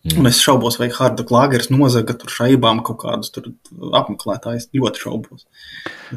[0.00, 0.16] Mm.
[0.22, 3.50] Un es šaubos, vai Harda Klāgers nozaga tur šaibām kaut kādus tur
[3.98, 4.70] apmeklētājus.
[4.72, 5.42] Ļoti šaubos.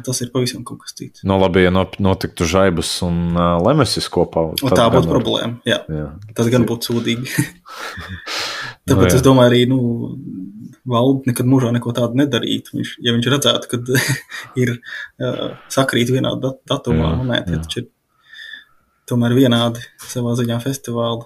[0.06, 1.20] Tas ir pavisam kaut kas cits.
[1.28, 4.46] Nu, labi, ja not- notiktu žaibas un uh, lemesis kopā.
[4.62, 5.58] Tad tā būtu problēma.
[5.68, 6.06] Jā, Jā.
[6.38, 7.28] tas gan būtu sūdīgi.
[8.84, 9.16] Nu, Tāpēc jā.
[9.16, 9.76] es domāju, arī nu,
[10.92, 12.74] valde nekad mūžā neko tādu nedarītu.
[12.76, 13.78] Viņš, ja viņš redzētu, ka
[14.60, 17.62] ir uh, sakrīt vienā dat datumā, Jā, nu, nē, tie jā.
[17.64, 17.86] taču ir
[19.08, 21.24] tomēr vienādi savā ziņā festivāli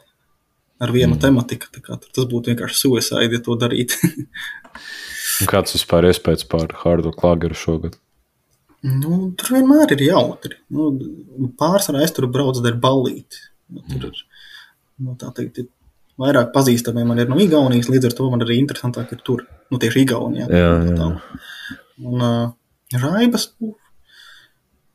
[0.81, 1.19] ar vienu Mm.
[1.19, 1.23] mm.
[1.23, 1.71] tematiku.
[2.15, 3.99] Tas būtu vienkārši suicide, ja to darītu.
[5.53, 7.99] Kāds vispār iespējas par Hardu Klāgeru šogad?
[8.87, 10.59] nu, tur vienmēr ir jautri.
[10.71, 10.93] Nu,
[11.59, 13.41] pārsvarā es tur braucu ar ballīti.
[13.75, 14.21] Nu, tur ir
[15.03, 15.69] nu, tā teikt, ir
[16.19, 19.81] vairāk pazīstami man ir no Igaunijas, līdz ar to man arī interesantāk ir tur, nu,
[19.83, 20.49] tieši Igaunijā.
[20.51, 20.95] Jā, jā.
[20.99, 21.77] Tā.
[22.09, 22.55] Un uh,
[23.03, 23.75] raibas, nu,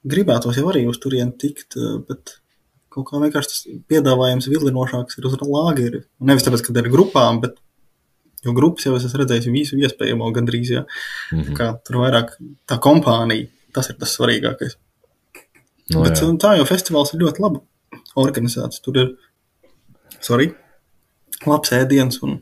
[0.08, 2.38] gribētos jau arī uz turieni tikt, uh, bet
[2.94, 6.04] kaut kā vienkārši tas piedāvājums vilinošāks ir uz lāgeri.
[6.22, 7.58] Nevis tāpēc, ka ir grupām, bet
[8.46, 10.86] jo grupas jau es esmu redzējis visu iespējamo gandrīz, jā.
[11.34, 11.58] Mhm.
[11.58, 12.36] Kā tur vairāk
[12.70, 14.78] tā kompānija, tas ir tas svarīgākais.
[15.92, 16.30] Nu, Bet jā.
[16.40, 17.60] tā jau festivāls ir ļoti labi
[18.20, 18.80] organizēts.
[18.84, 19.10] Tur ir
[20.24, 20.54] sorry,
[21.46, 22.40] labs ēdiens un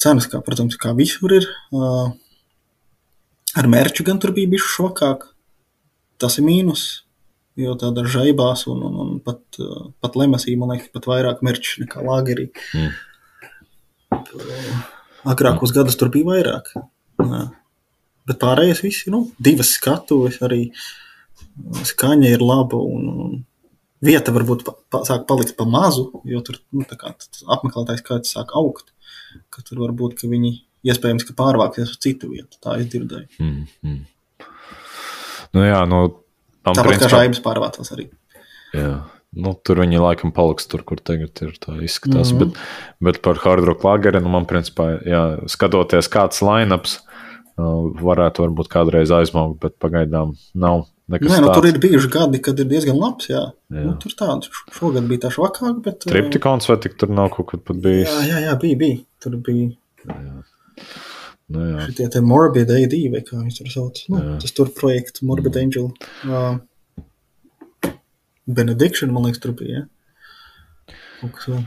[0.00, 1.46] cenas, kā, protams, kā visur ir.
[1.74, 2.14] Uh,
[3.60, 5.28] ar mērķu gan tur bija bijis švakāk.
[6.20, 7.04] Tas ir mīnus.
[7.58, 9.42] Jo tāda žaibās un, un, un pat,
[10.00, 12.46] pat lemesī, man liekas, pat vairāk mērķu nekā lagerī.
[12.78, 12.92] Mm.
[15.30, 16.70] Agrākos gadus tur bija vairāk.
[17.20, 17.42] Jā.
[18.30, 20.68] Bet pārējais viss ir nu, divas skatuves, arī
[21.90, 23.36] skaņa ir laba un, un
[24.04, 27.12] vieta varbūt pa, pa, sāk palikt pa mazu, jo tur nu, kā
[27.56, 28.94] apmeklētājs skaits sāk augt.
[29.52, 30.54] Ka tur varbūt ka viņi
[30.86, 32.56] iespējams ka pārvāksies uz citu vietu.
[32.62, 33.28] Tā es dzirdēju.
[33.42, 34.00] Mm, mm.
[35.56, 36.04] Nu, jā, nu,
[36.64, 38.10] tam Tāpat kā principā- žaibas pārvācās arī.
[38.76, 38.92] Jā.
[39.30, 41.52] Nu, tur viņi laikam paliks tur, kur tagad ir.
[41.62, 42.32] Tā izskatās.
[42.32, 42.38] Mm.
[42.38, 42.38] -hmm.
[42.38, 42.58] bet,
[43.00, 46.98] bet par Hard Rock lageri, nu, man principā, jā, skatoties, kāds lineups
[47.60, 51.54] varētu varbūt kādreiz aizmaukt, bet pagaidām nav Nē, nu, tāds.
[51.58, 53.26] tur ir bijuši gadi, kad ir diezgan labs.
[53.32, 53.40] Jā.
[53.74, 53.82] Jā.
[53.82, 54.46] Nu, tur tāds
[54.76, 56.06] šogad bija tā švakāk, bet.
[56.06, 58.06] Triptikons vai tik tur nav kaut kad pat bijis?
[58.06, 58.78] Jā, jā, jā, bija.
[58.78, 58.98] bija.
[59.18, 59.72] Tur bija
[61.50, 61.86] Nu, jā.
[61.90, 64.04] šie te Morbid AD, vai kā viņi tur sauc.
[64.12, 64.36] Nu, Jā.
[64.44, 65.88] tas tur projekts Morbid Angel.
[66.22, 66.60] Uh,
[68.46, 69.82] Benediction, man liekas, tur bija.
[69.82, 70.94] Ja?
[71.20, 71.64] Kaut kas vēl.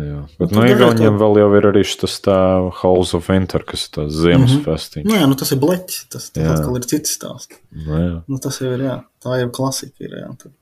[0.00, 0.20] Jā.
[0.38, 2.36] Bet, Nu, nu, tur Igauniem vēl jau ir arī šis tā
[2.80, 4.56] Halls of Winter, kas ir tāds ziemas mm.
[4.56, 4.66] -hmm.
[4.66, 5.06] festiņš.
[5.06, 6.06] Nu, jā, nu, tas ir bleķis.
[6.10, 7.60] Tas, tas atkal ir cits stāsts.
[7.70, 8.22] Nu.
[8.26, 9.94] Nu, tas jau ir, jā, tā ir klasika.
[10.00, 10.54] Ir, jā, tur.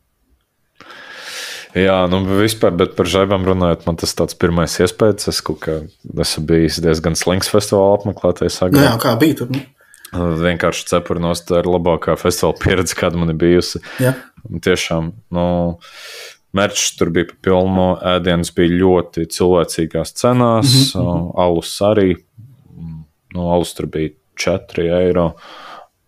[1.77, 5.29] Jā, nu vispār, bet par žaibām runājot, man tas tāds pirmais iespējas.
[5.33, 5.81] Es kaut kā
[6.25, 8.61] esmu bijis diezgan slings festivāla apmeklētājs.
[8.73, 9.53] Nu, jā, kā bija tur?
[9.55, 9.65] Nu?
[10.41, 13.83] Vienkārši cepurnos tā ir labākā festivāla pieredze, kāda man ir bijusi.
[14.01, 14.15] Jā.
[14.65, 15.45] Tiešām, nu,
[16.57, 21.31] mērķis tur bija pilno, ēdienas bija ļoti cilvēcīgās cenās, mm -hmm.
[21.45, 22.15] alus arī.
[23.35, 25.33] Nu, alus tur bija 4 eiro.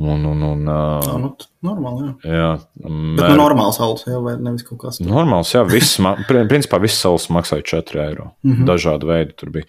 [0.01, 0.65] Un, un, un,
[1.05, 1.35] Tā, nu,
[1.67, 2.33] normāli, jā.
[2.33, 2.51] jā,
[2.81, 3.35] Bet mēr...
[3.35, 4.99] nu, normāls alus, vai nevis kaut kāds.
[5.01, 5.11] tur.
[5.11, 8.31] Normāls, jā, viss, ma- pri- principā viss salas maksāja 4 eiro.
[8.43, 8.67] Mm -hmm.
[8.71, 9.65] Dažādi veidi tur bija.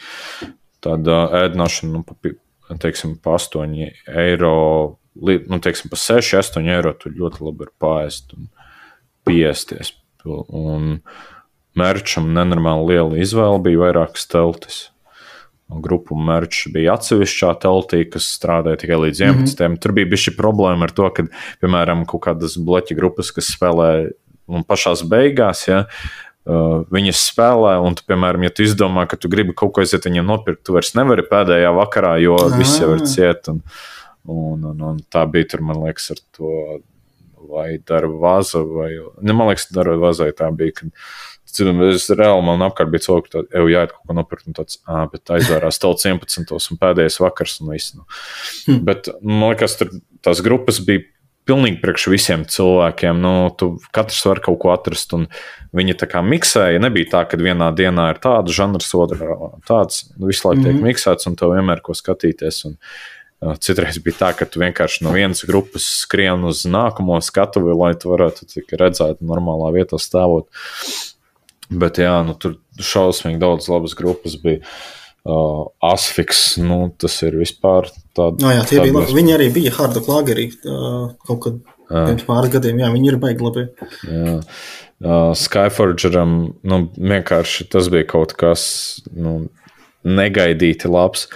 [0.81, 2.15] Tāda ēdināšana, nu, pa,
[2.79, 7.71] teiksim, pa 8 eiro, li- nu, teiksim, pa 6, 8 eiro tur ļoti labi ir
[7.81, 8.47] pāriest un
[9.25, 9.93] piesties.
[10.25, 11.01] Un
[11.77, 14.89] mērķam nenormāli liela izvēle bija vairākas teltis.
[15.79, 19.31] Grupu mērķis bija atsevišķā teltī, kas strādāja tikai līdz 11.
[19.31, 19.79] Mm -hmm.
[19.79, 21.23] Tur bija bijusi problēma ar to, ka,
[21.61, 24.11] piemēram, kaut kādas bloķa grupas, kas spēlē
[24.47, 25.85] un pašā beigās, ja,
[26.45, 30.05] uh, viņas spēlē, un, tu, piemēram, ja tu izdomā, ka tu gribi kaut ko aiziet
[30.05, 32.57] viņiem nopirkt, tu vairs nevari pēdējā vakarā, jo Ah.
[32.57, 33.47] viss jau ir ciet.
[33.47, 33.61] Un,
[34.25, 36.81] un, un, un tā bija tur, man liekas, ar to
[37.51, 38.91] vai darba vaza, vai,
[39.21, 40.71] ne, man liekas, darba vazai tā bija.
[40.81, 40.91] Kad,
[41.91, 44.79] Es reāli man apkārt bija cilvēki, ka jau jāiet kaut ko nopirkt, un tāds,
[45.11, 46.51] bet aizvērās telts 11.
[46.71, 47.93] un pēdējais vakars, un viss.
[47.95, 48.05] Nu.
[48.67, 48.83] Hm.
[48.87, 49.91] Bet man liekas, tur
[50.23, 51.03] tās grupas bija
[51.49, 53.17] pilnīgi priekš visiem cilvēkiem.
[53.19, 55.27] Nu, tu katrs var kaut ko atrast, un
[55.75, 56.79] viņi tā kā miksēja.
[56.79, 59.35] Nebija tā, ka vienā dienā ir tāda žanrs, otrā
[59.67, 60.05] tāds.
[60.17, 60.85] Nu, visu laiku tiek Mhm.
[60.85, 62.65] miksēts, un tev vienmēr ko skatīties.
[62.65, 62.77] Un,
[63.41, 67.95] uh, Citreiz bija tā, ka tu vienkārši no vienas grupas skrien uz nākamo skatuvi, lai
[67.95, 68.45] tu varētu
[68.77, 70.45] redzēt, normālā vietā stāvot.
[71.71, 74.63] Bet jā, nu, tur šausmīgi daudz labas grupas bija.
[75.21, 78.41] Uh, Asfiks, nu, tas ir vispār tāds.
[78.41, 79.13] No, jā, tie bija labi.
[79.19, 81.59] Viņi arī bija Harda Klagerī uh, kaut kad
[81.91, 82.81] pirms pāris gadiem.
[82.81, 83.67] Jā, viņi ir baigi labi.
[84.09, 84.39] Jā.
[85.01, 86.33] Uh, Skyforgeram
[86.65, 88.63] nu, vienkārši tas bija kaut kas
[89.13, 89.43] nu,
[90.01, 91.27] negaidīti labs.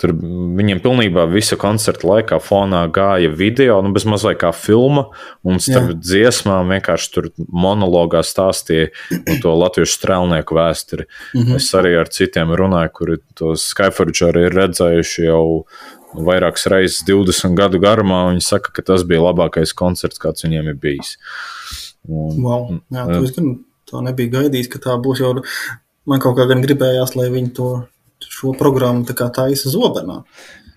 [0.00, 0.14] Tur
[0.56, 5.06] viņiem pilnībā visu koncertu laikā fonā gāja video, nu, bez mazliet kā filma,
[5.44, 5.98] un starp Jā.
[6.08, 11.06] dziesmām vienkārši tur monologā stāstīja nu, to latviešu strēlnieku vēsturi.
[11.34, 11.56] Mm -hmm.
[11.56, 15.44] Es arī ar citiem runāju, kuri to Skyforgeru ir redzējuši jau
[16.14, 20.68] vairākas reizes 20 gadu garumā, un viņi saka, ka tas bija labākais koncerts, kāds viņiem
[20.68, 21.16] ir bijis.
[22.08, 22.80] Un, Wow.
[22.90, 23.52] Jā, to es gan
[23.88, 25.22] tā nebiju gaidījis, ka tā būs.
[25.22, 25.34] Jau,
[26.08, 27.70] man kaut kā gan gribējās, lai viņi to
[28.28, 30.22] šo programmu tā kā taisa zobenā.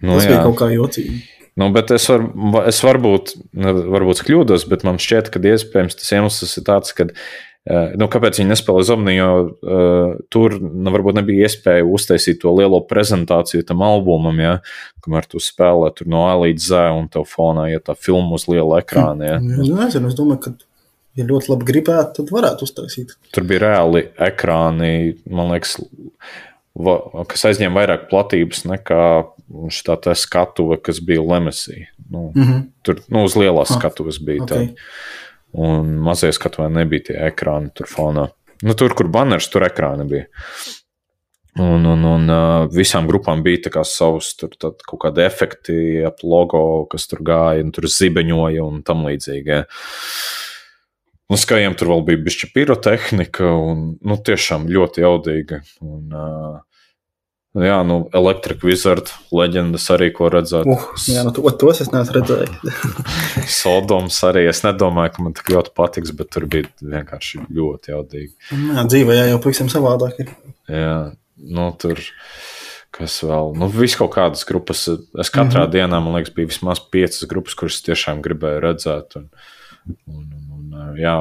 [0.01, 0.33] nu, Tas jā.
[0.33, 1.23] bija kaut kā jocīgi.
[1.59, 2.23] Nu, bet es, var,
[2.65, 7.09] es varbūt, varbūt kļūdos, bet man šķiet, ka iespējams tas iemesls ir tāds, ka.
[7.95, 9.13] Nu, kāpēc viņi nespēlēja Zobni?
[9.15, 14.57] Jo uh, tur nu, varbūt nebija iespēja uztaisīt to lielo prezentāciju tam albumam, ja,
[15.05, 18.35] kamēr tu spēlē tur no A līdz Z un tev fonā ir ja tā filma
[18.35, 19.29] uz liela ekrāna.
[19.29, 19.37] Ja.
[19.39, 20.53] Es nezinu, es domāju, ka,
[21.15, 23.15] ja ļoti labi gribētu, tad varētu uztaisīt.
[23.31, 25.77] Tur bija reāli ekrāni, man liekas,
[27.29, 29.03] kas aizņēma vairāk platības nekā
[29.73, 31.87] šī skatuve, kas bija Lemesī.
[32.09, 32.63] Nu, Mm -hmm.
[32.81, 34.67] Tur nu, uz lielās Ah, skatuves bija okay.
[34.67, 34.75] tā.
[35.53, 38.27] Un mazie skatuvē nebija tie ekrāni tur fonā.
[38.61, 40.25] Nu, tur, kur banners, tur ekrāni bija.
[41.59, 42.29] Un, un, un
[42.73, 47.19] visām grupām bija tā kā savs tur, tad, kaut kādi efekti, ap logo, kas tur
[47.19, 49.47] gāja, un tur zibeņoja un tam līdzīgi.
[49.47, 49.63] ja.
[51.31, 55.61] Un skajiem tur vēl bija bišķi pirotehnika, un nu, tiešām ļoti jaudīga.
[55.81, 56.61] Un, uh,
[57.53, 60.65] Jā, nu, Electric Wizard leģendas arī, ko redzēt.
[60.65, 62.79] Uh, jā, nu, to, tos es neesmu redzējis.
[63.59, 64.47] Sodoms arī.
[64.49, 68.31] Es nedomāju, ka man tik ļoti patiks, bet tur bija vienkārši ļoti jaudīgi.
[68.49, 70.33] jā, dzīvē jā, jau pavisam savādāk ir.
[70.65, 70.97] Jā,
[71.37, 72.01] nu, tur.
[72.93, 73.53] Kas vēl?
[73.57, 74.87] Nu, viss kaut kādas grupas.
[74.89, 75.73] Es katrā mm -hmm.
[75.73, 79.15] dienā, man liekas, bija vismaz piecas grupas, kuras tiešām gribēju redzēt.
[79.17, 79.29] Un,
[80.09, 80.52] un, un,
[80.99, 81.15] jā,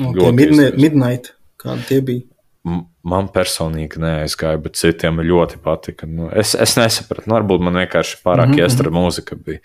[0.00, 2.22] Ļoti midnight, midnight, kādi tie bija.
[3.02, 6.06] Man personīgi neaizgāja, bet citiem ļoti patika.
[6.06, 8.62] Nu, es, es nesapratu, nu, varbūt man vienkārši pārāk mm Mhm, -hmm.
[8.62, 9.58] iestra mūzika bija.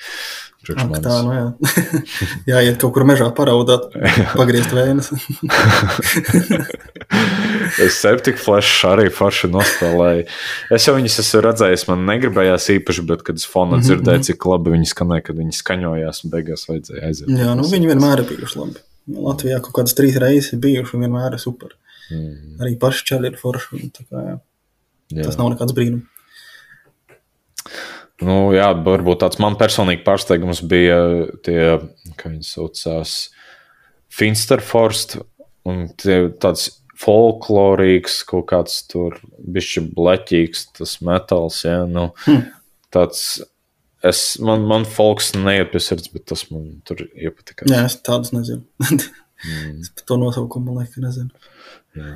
[0.68, 1.54] Ak, tā, nu jā.
[2.52, 3.84] jā, iet kaut kur mežā paraudāt,
[4.40, 5.08] pagriezt vējas.
[7.84, 10.26] Es septiņu flašu arī forši nospēlēju.
[10.78, 14.48] Es jau viņas esmu redzējis, man negribējās īpaši, bet, kad es fonā Mhm, dzirdēju, cik
[14.52, 17.30] labi viņi skanēja, kad viņi skaņojās, un beigās vajadzēja aiziet.
[17.30, 18.84] jā, nu viņi vienmēr ir bijuši labi.
[19.08, 21.76] Latvijā kaut kādas trīs reizes ir bijuši un vienmēr ir super.
[22.12, 23.82] Mm, Arī paši čeli ir forši.
[23.96, 24.36] kā, jā.
[25.16, 25.24] jā.
[25.28, 26.06] Tas nav nekāds brīnums.
[28.18, 30.98] Nu, jā, varbūt tāds man personīgi pārsteigums bija
[31.46, 31.78] tie,
[32.18, 33.12] kā viņi saucās,
[34.18, 35.18] Finsterforst
[35.68, 36.72] un tie tāds
[37.02, 42.44] folklorīgs, kaut kāds tur bišķi bleķīgs, tas metāls, jā, nu, Hm.
[42.94, 43.24] tāds,
[44.06, 47.68] es, man, man folks neiet pie sirds, bet tas man tur iepatika.
[47.70, 48.66] Jā, es tādus nezinu.
[49.38, 51.30] Mm, es par to nosaukumu ka nezinu.
[51.94, 52.16] jā.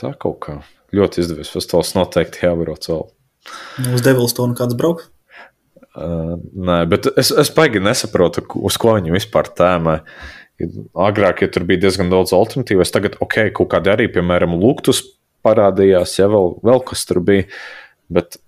[0.00, 0.54] Tā kaut kā
[0.96, 1.50] ļoti izdevies.
[1.52, 3.02] Festivāls noteikti jābrauc vēl.
[3.84, 5.10] Nu, Uz Devilstonu kāds brauks.
[5.98, 9.98] Uh, nē, bet es, es baigi nesaprotu, uz ko viņi vispār tēmē.
[10.58, 15.04] Agrāk, ja tur bija diezgan daudz alternatīvu, es tagad, ok, kaut kādi arī, piemēram, luktus
[15.46, 17.46] parādījās, ja vēl, vēl kas tur bija.
[18.10, 18.40] Bet,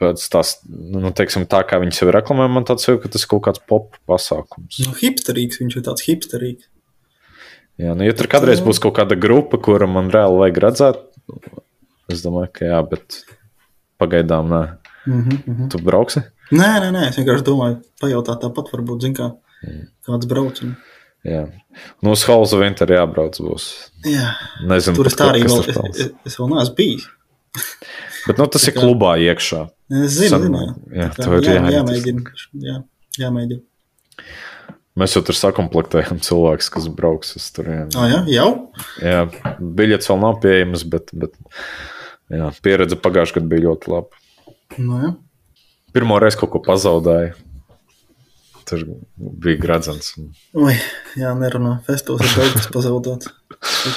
[0.00, 3.32] bet tās, nu, teiksim, tā kā viņi sevi reklamē, man tāds jau, ka tas ir
[3.34, 4.80] kaut kāds pop pasākums.
[4.86, 6.70] Nu, hipsterīgs, viņš ir tāds hipsterīgs.
[7.82, 11.06] Jā, nu, ja tur kādreiz būs kaut kāda grupa, kura man reāli vajag redzēt,
[12.14, 13.24] es domāju, ka jā, bet
[14.00, 14.64] pagaidām nē.
[15.04, 15.70] Mm -hmm, mm -hmm.
[15.70, 16.20] Tu brauksi?
[16.52, 19.88] Nē, nē, nē, es vienkārši domāju, pajautāt tāpat, varbūt, zin kā, Mm.
[20.06, 20.60] kāds brauc.
[20.64, 20.76] Un...
[21.24, 21.42] Jā.
[22.04, 23.68] Nu, uz Halza Winter jābrauc būs.
[24.06, 24.34] Jā,
[24.68, 27.06] Nezinu, tur es tā arī vēl, es, es, vēl neesmu bijis.
[28.28, 29.62] Bet nu, tas ir klubā iekšā.
[30.04, 30.60] Es zinu, San- zinu.
[30.92, 31.74] Jā, jā, Tā jā, jāiet.
[31.78, 32.34] jāmēģina.
[32.64, 32.76] Jā,
[33.24, 33.64] jāmēģina.
[35.00, 37.90] Mēs jau tur sakomplektējam cilvēkus, kas brauks uz turieni.
[37.98, 38.48] Ah, jā, jau?
[39.02, 39.24] Jā,
[39.58, 41.34] biļets vēl nav pieejams, bet, bet
[42.30, 44.22] jā, pieredze pagājušajā gadā bija ļoti laba.
[44.78, 45.10] Nu, jā.
[45.94, 47.34] Pirmo reizi kaut ko pazaudēju.
[48.64, 48.84] Tur
[49.44, 50.14] bija gradzens.
[50.18, 50.30] un-
[50.64, 50.74] Oi,
[51.20, 51.74] jā, nerunā.
[51.84, 53.28] Festos ir daudz kas pazaudēts.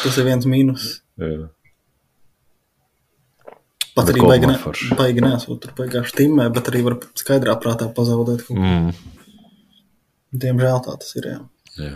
[0.03, 0.99] Tas ir viens mīnus.
[1.17, 1.47] Jā.
[3.97, 4.57] Pat arī baigi, ne,
[4.99, 8.43] baigi nesot tur beigās timē, bet arī var skaidrā prātā pazaudēt.
[8.53, 8.91] Mm,
[10.37, 11.23] Diemžēl tā tas ir.
[11.31, 11.39] Jā.
[11.81, 11.95] jā.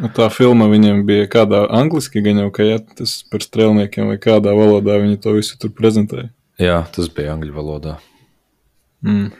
[0.00, 4.16] Nu, Tā filma viņiem bija kādā angliski, gan jau, ka jā, tas par strēlniekiem vai
[4.22, 6.30] kādā valodā viņi to visu tur prezentēja.
[6.58, 7.98] jā, tas bija angļu valodā.
[9.04, 9.30] Mm.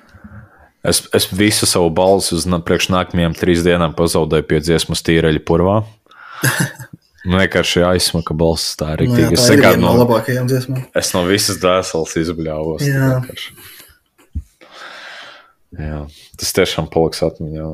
[0.87, 5.43] Es, es visu savu balsi uz na- priekš nākamajām trīs dienām pazaudēju pie dziesmas tīreļa
[5.45, 5.81] purvā.
[7.27, 9.37] Man vienkārši aizsmaka balss tā Nu, jā, rīktīgi.
[9.37, 10.85] tā ir viena no no, labākajām dziesmām.
[10.97, 12.87] es no visas dvēseles izbļāvos.
[12.87, 13.19] Jā.
[15.79, 15.99] Jā,
[16.41, 17.67] tas tiešām paliks atmiņā.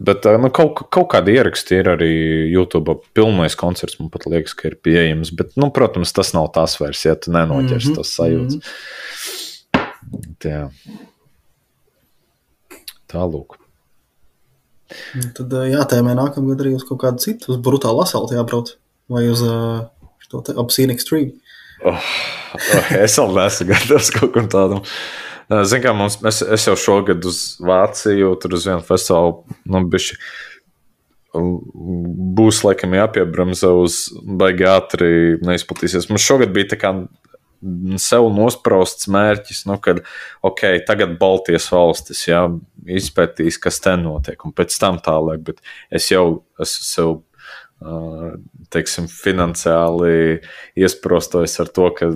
[0.00, 2.08] Bet nu, kaut, kaut kādi ieraksti ir arī
[2.48, 2.94] YouTube.
[3.12, 5.34] Pilnais koncerts man pat liekas, ka ir pieejams.
[5.36, 8.72] Bet, nu, protams, tas nav tas vairs, ja tu nenoķers Mhm, tos sajūtas.
[10.46, 10.70] Jā.
[13.10, 13.58] Tālūk.
[15.18, 18.74] Un Tad jātēmē nākamgad arī uz kaut kādu citu, uz brutālu asaltu jābrauc.
[19.10, 19.86] Vai uz uh,
[20.32, 21.34] Obscene Extreme.
[21.82, 21.96] Oh,
[22.54, 24.84] oh, es vēl neesmu gatavs kaut kam tādam.
[25.50, 30.18] Ziniet, kā mums, es, es jau šogad uz Vāciju, tur uz vienu festivālu, nu, bišķi,
[31.34, 34.04] būs laikam jāpiebremza uz
[34.38, 35.10] baigi ātri
[35.46, 36.06] neizplatīsies.
[36.10, 36.92] Mums šogad bija tā kā
[38.00, 40.02] sev nosprausts mērķis, nu, kad,
[40.46, 42.44] ok, tagad Baltijas valstis, jā,
[42.88, 45.60] izpētīs, kas te notiek, un pēc tam tālāk, bet
[45.92, 47.18] es jau esmu sev
[48.70, 50.40] teiksim, finansiāli
[50.78, 52.10] iesprostojis ar to, ka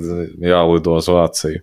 [0.45, 1.63] jālido uz Vāciju.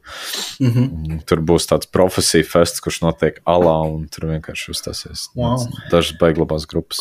[0.59, 1.19] Mm -hmm.
[1.25, 5.67] Tur būs tāds profesiju fests, kurš notiek alā, un tur vienkārši uzstāsies Wow.
[5.91, 6.99] dažas beiglabās grupas.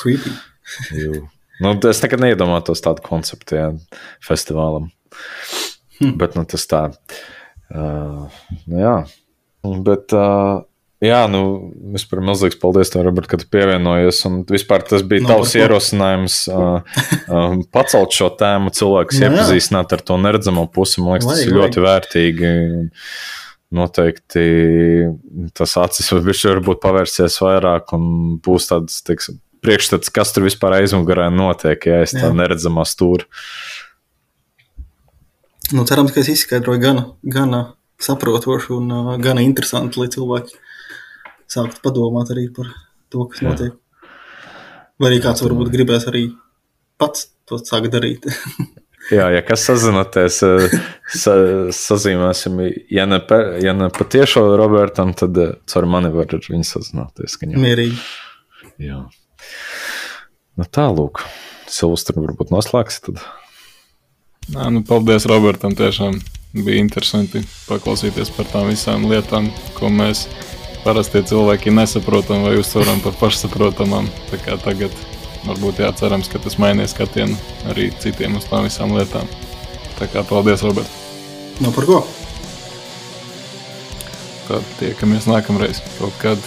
[1.61, 3.79] Nu, es nekad neiedomājos tādu konceptu jā,
[4.21, 4.91] festivālam.
[6.01, 6.17] Hm.
[6.21, 6.83] Bet nu, tas tā.
[7.71, 8.27] Uh,
[8.67, 8.97] nu, jā,
[9.87, 10.17] bet.
[10.17, 10.65] Uh,
[11.01, 14.19] Jā, nu, vispār milzīgs paldies, tev, Robert, ka tu pievienojies.
[14.29, 15.63] Un vispār tas bija Nav tavs par ko.
[15.65, 16.99] ierosinājums uh,
[17.33, 19.31] uh, pacelt šo tēmu, cilvēkus Nu, jā.
[19.31, 21.01] iepazīstināt ar to neredzamo pusi.
[21.01, 22.51] Man liekas, tas Vajag, ir ļoti vērtīgi.
[22.51, 22.91] un
[23.81, 24.45] Noteikti
[25.55, 28.05] tas acis varbūt pavērsies vairāk un
[28.43, 32.35] būs tāds teiksim, priekšstats, kas tur vispār aizmugurē notiek, ja es tā Jā.
[32.35, 33.29] neredzamā stūra.
[35.77, 37.61] Nu, cerams, ka es izskaidroju gana, gana
[38.01, 40.57] saprotoši un uh, gana interesanti, lai cilvēki
[41.51, 42.71] sāktu padomāt arī par
[43.13, 43.51] to, kas Jā.
[43.51, 43.77] notiek.
[45.01, 46.29] Vai arī kāds varbūt gribēs arī
[47.01, 48.27] pats to sākt darīt.
[49.09, 50.75] Jā, ja kas sazināties, eh,
[51.17, 51.35] sa,
[51.75, 52.61] sazīmēsim.
[52.93, 57.39] Ja ne, pa, ja ne patiešo Robertam, tad eh, caur mani var ar viņu sazināties.
[57.49, 57.97] Mierīgi.
[58.85, 59.01] Jā.
[60.61, 61.25] Nu, tālūk.
[61.71, 63.01] Silvestri varbūt noslēgs.
[63.07, 63.25] Tad.
[64.49, 65.75] Nā, nu, paldies Robertam.
[65.77, 66.17] Tiešām
[66.57, 70.25] bija interesanti paklausīties par tām visām lietām, ko mēs
[70.85, 74.09] parasti cilvēki nesaprotam vai uztveram par pašsaprotamām.
[74.31, 74.95] Tā kā tagad
[75.45, 77.37] varbūt jācerams, ka tas mainīs skatienu
[77.71, 79.29] arī citiem uz tām visām lietām.
[80.01, 80.89] Tā kā paldies, Robert.
[81.61, 82.01] Nav par ko.
[84.49, 85.83] Tad tiekamies nākamreiz.
[86.01, 86.41] Kaut kad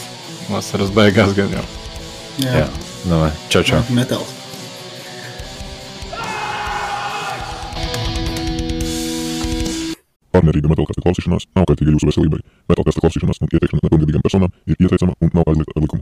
[0.50, 1.66] vasaras beigās gan jau.
[2.42, 2.70] Jā, Jā,
[3.08, 3.22] nu,
[3.54, 3.84] čau, čau.
[3.94, 4.33] metāls.
[10.34, 12.40] Pārmērīga metālkasta klausīšanās nav kaitīga jūsu veselībai.
[12.72, 16.02] Metālkasta klausīšanās un ieteikšana nepilngadīgām personām ir ieteicama un nav aizliegta ar likumu.